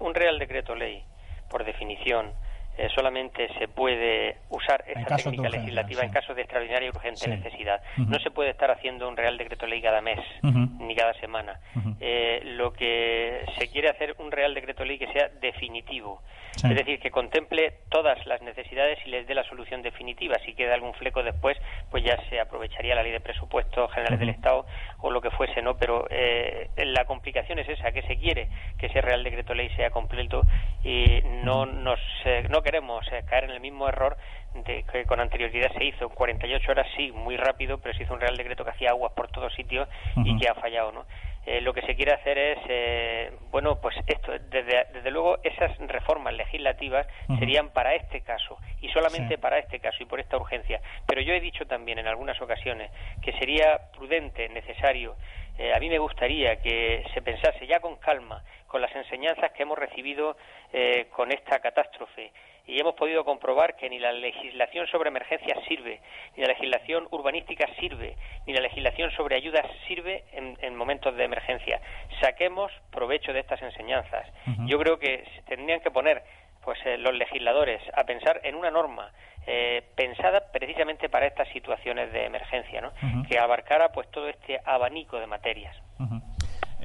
Un 0.00 0.14
Real 0.14 0.38
Decreto 0.40 0.74
ley, 0.74 1.03
por 1.54 1.64
definición, 1.64 2.32
eh, 2.76 2.88
solamente 2.96 3.46
se 3.60 3.68
puede 3.68 4.38
usar 4.48 4.82
esa 4.88 5.14
técnica 5.14 5.48
legislativa 5.48 6.02
en 6.02 6.10
caso 6.10 6.34
de 6.34 6.42
extraordinaria 6.42 6.86
y 6.86 6.90
urgente 6.90 7.28
necesidad. 7.28 7.80
No 7.96 8.18
se 8.18 8.32
puede 8.32 8.50
estar 8.50 8.72
haciendo 8.72 9.08
un 9.08 9.16
Real 9.16 9.38
Decreto 9.38 9.64
Ley 9.64 9.80
cada 9.80 10.00
mes 10.00 10.18
ni 10.80 10.96
cada 10.96 11.14
semana. 11.20 11.60
eh, 12.00 12.40
lo 12.44 12.72
que 12.72 13.44
se 13.56 13.68
quiere 13.68 13.88
hacer 13.88 14.16
un 14.18 14.32
Real 14.32 14.52
Decreto 14.52 14.84
Ley 14.84 14.98
que 14.98 15.06
sea 15.12 15.28
definitivo, 15.40 16.22
es 16.56 16.76
decir, 16.76 17.00
que 17.00 17.10
contemple 17.10 17.74
todas 17.88 18.24
las 18.26 18.42
necesidades 18.42 18.98
y 19.04 19.10
les 19.10 19.26
dé 19.26 19.34
la 19.34 19.44
solución 19.44 19.82
definitiva. 19.82 20.36
Si 20.44 20.54
queda 20.54 20.74
algún 20.74 20.94
fleco 20.94 21.22
después, 21.22 21.58
pues 21.90 22.04
ya 22.04 22.16
se 22.28 22.40
aprovecharía 22.40 22.94
la 22.94 23.02
Ley 23.02 23.12
de 23.12 23.20
Presupuestos 23.20 23.90
Generales 23.92 24.20
del 24.20 24.30
Estado 24.30 24.66
o 24.98 25.10
lo 25.10 25.20
que 25.20 25.30
fuese, 25.30 25.62
¿no? 25.62 25.76
Pero 25.76 26.06
eh, 26.10 26.70
la 26.76 27.04
complicación 27.04 27.58
es 27.58 27.68
esa, 27.68 27.92
que 27.92 28.02
se 28.02 28.16
quiere 28.16 28.48
que 28.78 28.86
ese 28.86 29.00
Real 29.00 29.24
Decreto 29.24 29.54
Ley 29.54 29.68
sea 29.76 29.90
completo 29.90 30.42
y 30.82 31.22
no 31.42 31.66
nos 31.66 32.00
eh, 32.24 32.46
no 32.48 32.62
queremos 32.62 33.06
eh, 33.12 33.24
caer 33.28 33.44
en 33.44 33.50
el 33.50 33.60
mismo 33.60 33.88
error 33.88 34.16
de 34.54 34.84
que 34.84 35.04
con 35.04 35.20
anterioridad 35.20 35.72
se 35.76 35.84
hizo. 35.84 36.04
En 36.04 36.14
48 36.14 36.70
horas 36.70 36.86
sí, 36.96 37.10
muy 37.12 37.36
rápido, 37.36 37.78
pero 37.78 37.96
se 37.96 38.04
hizo 38.04 38.14
un 38.14 38.20
Real 38.20 38.36
Decreto 38.36 38.64
que 38.64 38.70
hacía 38.70 38.90
aguas 38.90 39.12
por 39.12 39.28
todos 39.28 39.52
sitios 39.54 39.88
y 40.16 40.36
que 40.38 40.48
ha 40.48 40.54
fallado, 40.54 40.92
¿no? 40.92 41.04
Eh, 41.46 41.60
lo 41.60 41.74
que 41.74 41.82
se 41.82 41.94
quiere 41.94 42.12
hacer 42.12 42.38
es, 42.38 42.58
eh, 42.68 43.32
bueno, 43.50 43.80
pues 43.80 43.94
esto, 44.06 44.32
desde, 44.50 44.86
desde, 44.92 45.10
luego 45.10 45.38
esas 45.42 45.76
reformas 45.78 46.32
legislativas 46.34 47.06
serían 47.38 47.68
para 47.70 47.94
este 47.94 48.22
caso 48.22 48.58
y 48.80 48.88
solamente 48.88 49.36
para 49.36 49.58
este 49.58 49.78
caso 49.78 50.02
y 50.02 50.06
por 50.06 50.20
esta 50.20 50.36
urgencia. 50.36 50.80
Pero 51.06 51.20
yo 51.20 51.34
he 51.34 51.40
dicho 51.40 51.66
también 51.66 51.98
en 51.98 52.06
algunas 52.06 52.40
ocasiones 52.40 52.90
que 53.20 53.32
sería 53.32 53.90
prudente, 53.94 54.48
necesario, 54.48 55.16
a 55.74 55.78
mí 55.78 55.88
me 55.88 55.98
gustaría 55.98 56.56
que 56.60 57.04
se 57.14 57.22
pensase 57.22 57.66
ya 57.66 57.80
con 57.80 57.96
calma, 57.96 58.42
con 58.66 58.80
las 58.80 58.94
enseñanzas 58.94 59.52
que 59.52 59.62
hemos 59.62 59.78
recibido 59.78 60.36
con 61.10 61.30
esta 61.30 61.60
catástrofe 61.60 62.32
y 62.66 62.80
hemos 62.80 62.94
podido 62.94 63.24
comprobar 63.24 63.76
que 63.76 63.90
ni 63.90 63.98
la 63.98 64.12
legislación 64.12 64.86
sobre 64.86 65.08
emergencias 65.10 65.58
sirve, 65.68 66.00
ni 66.36 66.42
la 66.42 66.48
legislación 66.48 67.06
urbanística 67.10 67.66
sirve, 67.78 68.16
ni 68.46 68.54
la 68.54 68.60
legislación 68.60 69.10
sobre 69.12 69.36
ayudas 69.36 69.66
sirve 69.86 70.24
en, 70.32 70.74
momentos 70.74 71.14
de 71.16 71.24
emergencia. 71.24 71.80
Saquemos 72.20 72.72
provecho 72.90 73.32
de 73.32 73.40
estas 73.40 73.60
enseñanzas. 73.60 74.26
Yo 74.66 74.78
creo 74.78 74.98
que 74.98 75.24
tendrían 75.46 75.80
que 75.80 75.90
poner 75.90 76.22
pues 76.64 76.78
eh, 76.84 76.96
los 76.98 77.14
legisladores 77.14 77.80
a 77.94 78.04
pensar 78.04 78.40
en 78.44 78.54
una 78.54 78.70
norma 78.70 79.10
eh, 79.46 79.82
pensada 79.94 80.50
precisamente 80.52 81.08
para 81.08 81.26
estas 81.26 81.48
situaciones 81.48 82.12
de 82.12 82.24
emergencia, 82.24 82.80
¿no? 82.80 82.92
que 83.28 83.38
abarcara 83.38 83.90
pues 83.92 84.10
todo 84.10 84.28
este 84.28 84.60
abanico 84.64 85.18
de 85.18 85.26
materias. 85.26 85.76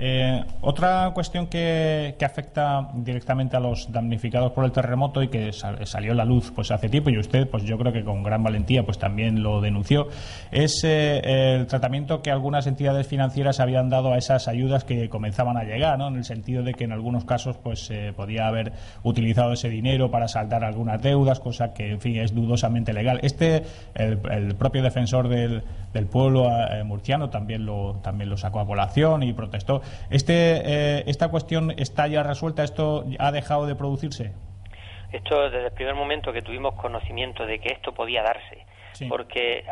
Eh, 0.02 0.46
otra 0.62 1.12
cuestión 1.14 1.48
que, 1.48 2.16
afecta 2.24 2.90
directamente 2.94 3.58
a 3.58 3.60
los 3.60 3.92
damnificados 3.92 4.52
por 4.52 4.64
el 4.64 4.72
terremoto 4.72 5.22
y 5.24 5.30
que 5.30 5.52
salió 5.52 6.12
a 6.12 6.16
la 6.16 6.24
luz 6.24 6.52
pues 6.56 6.70
hace 6.70 6.88
tiempo 6.88 7.10
y 7.10 7.18
usted 7.18 7.50
pues 7.50 7.64
yo 7.64 7.78
creo 7.78 7.92
que 7.92 8.04
con 8.04 8.22
gran 8.22 8.44
valentía 8.44 8.86
pues 8.86 9.00
también 9.00 9.42
lo 9.42 9.62
denunció 9.62 10.08
es 10.52 10.84
eh, 10.84 11.56
el 11.56 11.66
tratamiento 11.66 12.22
que 12.22 12.30
algunas 12.30 12.68
entidades 12.68 13.08
financieras 13.08 13.60
habían 13.60 13.90
dado 13.90 14.14
a 14.14 14.18
esas 14.18 14.48
ayudas 14.48 14.84
que 14.84 15.10
comenzaban 15.10 15.58
a 15.58 15.64
llegar 15.64 15.98
¿no? 15.98 16.08
en 16.08 16.18
el 16.18 16.24
sentido 16.24 16.62
de 16.62 16.76
que 16.76 16.84
en 16.84 16.92
algunos 16.92 17.26
casos 17.26 17.58
pues 17.58 17.86
se 17.88 18.14
podía 18.14 18.48
haber 18.48 18.74
utilizado 19.04 19.54
ese 19.54 19.70
dinero 19.70 20.12
para 20.12 20.28
saldar 20.28 20.64
algunas 20.64 21.02
deudas 21.02 21.40
cosa 21.40 21.74
que 21.74 21.92
en 21.92 22.00
fin 22.00 22.18
es 22.18 22.36
dudosamente 22.36 22.94
legal 22.94 23.20
este 23.24 23.64
el, 23.96 24.20
propio 24.56 24.84
defensor 24.84 25.30
del, 25.30 25.64
del 25.94 26.06
pueblo 26.06 26.48
eh, 26.48 26.84
murciano 26.84 27.30
también 27.30 27.66
lo 27.66 27.96
también 28.04 28.30
lo 28.30 28.38
sacó 28.38 28.60
a 28.60 28.68
colación 28.68 29.24
y 29.24 29.34
protestó 29.34 29.82
este, 30.10 30.34
eh, 30.34 31.04
¿Esta 31.08 31.30
cuestión 31.30 31.72
está 31.72 32.08
ya 32.08 32.24
resuelta? 32.24 32.64
¿Esto 32.64 33.06
ha 33.20 33.32
dejado 33.32 33.66
de 33.66 33.76
producirse? 33.76 34.34
Esto 35.12 35.50
desde 35.50 35.66
el 35.68 35.72
primer 35.72 35.96
momento 35.96 36.32
que 36.32 36.42
tuvimos 36.42 36.76
conocimiento 36.76 37.46
de 37.46 37.60
que 37.60 37.74
esto 37.74 37.94
podía 37.94 38.22
darse, 38.22 38.66
porque 39.08 39.64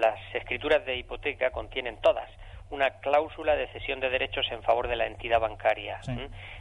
las 0.00 0.18
escrituras 0.34 0.86
de 0.86 0.96
hipoteca 0.96 1.50
contienen 1.50 1.98
todas 2.00 2.28
una 2.70 2.90
cláusula 3.00 3.54
de 3.54 3.68
cesión 3.68 4.00
de 4.00 4.10
derechos 4.10 4.46
en 4.50 4.62
favor 4.62 4.88
de 4.88 4.96
la 4.96 5.06
entidad 5.06 5.40
bancaria. 5.40 6.00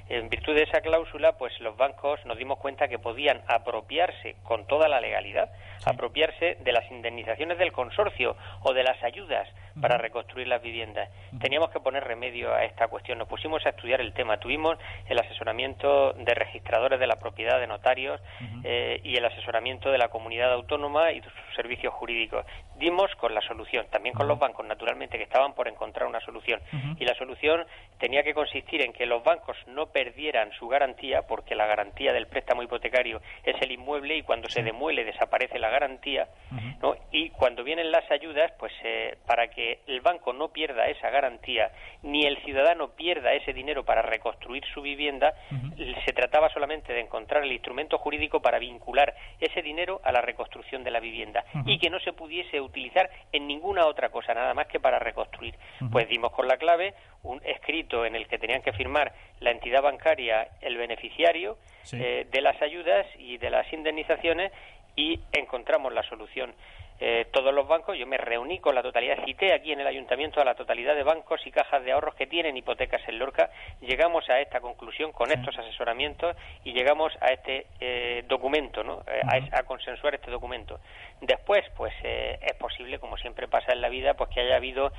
En 0.10 0.30
virtud 0.30 0.54
de 0.54 0.64
esa 0.64 0.82
cláusula, 0.82 1.38
pues 1.38 1.60
los 1.60 1.76
bancos 1.78 2.24
nos 2.26 2.38
dimos 2.38 2.60
cuenta 2.60 2.88
que 2.88 3.00
podían 3.00 3.42
apropiarse 3.48 4.36
con 4.44 4.68
toda 4.68 4.88
la 4.88 5.02
legalidad, 5.02 5.50
apropiarse 5.86 6.58
de 6.64 6.72
las 6.72 6.90
indemnizaciones 6.92 7.58
del 7.58 7.72
consorcio 7.72 8.36
o 8.62 8.74
de 8.74 8.84
las 8.84 9.02
ayudas 9.04 9.48
para 9.80 9.98
reconstruir 9.98 10.48
las 10.48 10.62
viviendas. 10.62 11.10
Teníamos 11.40 11.72
que 11.72 11.80
poner 11.80 12.04
remedio 12.04 12.54
a 12.54 12.64
esta 12.64 12.88
cuestión. 12.88 13.18
Nos 13.18 13.28
pusimos 13.28 13.66
a 13.66 13.70
estudiar 13.70 14.02
el 14.02 14.14
tema. 14.14 14.38
Tuvimos 14.38 14.78
el 15.08 15.20
asesoramiento 15.20 16.14
de 16.14 16.34
registradores 16.34 17.00
de 17.00 17.08
la 17.08 17.16
propiedad 17.16 17.60
de 17.60 17.68
notarios 17.68 18.22
eh, 18.64 19.02
y 19.04 19.16
el 19.16 19.26
asesoramiento 19.26 19.92
de 19.92 19.98
la 19.98 20.10
comunidad 20.10 20.54
autónoma 20.54 21.12
y 21.12 21.22
sus 21.22 21.34
servicios 21.56 21.94
jurídicos. 21.94 22.46
Dimos 22.78 23.14
con 23.16 23.34
la 23.34 23.42
solución, 23.42 23.86
también 23.90 24.16
con 24.16 24.28
los 24.28 24.40
bancos, 24.40 24.66
naturalmente, 24.66 25.18
que 25.18 25.24
estaban 25.24 25.54
por 25.54 25.68
encontrar 25.68 26.08
una 26.08 26.20
solución. 26.22 26.60
Y 27.00 27.06
la 27.06 27.16
solución 27.16 27.66
tenía 27.98 28.24
que 28.24 28.34
consistir 28.34 28.82
en 28.82 28.94
que 28.94 29.06
los 29.06 29.24
bancos 29.24 29.58
no 29.68 29.88
perdieran 29.88 30.52
su 30.54 30.68
garantía, 30.68 31.24
porque 31.24 31.56
la 31.56 31.66
garantía 31.66 32.14
del 32.14 32.28
préstamo 32.28 32.64
hipotecario 32.64 33.22
es 33.44 33.62
el 33.62 33.72
inmueble 33.72 34.18
y 34.18 34.24
cuando 34.24 34.50
se 34.50 34.64
demuele 34.64 35.04
desaparece 35.04 35.60
la 35.60 35.70
garantía. 35.74 36.28
¿no? 36.82 36.96
Y 37.12 37.30
cuando 37.32 37.64
vienen 37.64 37.92
las 37.92 38.10
ayudas, 38.12 38.52
pues 38.60 38.72
eh, 38.84 39.18
para 39.26 39.48
que 39.50 39.80
el 39.88 40.02
banco 40.02 40.34
no 40.34 40.50
pierda 40.50 40.88
esa 40.88 41.10
garantía, 41.10 41.72
ni 42.04 42.26
el 42.26 42.38
ciudadano 42.44 42.90
pierda 42.90 43.34
ese 43.34 43.54
dinero 43.54 43.84
para 43.84 44.02
reconstruir 44.02 44.64
su 44.74 44.82
vivienda, 44.82 45.34
se 46.06 46.14
trataba 46.14 46.50
solamente 46.50 46.94
de 46.94 47.02
encontrar 47.02 47.44
el 47.44 47.52
instrumento 47.52 47.98
jurídico 47.98 48.42
para 48.42 48.60
vincular 48.60 49.14
ese 49.40 49.62
dinero 49.62 50.00
a 50.04 50.12
la 50.12 50.22
reconstrucción 50.22 50.84
de 50.84 50.92
la 50.92 51.00
vivienda 51.00 51.44
y 51.66 51.80
que 51.80 51.90
no 51.90 52.00
se 52.00 52.14
pudiese 52.14 52.62
utilizar 52.62 53.10
en 53.32 53.48
ninguna 53.48 53.86
otra 53.86 54.10
cosa, 54.10 54.34
nada 54.34 54.54
más 54.54 54.68
que 54.68 54.80
para 54.80 55.00
reconstruir. 55.00 55.56
Pues 55.92 56.08
dimos 56.08 56.32
con 56.32 56.48
la 56.48 56.58
clave 56.58 56.94
un 57.24 57.42
escrito 57.46 58.06
en 58.06 58.16
el 58.16 58.28
que 58.28 58.38
tenían 58.38 58.62
que 58.62 58.74
firmar 58.74 59.14
la 59.40 59.52
entidad 59.52 59.82
bancaria, 59.82 60.50
el 60.62 60.78
beneficiario 60.78 61.58
eh, 61.94 62.28
de 62.30 62.42
las 62.42 62.62
ayudas 62.62 63.06
y 63.18 63.38
de 63.38 63.50
las 63.50 63.72
indemnizaciones 63.72 64.52
y 64.96 65.20
encontramos 65.32 65.94
la 65.94 66.04
solución. 66.04 66.54
Eh, 67.00 67.28
todos 67.34 67.54
los 67.54 67.68
bancos, 67.68 67.98
yo 67.98 68.08
me 68.08 68.18
reuní 68.18 68.60
con 68.60 68.76
la 68.76 68.82
totalidad, 68.82 69.26
cité 69.26 69.54
aquí 69.54 69.74
en 69.74 69.82
el 69.82 69.88
ayuntamiento 69.88 70.40
a 70.40 70.46
la 70.46 70.56
totalidad 70.56 70.96
de 70.96 71.04
bancos 71.04 71.46
y 71.46 71.52
cajas 71.52 71.84
de 71.84 71.92
ahorros 71.92 72.16
que 72.16 72.28
tienen 72.28 72.56
hipotecas 72.56 73.02
en 73.10 73.20
Lorca, 73.20 73.50
llegamos 73.82 74.30
a 74.30 74.40
esta 74.40 74.62
conclusión 74.62 75.12
con 75.12 75.32
estos 75.32 75.58
asesoramientos 75.58 76.38
y 76.64 76.72
llegamos 76.72 77.12
a 77.20 77.34
este 77.34 77.66
eh, 77.82 78.24
documento, 78.28 78.84
¿no? 78.84 79.04
Eh, 79.08 79.22
a, 79.52 79.64
consensuar 79.64 80.16
este 80.16 80.32
documento. 80.32 80.80
Después, 81.26 81.64
pues 81.78 81.94
es 82.04 82.54
posible, 82.58 83.00
como 83.00 83.18
siempre 83.18 83.48
pasa 83.48 83.72
en 83.72 83.82
la 83.82 83.90
vida, 83.90 84.14
pues 84.14 84.30
que 84.30 84.42
haya 84.42 84.58
habido 84.58 84.92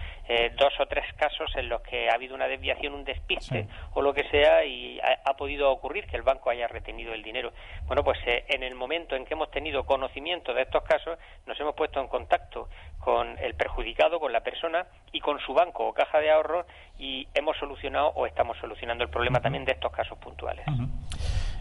dos 0.57 0.73
o 0.81 0.87
tres 0.87 1.05
casos 1.17 1.51
en 1.57 1.69
los 1.69 1.83
que 1.83 2.09
ha 2.09 2.15
habido 2.15 2.35
una 2.35 2.49
desviación, 2.49 2.95
un 2.95 3.05
despiste 3.05 3.67
o 3.93 4.01
lo 4.01 4.15
que 4.15 4.29
sea 4.31 4.65
y 4.65 4.99
ha, 5.01 5.21
ha, 5.25 5.37
podido 5.37 5.71
ocurrir 5.71 6.07
que 6.07 6.17
el 6.17 6.23
banco 6.23 6.51
haya 6.51 6.67
retenido 6.67 7.13
el 7.13 7.23
dinero. 7.23 7.53
Bueno, 7.87 8.03
pues 8.05 8.19
en 8.25 8.63
el 8.63 8.75
momento 8.75 9.17
en 9.17 9.25
que 9.27 9.35
hemos 9.35 9.51
tenido 9.51 9.85
conocimiento 9.85 10.55
de 10.55 10.63
estos 10.63 10.83
casos, 10.85 11.19
nos 11.47 11.59
hemos 11.61 11.75
puesto 11.75 12.01
en 12.01 12.09
contacto 12.09 12.69
con 13.01 13.39
el 13.39 13.55
perjudicado, 13.55 14.19
con 14.19 14.33
la 14.33 14.41
persona 14.41 14.87
y 15.13 15.21
con 15.21 15.39
su 15.41 15.53
banco 15.53 15.87
o 15.89 15.93
caja 15.93 16.21
de 16.21 16.31
ahorros 16.31 16.67
y 16.99 17.29
hemos 17.35 17.57
solucionado 17.59 18.09
o 18.15 18.27
estamos 18.27 18.57
solucionando 18.59 19.05
el 19.05 19.11
problema 19.11 19.41
también 19.41 19.65
de 19.65 19.73
estos 19.73 19.93
casos 19.93 20.19
puntuales. 20.19 20.65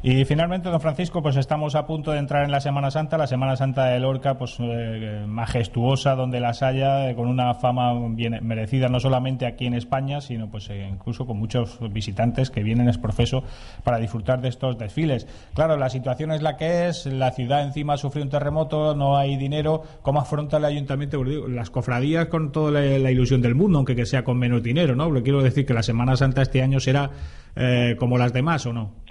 Y 0.06 0.26
finalmente, 0.26 0.68
don 0.68 0.82
Francisco, 0.82 1.24
pues 1.24 1.38
estamos 1.38 1.76
a 1.76 1.88
punto 1.88 2.12
de 2.12 2.18
entrar 2.18 2.44
en 2.44 2.52
la 2.52 2.60
Semana 2.60 2.92
Santa, 2.92 3.18
la 3.18 3.26
Semana 3.26 3.56
Santa 3.56 3.86
de 3.86 4.02
Lorca, 4.02 4.38
pues 4.38 4.58
eh, 4.60 5.24
majestuosa 5.26 6.16
donde 6.16 6.42
las 6.42 6.62
haya, 6.62 7.10
eh, 7.10 7.16
con 7.16 7.30
una 7.30 7.54
fama 7.54 7.94
bien 8.10 8.38
merecida 8.42 8.90
no 8.90 9.00
solamente 9.00 9.46
aquí 9.46 9.66
en 9.66 9.76
España, 9.76 10.20
sino 10.20 10.52
pues 10.52 10.70
eh, 10.70 10.90
incluso 10.92 11.26
con 11.26 11.40
muchos 11.40 11.80
visitantes 11.90 12.50
que 12.50 12.64
vienen 12.64 12.90
es 12.90 12.98
profeso 12.98 13.46
para 13.86 13.98
disfrutar 13.98 14.42
de 14.42 14.50
estos 14.50 14.78
desfiles. 14.78 15.26
Claro, 15.54 15.78
la 15.78 15.88
situación 15.88 16.34
es 16.34 16.42
la 16.42 16.58
que 16.58 16.90
es, 16.90 17.06
la 17.06 17.32
ciudad 17.32 17.64
encima 17.64 17.96
sufrió 17.96 18.26
un 18.26 18.30
terremoto, 18.30 18.96
no 18.96 19.16
hay 19.16 19.38
dinero, 19.38 19.84
¿cómo 20.02 20.20
afronta 20.20 20.58
el 20.58 20.66
ayuntamiento? 20.66 21.24
Las 21.24 21.70
cofradías 21.70 22.28
con 22.28 22.52
toda 22.52 22.82
la, 22.82 23.10
ilusión 23.10 23.42
del 23.42 23.56
mundo, 23.56 23.78
aunque 23.78 23.96
que 23.96 24.06
sea 24.06 24.26
con 24.26 24.38
menos 24.38 24.62
dinero, 24.64 24.98
¿no? 24.98 25.08
Pero 25.08 25.24
quiero 25.24 25.42
decir 25.42 25.66
que 25.66 25.74
la 25.74 25.82
Semana 25.82 26.18
Santa 26.18 26.42
este 26.42 26.62
año 26.62 26.82
será 26.82 27.10
como 28.00 28.18
las 28.18 28.34
demás, 28.34 28.66
¿o 28.66 28.74
no? 28.74 29.03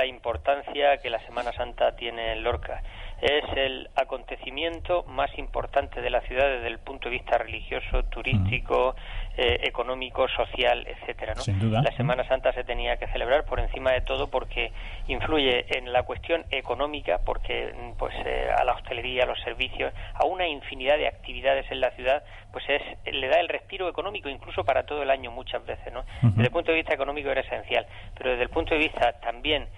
La 0.00 0.06
importancia 0.06 0.96
que 0.96 1.10
la 1.10 1.22
Semana 1.26 1.52
Santa 1.52 1.94
tiene 1.94 2.32
en 2.32 2.42
Lorca. 2.42 2.82
Es 3.20 3.44
el 3.54 3.90
acontecimiento 3.96 5.02
más 5.02 5.30
importante 5.36 6.00
de 6.00 6.08
la 6.08 6.22
ciudad 6.22 6.48
desde 6.48 6.68
el 6.68 6.78
punto 6.78 7.10
de 7.10 7.16
vista 7.16 7.36
religioso, 7.36 8.04
turístico, 8.04 8.94
eh, 9.36 9.60
económico, 9.64 10.26
social, 10.28 10.86
etcétera. 10.86 11.34
La 11.82 11.94
Semana 11.98 12.26
Santa 12.26 12.50
se 12.54 12.64
tenía 12.64 12.96
que 12.96 13.08
celebrar 13.08 13.44
por 13.44 13.60
encima 13.60 13.92
de 13.92 14.00
todo 14.00 14.28
porque 14.28 14.72
influye 15.06 15.66
en 15.76 15.92
la 15.92 16.04
cuestión 16.04 16.46
económica, 16.50 17.20
porque 17.26 17.74
pues 17.98 18.14
eh, 18.24 18.48
a 18.56 18.64
la 18.64 18.72
hostelería, 18.72 19.24
a 19.24 19.26
los 19.26 19.40
servicios, 19.42 19.92
a 20.14 20.24
una 20.24 20.48
infinidad 20.48 20.96
de 20.96 21.08
actividades 21.08 21.70
en 21.70 21.80
la 21.80 21.90
ciudad, 21.90 22.24
pues 22.52 22.64
es 22.70 22.80
le 23.12 23.28
da 23.28 23.38
el 23.38 23.48
respiro 23.48 23.86
económico 23.86 24.30
incluso 24.30 24.64
para 24.64 24.84
todo 24.84 25.02
el 25.02 25.10
año 25.10 25.30
muchas 25.30 25.62
veces, 25.66 25.92
¿no? 25.92 26.04
Desde 26.22 26.44
el 26.44 26.50
punto 26.50 26.70
de 26.70 26.78
vista 26.78 26.94
económico 26.94 27.28
era 27.28 27.42
esencial, 27.42 27.86
pero 28.16 28.30
desde 28.30 28.44
el 28.44 28.48
punto 28.48 28.74
de 28.74 28.80
vista 28.80 29.12
también 29.20 29.68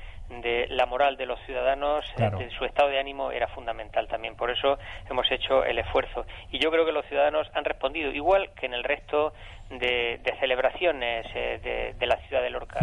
de 0.41 0.67
la 0.69 0.87
moral 0.87 1.17
de 1.17 1.27
los 1.27 1.39
ciudadanos, 1.47 2.05
eh, 2.17 2.31
de 2.39 2.51
su 2.51 2.65
estado 2.65 2.89
de 2.89 2.99
ánimo 2.99 3.31
era 3.31 3.49
fundamental 3.49 4.09
también. 4.09 4.37
Por 4.37 4.51
eso 4.51 4.79
hemos 5.11 5.31
hecho 5.31 5.65
el 5.65 5.79
esfuerzo. 5.79 6.25
Y 6.51 6.59
yo 6.59 6.71
creo 6.71 6.87
que 6.87 6.93
los 6.93 7.05
ciudadanos 7.07 7.49
han 7.55 7.65
respondido, 7.65 8.11
igual 8.13 8.51
que 8.55 8.67
en 8.67 8.75
el 8.75 8.85
resto 8.85 9.33
de, 9.79 10.21
celebraciones 10.41 11.27
eh, 11.35 11.95
de, 11.99 12.07
la 12.07 12.17
ciudad 12.29 12.43
de 12.43 12.51
Lorca. 12.51 12.81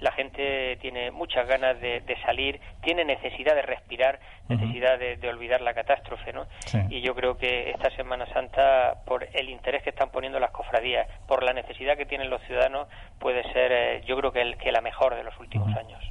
La 0.00 0.12
gente 0.12 0.76
tiene 0.80 1.10
muchas 1.10 1.46
ganas 1.46 1.80
de, 1.80 2.02
salir, 2.24 2.60
tiene 2.82 3.04
necesidad 3.04 3.54
de 3.54 3.62
respirar, 3.62 4.18
necesidad 4.48 4.98
de, 4.98 5.28
olvidar 5.28 5.60
la 5.60 5.74
catástrofe, 5.74 6.32
¿no? 6.32 6.46
Y 6.90 7.00
yo 7.00 7.14
creo 7.14 7.36
que 7.36 7.70
esta 7.70 7.90
Semana 7.96 8.26
Santa, 8.32 9.02
por 9.06 9.26
el 9.32 9.48
interés 9.48 9.82
que 9.82 9.90
están 9.90 10.10
poniendo 10.10 10.38
las 10.38 10.50
cofradías, 10.50 11.08
por 11.26 11.42
la 11.42 11.52
necesidad 11.52 11.96
que 11.96 12.06
tienen 12.06 12.30
los 12.30 12.42
ciudadanos, 12.42 12.88
puede 13.18 13.42
ser, 13.52 13.72
eh, 13.72 14.02
yo 14.06 14.16
creo 14.18 14.32
que, 14.32 14.42
el, 14.42 14.56
que 14.58 14.72
la 14.72 14.80
mejor 14.80 15.14
de 15.14 15.24
los 15.24 15.38
últimos 15.40 15.74
años. 15.76 16.02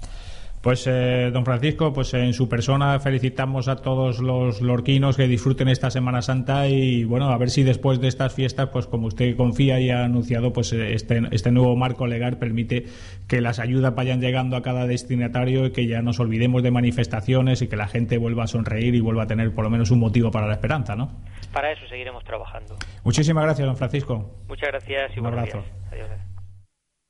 Pues, 0.66 0.88
eh, 0.88 1.30
don 1.32 1.46
Francisco, 1.46 1.94
pues 1.94 2.12
en 2.16 2.34
su 2.34 2.50
persona 2.50 3.00
felicitamos 3.00 3.68
a 3.68 3.76
todos 3.76 4.18
los 4.20 4.62
lorquinos 4.62 5.16
que 5.16 5.28
disfruten 5.28 5.68
esta 5.68 5.92
Semana 5.92 6.24
Santa 6.24 6.68
y, 6.68 7.04
bueno, 7.04 7.30
a 7.30 7.38
ver 7.38 7.52
si 7.52 7.62
después 7.62 8.02
de 8.02 8.08
estas 8.08 8.34
fiestas, 8.34 8.70
pues 8.70 8.88
como 8.88 9.06
usted 9.06 9.38
confía 9.38 9.80
y 9.80 9.92
ha 9.92 10.04
anunciado, 10.04 10.54
pues 10.54 10.74
este, 10.74 11.22
este 11.30 11.52
nuevo 11.52 11.76
marco 11.76 12.08
legal 12.08 12.40
permite 12.40 12.86
que 13.28 13.42
las 13.42 13.60
ayudas 13.60 13.94
vayan 13.94 14.22
llegando 14.22 14.58
a 14.58 14.64
cada 14.64 14.88
destinatario 14.88 15.68
y 15.68 15.72
que 15.72 15.86
ya 15.86 16.02
nos 16.02 16.20
olvidemos 16.20 16.64
de 16.64 16.72
manifestaciones 16.72 17.62
y 17.62 17.68
que 17.68 17.76
la 17.76 17.86
gente 17.86 18.18
vuelva 18.18 18.46
a 18.46 18.48
sonreír 18.48 18.96
y 18.96 19.02
vuelva 19.02 19.26
a 19.26 19.28
tener 19.28 19.54
por 19.54 19.66
lo 19.66 19.70
menos 19.70 19.92
un 19.92 20.00
motivo 20.00 20.32
para 20.32 20.48
la 20.48 20.54
esperanza, 20.54 20.96
¿no? 20.96 21.12
Para 21.54 21.74
eso 21.74 21.88
seguiremos 21.88 22.24
trabajando. 22.24 22.76
Muchísimas 23.04 23.44
gracias, 23.44 23.68
don 23.68 23.78
Francisco. 23.78 24.32
Muchas 24.48 24.70
gracias 24.70 25.16
y 25.16 25.20
un 25.20 25.28
abrazo. 25.28 25.64
Adiós. 25.92 26.10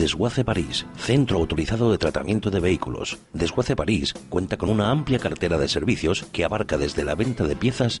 Desguace 0.00 0.44
París, 0.44 0.86
centro 0.96 1.36
autorizado 1.36 1.92
de 1.92 1.98
tratamiento 1.98 2.50
de 2.50 2.58
vehículos. 2.58 3.18
Desguace 3.34 3.76
París 3.76 4.14
cuenta 4.30 4.56
con 4.56 4.70
una 4.70 4.90
amplia 4.90 5.18
cartera 5.18 5.58
de 5.58 5.68
servicios 5.68 6.24
que 6.32 6.44
abarca 6.44 6.78
desde 6.78 7.04
la 7.04 7.14
venta 7.14 7.44
de 7.44 7.54
piezas 7.54 8.00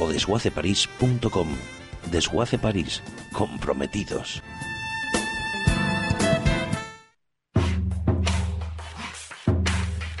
o 0.00 0.08
desguaceparís.com. 0.08 1.48
Desguace 2.10 2.58
París, 2.58 3.02
comprometidos. 3.32 4.42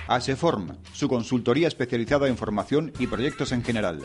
ASEFORM, 0.06 0.76
su 0.92 1.08
consultoría 1.08 1.68
especializada 1.68 2.26
en 2.26 2.36
formación 2.36 2.92
y 2.98 3.06
proyectos 3.06 3.52
en 3.52 3.62
general. 3.62 4.04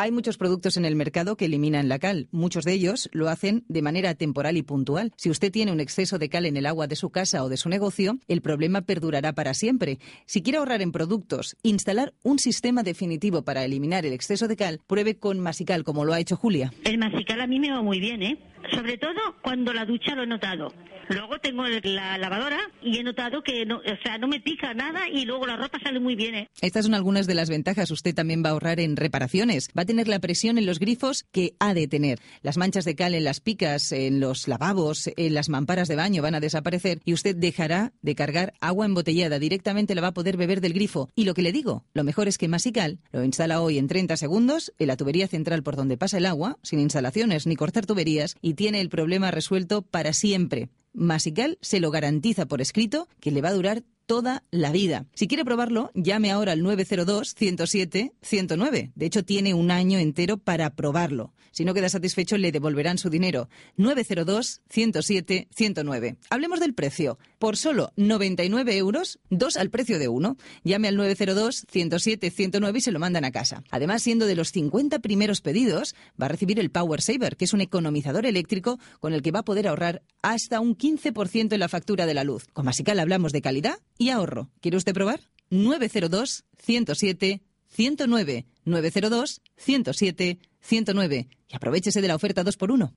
Hay 0.00 0.12
muchos 0.12 0.38
productos 0.38 0.78
en 0.78 0.86
el 0.86 0.96
mercado 0.96 1.36
que 1.36 1.44
eliminan 1.44 1.90
la 1.90 1.98
cal. 1.98 2.26
Muchos 2.30 2.64
de 2.64 2.72
ellos 2.72 3.10
lo 3.12 3.28
hacen 3.28 3.66
de 3.68 3.82
manera 3.82 4.14
temporal 4.14 4.56
y 4.56 4.62
puntual. 4.62 5.12
Si 5.16 5.28
usted 5.28 5.52
tiene 5.52 5.72
un 5.72 5.80
exceso 5.80 6.18
de 6.18 6.30
cal 6.30 6.46
en 6.46 6.56
el 6.56 6.64
agua 6.64 6.86
de 6.86 6.96
su 6.96 7.10
casa 7.10 7.44
o 7.44 7.50
de 7.50 7.58
su 7.58 7.68
negocio, 7.68 8.18
el 8.26 8.40
problema 8.40 8.80
perdurará 8.80 9.34
para 9.34 9.52
siempre. 9.52 9.98
Si 10.24 10.40
quiere 10.40 10.56
ahorrar 10.56 10.80
en 10.80 10.90
productos, 10.90 11.54
instalar 11.62 12.14
un 12.22 12.38
sistema 12.38 12.82
definitivo 12.82 13.42
para 13.42 13.62
eliminar 13.62 14.06
el 14.06 14.14
exceso 14.14 14.48
de 14.48 14.56
cal, 14.56 14.80
pruebe 14.86 15.18
con 15.18 15.38
Masical, 15.38 15.84
como 15.84 16.06
lo 16.06 16.14
ha 16.14 16.20
hecho 16.20 16.34
Julia. 16.34 16.72
El 16.84 16.96
Masical 16.96 17.38
a 17.42 17.46
mí 17.46 17.60
me 17.60 17.70
va 17.70 17.82
muy 17.82 18.00
bien, 18.00 18.22
¿eh? 18.22 18.38
Sobre 18.72 18.98
todo 18.98 19.20
cuando 19.42 19.72
la 19.72 19.84
ducha 19.84 20.14
lo 20.14 20.22
he 20.22 20.26
notado. 20.26 20.72
Luego 21.08 21.40
tengo 21.40 21.64
la 21.66 22.18
lavadora 22.18 22.60
y 22.80 22.98
he 22.98 23.02
notado 23.02 23.42
que 23.42 23.66
no, 23.66 23.78
o 23.78 24.02
sea, 24.04 24.16
no 24.18 24.28
me 24.28 24.38
pica 24.38 24.74
nada 24.74 25.08
y 25.08 25.24
luego 25.24 25.44
la 25.44 25.56
ropa 25.56 25.80
sale 25.82 25.98
muy 25.98 26.14
bien. 26.14 26.36
¿eh? 26.36 26.48
Estas 26.60 26.84
son 26.84 26.94
algunas 26.94 27.26
de 27.26 27.34
las 27.34 27.50
ventajas. 27.50 27.90
Usted 27.90 28.14
también 28.14 28.44
va 28.44 28.50
a 28.50 28.52
ahorrar 28.52 28.78
en 28.78 28.94
reparaciones. 28.96 29.70
Va 29.76 29.82
a 29.82 29.86
tener 29.86 30.06
la 30.06 30.20
presión 30.20 30.56
en 30.56 30.66
los 30.66 30.78
grifos 30.78 31.24
que 31.32 31.54
ha 31.58 31.74
de 31.74 31.88
tener. 31.88 32.20
Las 32.42 32.56
manchas 32.56 32.84
de 32.84 32.94
cal 32.94 33.14
en 33.14 33.24
las 33.24 33.40
picas, 33.40 33.90
en 33.90 34.20
los 34.20 34.46
lavabos, 34.46 35.10
en 35.16 35.34
las 35.34 35.48
mamparas 35.48 35.88
de 35.88 35.96
baño 35.96 36.22
van 36.22 36.36
a 36.36 36.40
desaparecer 36.40 37.00
y 37.04 37.12
usted 37.12 37.34
dejará 37.34 37.92
de 38.02 38.14
cargar 38.14 38.52
agua 38.60 38.86
embotellada. 38.86 39.40
Directamente 39.40 39.96
la 39.96 40.02
va 40.02 40.08
a 40.08 40.14
poder 40.14 40.36
beber 40.36 40.60
del 40.60 40.74
grifo. 40.74 41.08
Y 41.16 41.24
lo 41.24 41.34
que 41.34 41.42
le 41.42 41.50
digo, 41.50 41.84
lo 41.92 42.04
mejor 42.04 42.28
es 42.28 42.38
que 42.38 42.46
Masical 42.46 43.00
lo 43.10 43.24
instala 43.24 43.60
hoy 43.60 43.78
en 43.78 43.88
30 43.88 44.16
segundos 44.16 44.72
en 44.78 44.86
la 44.86 44.96
tubería 44.96 45.26
central 45.26 45.64
por 45.64 45.74
donde 45.74 45.96
pasa 45.96 46.18
el 46.18 46.26
agua, 46.26 46.56
sin 46.62 46.78
instalaciones 46.78 47.48
ni 47.48 47.56
cortar 47.56 47.84
tuberías, 47.84 48.36
tiene 48.54 48.80
el 48.80 48.88
problema 48.88 49.30
resuelto 49.30 49.82
para 49.82 50.12
siempre. 50.12 50.70
Masical 50.92 51.58
se 51.60 51.78
lo 51.80 51.90
garantiza 51.90 52.46
por 52.46 52.60
escrito 52.60 53.08
que 53.20 53.30
le 53.30 53.42
va 53.42 53.50
a 53.50 53.54
durar 53.54 53.84
toda 54.06 54.42
la 54.50 54.72
vida. 54.72 55.06
Si 55.14 55.28
quiere 55.28 55.44
probarlo, 55.44 55.92
llame 55.94 56.32
ahora 56.32 56.50
al 56.50 56.62
902-107-109. 56.62 58.90
De 58.92 59.06
hecho, 59.06 59.24
tiene 59.24 59.54
un 59.54 59.70
año 59.70 60.00
entero 60.00 60.36
para 60.36 60.74
probarlo. 60.74 61.32
Si 61.52 61.64
no 61.64 61.74
queda 61.74 61.88
satisfecho, 61.88 62.36
le 62.36 62.50
devolverán 62.50 62.98
su 62.98 63.08
dinero. 63.08 63.48
902-107-109. 63.78 66.16
Hablemos 66.28 66.58
del 66.58 66.74
precio. 66.74 67.20
Por 67.40 67.56
solo 67.56 67.90
99 67.96 68.76
euros, 68.76 69.18
dos 69.30 69.56
al 69.56 69.70
precio 69.70 69.98
de 69.98 70.08
uno. 70.08 70.36
Llame 70.62 70.88
al 70.88 70.98
902-107-109 70.98 72.76
y 72.76 72.80
se 72.82 72.92
lo 72.92 72.98
mandan 72.98 73.24
a 73.24 73.30
casa. 73.30 73.64
Además, 73.70 74.02
siendo 74.02 74.26
de 74.26 74.34
los 74.34 74.52
50 74.52 74.98
primeros 74.98 75.40
pedidos, 75.40 75.94
va 76.20 76.26
a 76.26 76.28
recibir 76.28 76.60
el 76.60 76.70
Power 76.70 77.00
Saver, 77.00 77.38
que 77.38 77.46
es 77.46 77.54
un 77.54 77.62
economizador 77.62 78.26
eléctrico 78.26 78.78
con 79.00 79.14
el 79.14 79.22
que 79.22 79.30
va 79.30 79.38
a 79.38 79.44
poder 79.46 79.68
ahorrar 79.68 80.02
hasta 80.20 80.60
un 80.60 80.76
15% 80.76 81.54
en 81.54 81.60
la 81.60 81.70
factura 81.70 82.04
de 82.04 82.12
la 82.12 82.24
luz. 82.24 82.46
Con 82.52 82.66
Masical 82.66 83.00
hablamos 83.00 83.32
de 83.32 83.40
calidad 83.40 83.78
y 83.96 84.10
ahorro. 84.10 84.50
¿Quiere 84.60 84.76
usted 84.76 84.92
probar? 84.92 85.20
902 85.48 86.44
107 86.58 87.40
109 87.70 88.46
902 88.66 89.40
107 89.56 90.38
109 90.60 91.28
y 91.48 91.56
aprovechese 91.56 92.02
de 92.02 92.08
la 92.08 92.16
oferta 92.16 92.44
2x1. 92.44 92.92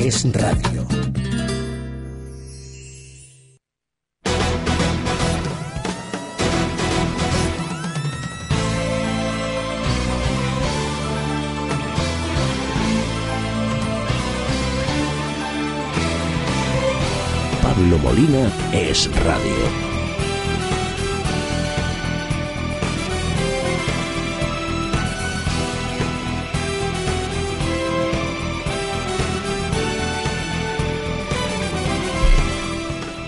Es 0.00 0.24
radio. 0.32 0.86
Pablo 17.60 17.98
Molina 17.98 18.52
es 18.72 19.10
radio. 19.24 19.87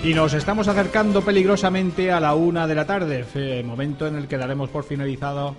Y 0.03 0.15
nos 0.15 0.33
estamos 0.33 0.67
acercando 0.67 1.23
peligrosamente 1.23 2.11
a 2.11 2.21
la 2.21 2.35
una 2.35 2.67
de 2.67 2.75
la 2.75 2.87
tarde, 2.87 3.63
momento 3.65 4.07
en 4.07 4.17
el 4.17 4.29
que 4.29 4.39
daremos 4.39 4.71
por 4.71 4.85
finalizado 4.85 5.55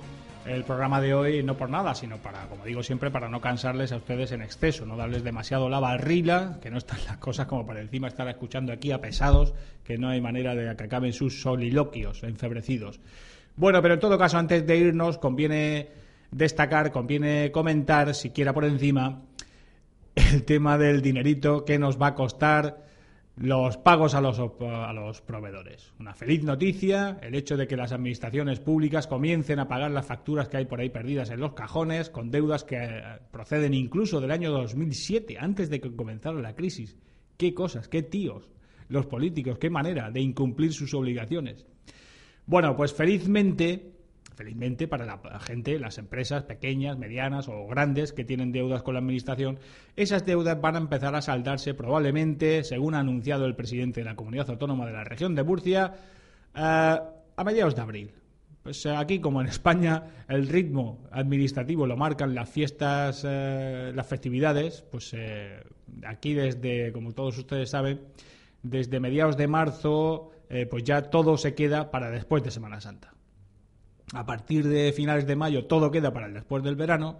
el 0.48 0.64
programa 0.64 1.00
de 1.00 1.14
hoy, 1.14 1.44
no 1.44 1.56
por 1.56 1.70
nada, 1.70 1.94
sino 1.94 2.18
para, 2.18 2.48
como 2.48 2.66
digo 2.66 2.82
siempre, 2.82 3.12
para 3.12 3.30
no 3.30 3.40
cansarles 3.40 3.92
a 3.92 3.98
ustedes 3.98 4.32
en 4.32 4.42
exceso, 4.42 4.84
no 4.88 4.98
darles 4.98 5.24
demasiado 5.24 5.70
la 5.70 5.80
barrila, 5.80 6.58
que 6.60 6.72
no 6.72 6.80
están 6.80 6.98
las 7.06 7.18
cosas 7.18 7.46
como 7.46 7.68
para 7.68 7.82
encima 7.82 8.08
estar 8.08 8.28
escuchando 8.30 8.74
aquí 8.74 8.92
a 8.92 9.00
pesados, 9.00 9.54
que 9.84 10.00
no 10.00 10.10
hay 10.10 10.22
manera 10.22 10.56
de 10.56 10.76
que 10.76 10.86
acaben 10.86 11.14
sus 11.14 11.40
soliloquios 11.40 12.24
enfebrecidos. 12.24 13.00
Bueno, 13.56 13.80
pero 13.84 13.94
en 13.94 14.00
todo 14.00 14.18
caso, 14.18 14.40
antes 14.40 14.66
de 14.66 14.76
irnos, 14.76 15.20
conviene 15.20 15.90
destacar, 16.32 16.92
conviene 16.92 17.52
comentar, 17.52 18.16
siquiera 18.16 18.54
por 18.54 18.66
encima, 18.66 19.22
el 20.16 20.44
tema 20.46 20.80
del 20.80 21.04
dinerito 21.04 21.64
que 21.64 21.78
nos 21.78 22.02
va 22.02 22.08
a 22.08 22.16
costar 22.16 22.90
los 23.38 23.78
pagos 23.78 24.14
a 24.14 24.22
los, 24.22 24.40
a 24.40 24.94
los 24.94 25.22
proveedores. 25.22 25.94
Una 26.00 26.14
feliz 26.14 26.44
noticia, 26.44 27.20
el 27.22 27.36
hecho 27.36 27.58
de 27.58 27.68
que 27.68 27.78
las 27.78 27.92
administraciones 27.92 28.60
públicas 28.60 29.08
comiencen 29.08 29.60
a 29.60 29.68
pagar 29.68 29.92
las 29.92 30.06
facturas 30.06 30.50
que 30.50 30.58
hay 30.58 30.66
por 30.66 30.80
ahí 30.80 30.90
perdidas 30.90 31.30
en 31.30 31.40
los 31.40 31.54
cajones, 31.54 32.10
con 32.10 32.30
deudas 32.30 32.64
que 32.64 32.78
eh, 32.78 33.02
proceden 33.32 33.74
incluso 33.74 34.20
del 34.20 34.32
año 34.32 34.52
2007, 34.52 35.38
antes 35.40 35.70
de 35.70 35.80
que 35.80 35.96
comenzara 35.96 36.40
la 36.42 36.56
crisis. 36.56 36.98
Qué 37.38 37.54
cosas, 37.54 37.88
qué 37.88 38.04
tíos, 38.04 38.50
los 38.90 39.08
políticos, 39.08 39.58
qué 39.58 39.70
manera 39.70 40.12
de 40.12 40.20
incumplir 40.20 40.74
sus 40.74 40.94
obligaciones. 40.94 41.66
Bueno, 42.46 42.76
pues 42.76 42.94
felizmente, 42.94 43.91
felizmente 44.42 44.88
para 44.88 45.06
la 45.06 45.40
gente, 45.40 45.78
las 45.78 46.00
empresas 46.00 46.44
pequeñas, 46.44 46.98
medianas 46.98 47.48
o 47.48 47.68
grandes 47.68 48.12
que 48.12 48.26
tienen 48.26 48.52
deudas 48.52 48.82
con 48.82 48.96
la 48.96 49.00
administración, 49.00 49.60
esas 49.96 50.26
deudas 50.26 50.60
van 50.60 50.76
a 50.76 50.80
empezar 50.80 51.14
a 51.14 51.22
saldarse 51.22 51.76
probablemente, 51.76 52.64
según 52.64 52.96
ha 52.96 53.00
anunciado 53.00 53.46
el 53.46 53.56
presidente 53.56 54.00
de 54.00 54.06
la 54.06 54.16
Comunidad 54.16 54.50
Autónoma 54.50 54.88
de 54.88 54.94
la 54.94 55.04
región 55.04 55.36
de 55.36 55.44
Murcia, 55.44 55.94
eh, 56.56 56.60
a 56.60 57.44
mediados 57.46 57.76
de 57.76 57.82
abril. 57.82 58.12
Pues 58.64 58.84
eh, 58.88 58.96
aquí, 58.96 59.20
como 59.20 59.42
en 59.42 59.48
España, 59.58 60.06
el 60.28 60.48
ritmo 60.48 61.04
administrativo 61.12 61.86
lo 61.86 61.96
marcan 61.96 62.34
las 62.34 62.50
fiestas, 62.50 63.24
eh, 63.24 63.92
las 63.94 64.08
festividades, 64.08 64.84
pues 64.90 65.16
aquí 66.04 66.34
desde, 66.34 66.92
como 66.94 67.12
todos 67.12 67.38
ustedes 67.38 67.70
saben, 67.70 68.02
desde 68.64 69.00
mediados 69.00 69.38
de 69.38 69.48
marzo, 69.48 70.32
pues 70.70 70.84
ya 70.84 71.04
todo 71.04 71.38
se 71.38 71.54
queda 71.54 71.92
para 71.92 72.10
después 72.10 72.44
de 72.44 72.52
Semana 72.52 72.82
Santa. 72.82 73.14
A 74.14 74.26
partir 74.26 74.68
de 74.68 74.92
finales 74.92 75.26
de 75.26 75.36
mayo 75.36 75.66
todo 75.66 75.90
queda 75.92 76.12
para 76.12 76.28
el 76.28 76.34
después 76.34 76.64
del 76.64 76.76
verano. 76.76 77.20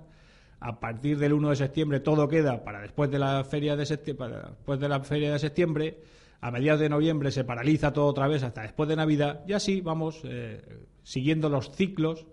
A 0.60 0.80
partir 0.80 1.18
del 1.18 1.34
1 1.34 1.50
de 1.50 1.56
septiembre 1.56 2.00
todo 2.00 2.28
queda 2.28 2.64
para 2.64 2.82
después 2.82 3.10
de 3.10 3.20
la 3.20 3.44
feria 3.44 3.76
de 3.76 3.86
septiembre, 3.86 4.30
después 4.50 4.80
de 4.80 4.90
la 4.90 5.00
feria 5.00 5.32
de 5.32 5.40
septiembre 5.40 5.98
a 6.42 6.50
mediados 6.50 6.82
de 6.82 6.90
noviembre 6.90 7.32
se 7.32 7.44
paraliza 7.44 7.94
todo 7.94 8.08
otra 8.08 8.28
vez 8.28 8.44
hasta 8.44 8.64
después 8.64 8.90
de 8.90 8.96
Navidad 8.96 9.42
y 9.48 9.54
así 9.54 9.82
vamos 9.82 10.22
eh, 10.24 10.62
siguiendo 11.04 11.50
los 11.50 11.72
ciclos 11.72 12.26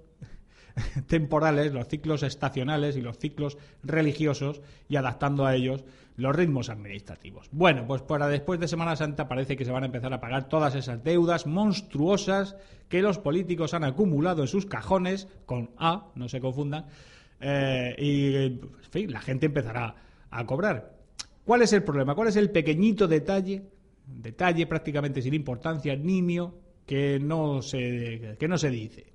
temporales, 1.07 1.73
los 1.73 1.89
ciclos 1.89 2.23
estacionales 2.23 2.97
y 2.97 3.01
los 3.01 3.19
ciclos 3.19 3.59
religiosos 3.83 4.61
y 4.89 4.97
adaptando 4.97 5.47
a 5.47 5.55
ellos 5.55 5.85
los 6.17 6.35
ritmos 6.35 6.69
administrativos. 6.69 7.49
Bueno, 7.53 7.87
pues 7.87 8.03
para 8.03 8.27
después 8.27 8.59
de 8.59 8.67
Semana 8.67 8.97
Santa 8.97 9.29
parece 9.29 9.57
que 9.57 9.65
se 9.65 9.71
van 9.71 9.85
a 9.85 9.87
empezar 9.87 10.13
a 10.13 10.21
pagar 10.21 10.49
todas 10.49 10.75
esas 10.75 11.05
deudas 11.05 11.47
monstruosas 11.47 12.57
que 12.89 13.03
los 13.03 13.19
políticos 13.19 13.75
han 13.75 13.85
acumulado 13.85 14.43
en 14.43 14.49
sus 14.49 14.67
cajones, 14.67 15.29
con 15.47 15.71
A, 15.77 16.09
no 16.17 16.29
se 16.29 16.41
confundan, 16.41 16.87
eh, 17.41 17.95
y 18.93 19.07
la 19.07 19.21
gente 19.21 19.47
empezará 19.47 19.95
a 20.31 20.45
cobrar. 20.45 20.97
¿Cuál 21.45 21.63
es 21.63 21.73
el 21.73 21.85
problema? 21.85 22.15
¿Cuál 22.15 22.29
es 22.29 22.37
el 22.37 22.51
pequeñito 22.51 23.07
detalle 23.07 23.63
detalle 24.09 24.67
prácticamente 24.67 25.23
sin 25.23 25.35
importancia, 25.35 25.95
nimio, 25.97 26.55
que 26.87 27.19
no 27.21 27.63
se, 27.63 28.37
que 28.39 28.49
no 28.49 28.57
se 28.57 28.71
dice. 28.71 29.13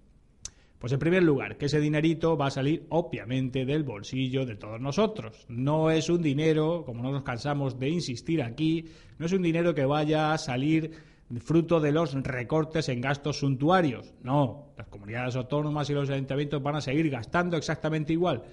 Pues 0.83 0.91
en 0.91 0.99
primer 0.99 1.23
lugar, 1.23 1.57
que 1.57 1.67
ese 1.67 1.79
dinerito 1.79 2.35
va 2.35 2.47
a 2.47 2.51
salir 2.51 2.87
obviamente 2.89 3.63
del 3.63 3.83
bolsillo 3.83 4.45
de 4.45 4.57
todos 4.57 4.81
nosotros. 4.81 5.45
No 5.47 5.89
es 5.89 6.09
un 6.09 6.21
dinero, 6.21 6.83
como 6.85 7.01
no 7.01 7.09
nos 7.09 7.23
cansamos 7.23 7.79
de 7.79 7.87
insistir 7.87 8.43
aquí, 8.43 8.89
no 9.17 9.25
es 9.25 9.31
un 9.31 9.41
dinero 9.41 9.73
que 9.73 9.85
vaya 9.85 10.33
a 10.33 10.37
salir 10.37 10.91
fruto 11.39 11.79
de 11.79 11.93
los 11.93 12.13
recortes 12.15 12.89
en 12.89 12.99
gastos 12.99 13.39
suntuarios. 13.39 14.13
No, 14.23 14.73
las 14.77 14.89
comunidades 14.89 15.37
autónomas 15.37 15.89
y 15.89 15.93
los 15.93 16.09
ayuntamientos 16.09 16.61
van 16.61 16.75
a 16.75 16.81
seguir 16.81 17.09
gastando 17.09 17.55
exactamente 17.55 18.11
igual. 18.11 18.43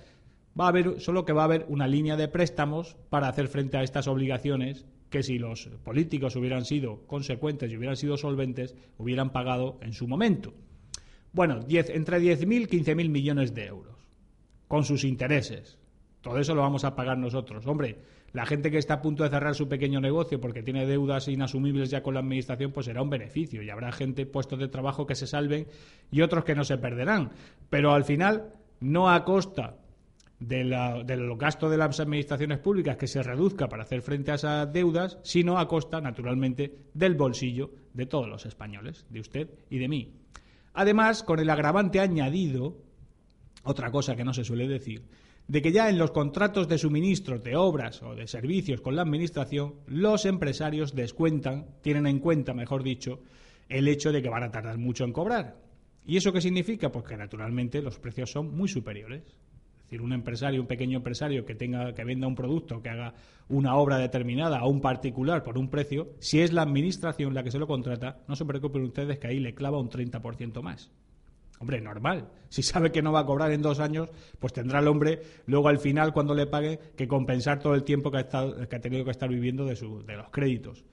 Va 0.56 0.66
a 0.66 0.68
haber, 0.68 1.00
solo 1.00 1.24
que 1.24 1.32
va 1.32 1.42
a 1.42 1.46
haber 1.46 1.66
una 1.68 1.88
línea 1.88 2.16
de 2.16 2.28
préstamos 2.28 2.96
para 3.08 3.26
hacer 3.26 3.48
frente 3.48 3.76
a 3.76 3.82
estas 3.82 4.06
obligaciones 4.06 4.86
que 5.08 5.24
si 5.24 5.40
los 5.40 5.66
políticos 5.82 6.36
hubieran 6.36 6.64
sido 6.64 7.04
consecuentes 7.08 7.72
y 7.72 7.76
hubieran 7.76 7.96
sido 7.96 8.16
solventes, 8.16 8.76
hubieran 8.98 9.32
pagado 9.32 9.80
en 9.82 9.94
su 9.94 10.06
momento. 10.06 10.54
Bueno, 11.32 11.60
entre 11.68 12.20
10.000 12.20 12.62
y 12.62 12.66
15.000 12.66 13.08
millones 13.08 13.54
de 13.54 13.66
euros, 13.66 13.96
con 14.68 14.84
sus 14.84 15.04
intereses. 15.04 15.78
Todo 16.20 16.38
eso 16.38 16.54
lo 16.54 16.62
vamos 16.62 16.84
a 16.84 16.94
pagar 16.94 17.18
nosotros. 17.18 17.66
Hombre, 17.66 17.98
la 18.32 18.46
gente 18.46 18.70
que 18.70 18.78
está 18.78 18.94
a 18.94 19.02
punto 19.02 19.24
de 19.24 19.30
cerrar 19.30 19.54
su 19.54 19.68
pequeño 19.68 20.00
negocio 20.00 20.40
porque 20.40 20.62
tiene 20.62 20.86
deudas 20.86 21.28
inasumibles 21.28 21.90
ya 21.90 22.02
con 22.02 22.14
la 22.14 22.20
administración, 22.20 22.72
pues 22.72 22.86
será 22.86 23.02
un 23.02 23.10
beneficio 23.10 23.62
y 23.62 23.70
habrá 23.70 23.90
gente 23.90 24.26
puestos 24.26 24.58
de 24.58 24.68
trabajo 24.68 25.06
que 25.06 25.14
se 25.14 25.26
salven 25.26 25.66
y 26.10 26.20
otros 26.22 26.44
que 26.44 26.54
no 26.54 26.64
se 26.64 26.78
perderán. 26.78 27.30
Pero 27.70 27.92
al 27.92 28.04
final, 28.04 28.52
no 28.80 29.10
a 29.10 29.24
costa 29.24 29.78
de, 30.38 30.64
la, 30.64 31.02
de 31.02 31.16
los 31.16 31.38
gastos 31.38 31.70
de 31.70 31.76
las 31.76 31.98
administraciones 32.00 32.58
públicas 32.58 32.96
que 32.96 33.06
se 33.06 33.22
reduzca 33.22 33.68
para 33.68 33.82
hacer 33.82 34.02
frente 34.02 34.30
a 34.30 34.34
esas 34.34 34.72
deudas, 34.72 35.18
sino 35.22 35.58
a 35.58 35.66
costa, 35.66 36.00
naturalmente, 36.00 36.76
del 36.94 37.14
bolsillo 37.14 37.70
de 37.94 38.06
todos 38.06 38.28
los 38.28 38.46
españoles, 38.46 39.06
de 39.10 39.20
usted 39.20 39.50
y 39.70 39.78
de 39.78 39.88
mí. 39.88 40.19
Además, 40.72 41.22
con 41.22 41.40
el 41.40 41.50
agravante 41.50 42.00
añadido, 42.00 42.76
otra 43.64 43.90
cosa 43.90 44.16
que 44.16 44.24
no 44.24 44.32
se 44.32 44.44
suele 44.44 44.68
decir, 44.68 45.04
de 45.48 45.62
que 45.62 45.72
ya 45.72 45.88
en 45.88 45.98
los 45.98 46.12
contratos 46.12 46.68
de 46.68 46.78
suministros 46.78 47.42
de 47.42 47.56
obras 47.56 48.02
o 48.02 48.14
de 48.14 48.28
servicios 48.28 48.80
con 48.80 48.94
la 48.94 49.02
Administración, 49.02 49.74
los 49.86 50.24
empresarios 50.24 50.94
descuentan, 50.94 51.66
tienen 51.82 52.06
en 52.06 52.20
cuenta, 52.20 52.54
mejor 52.54 52.84
dicho, 52.84 53.20
el 53.68 53.88
hecho 53.88 54.12
de 54.12 54.22
que 54.22 54.28
van 54.28 54.44
a 54.44 54.50
tardar 54.50 54.78
mucho 54.78 55.04
en 55.04 55.12
cobrar. 55.12 55.56
¿Y 56.06 56.16
eso 56.16 56.32
qué 56.32 56.40
significa? 56.40 56.90
Pues 56.92 57.04
que 57.04 57.16
naturalmente 57.16 57.82
los 57.82 57.98
precios 57.98 58.30
son 58.30 58.54
muy 58.56 58.68
superiores 58.68 59.22
decir, 59.90 60.02
un 60.02 60.12
empresario, 60.12 60.60
un 60.60 60.68
pequeño 60.68 60.98
empresario 60.98 61.44
que 61.44 61.56
tenga 61.56 61.92
que 61.94 62.04
venda 62.04 62.28
un 62.28 62.36
producto, 62.36 62.80
que 62.80 62.90
haga 62.90 63.14
una 63.48 63.74
obra 63.74 63.98
determinada 63.98 64.58
a 64.58 64.66
un 64.66 64.80
particular 64.80 65.42
por 65.42 65.58
un 65.58 65.68
precio, 65.68 66.12
si 66.20 66.40
es 66.40 66.52
la 66.52 66.62
administración 66.62 67.34
la 67.34 67.42
que 67.42 67.50
se 67.50 67.58
lo 67.58 67.66
contrata, 67.66 68.18
no 68.28 68.36
se 68.36 68.44
preocupen 68.44 68.84
ustedes 68.84 69.18
que 69.18 69.26
ahí 69.26 69.40
le 69.40 69.54
clava 69.54 69.80
un 69.80 69.90
30% 69.90 70.62
más. 70.62 70.90
Hombre, 71.58 71.80
normal. 71.80 72.28
Si 72.48 72.62
sabe 72.62 72.90
que 72.90 73.02
no 73.02 73.12
va 73.12 73.20
a 73.20 73.26
cobrar 73.26 73.52
en 73.52 73.60
dos 73.60 73.80
años, 73.80 74.08
pues 74.38 74.52
tendrá 74.52 74.78
el 74.78 74.88
hombre 74.88 75.20
luego 75.46 75.68
al 75.68 75.78
final, 75.78 76.12
cuando 76.12 76.34
le 76.34 76.46
pague, 76.46 76.78
que 76.96 77.06
compensar 77.06 77.58
todo 77.58 77.74
el 77.74 77.82
tiempo 77.82 78.10
que 78.10 78.18
ha, 78.18 78.20
estado, 78.20 78.66
que 78.68 78.76
ha 78.76 78.80
tenido 78.80 79.04
que 79.04 79.10
estar 79.10 79.28
viviendo 79.28 79.66
de, 79.66 79.76
su, 79.76 80.02
de 80.04 80.16
los 80.16 80.30
créditos. 80.30 80.84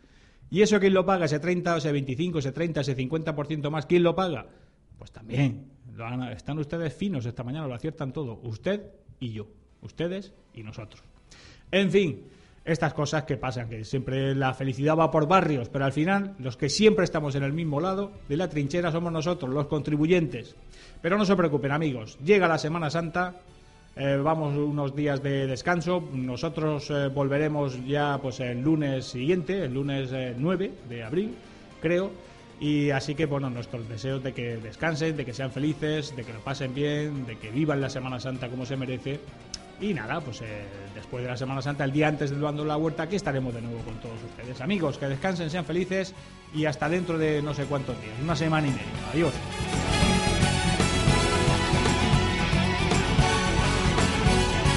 ¿Y 0.49 0.61
eso 0.61 0.79
quién 0.79 0.93
lo 0.93 1.05
paga? 1.05 1.25
¿Ese 1.25 1.39
30, 1.39 1.77
ese 1.77 1.91
25, 1.91 2.39
ese 2.39 2.51
30, 2.51 2.81
ese 2.81 2.97
50% 2.97 3.69
más? 3.69 3.85
¿Quién 3.85 4.03
lo 4.03 4.15
paga? 4.15 4.47
Pues 4.97 5.11
también 5.11 5.76
están 6.31 6.59
ustedes 6.59 6.93
finos 6.93 7.25
esta 7.25 7.43
mañana, 7.43 7.67
lo 7.67 7.73
aciertan 7.73 8.13
todo. 8.13 8.39
Usted 8.43 8.81
y 9.19 9.31
yo. 9.31 9.47
Ustedes 9.81 10.33
y 10.53 10.63
nosotros. 10.63 11.03
En 11.71 11.91
fin, 11.91 12.23
estas 12.67 12.93
cosas 12.93 13.23
que 13.23 13.37
pasan, 13.37 13.69
que 13.69 13.83
siempre 13.85 14.35
la 14.35 14.53
felicidad 14.53 14.97
va 14.97 15.09
por 15.09 15.27
barrios, 15.27 15.69
pero 15.69 15.85
al 15.85 15.93
final 15.93 16.35
los 16.39 16.57
que 16.57 16.69
siempre 16.69 17.05
estamos 17.05 17.35
en 17.35 17.43
el 17.43 17.53
mismo 17.53 17.79
lado 17.79 18.11
de 18.27 18.37
la 18.37 18.49
trinchera 18.49 18.91
somos 18.91 19.11
nosotros, 19.11 19.53
los 19.53 19.67
contribuyentes. 19.67 20.55
Pero 21.01 21.17
no 21.17 21.25
se 21.25 21.35
preocupen, 21.35 21.71
amigos, 21.71 22.17
llega 22.23 22.47
la 22.47 22.57
Semana 22.57 22.89
Santa, 22.89 23.35
eh, 23.95 24.17
vamos 24.21 24.55
unos 24.55 24.95
días 24.95 25.23
de 25.23 25.47
descanso, 25.47 26.03
nosotros 26.11 26.89
eh, 26.89 27.07
volveremos 27.07 27.85
ya 27.85 28.19
pues 28.21 28.39
el 28.41 28.61
lunes 28.61 29.05
siguiente, 29.05 29.63
el 29.63 29.73
lunes 29.73 30.11
9 30.37 30.65
eh, 30.65 30.71
de 30.89 31.03
abril, 31.03 31.35
creo 31.81 32.11
y 32.59 32.89
así 32.89 33.13
que, 33.13 33.25
bueno, 33.25 33.49
nuestros 33.49 33.87
deseos 33.87 34.23
de 34.23 34.33
que 34.33 34.57
descansen, 34.57 35.15
de 35.15 35.25
que 35.25 35.33
sean 35.33 35.51
felices, 35.51 36.15
de 36.15 36.23
que 36.23 36.33
lo 36.33 36.39
pasen 36.39 36.73
bien, 36.73 37.25
de 37.25 37.37
que 37.37 37.51
vivan 37.51 37.81
la 37.81 37.89
Semana 37.89 38.19
Santa 38.19 38.49
como 38.49 38.65
se 38.65 38.75
merece. 38.75 39.19
Y 39.79 39.93
nada, 39.93 40.21
pues 40.21 40.41
eh, 40.41 40.65
después 40.95 41.23
de 41.23 41.29
la 41.29 41.37
Semana 41.37 41.61
Santa, 41.61 41.83
el 41.83 41.91
día 41.91 42.07
antes 42.07 42.31
del 42.31 42.41
bando 42.41 42.63
de 42.63 42.69
la 42.69 42.77
huerta, 42.77 43.03
aquí 43.03 43.15
estaremos 43.15 43.53
de 43.53 43.61
nuevo 43.61 43.77
con 43.79 43.95
todos 44.01 44.17
ustedes. 44.23 44.59
Amigos, 44.59 44.97
que 44.97 45.07
descansen, 45.07 45.51
sean 45.51 45.65
felices 45.65 46.15
y 46.51 46.65
hasta 46.65 46.89
dentro 46.89 47.19
de 47.19 47.43
no 47.43 47.53
sé 47.53 47.65
cuántos 47.65 47.99
días, 48.01 48.15
una 48.23 48.35
semana 48.35 48.67
y 48.67 48.71
media. 48.71 48.85
Adiós. 49.13 49.33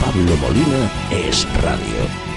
Pablo 0.01 0.37
Molina 0.37 0.91
es 1.11 1.47
radio. 1.63 2.30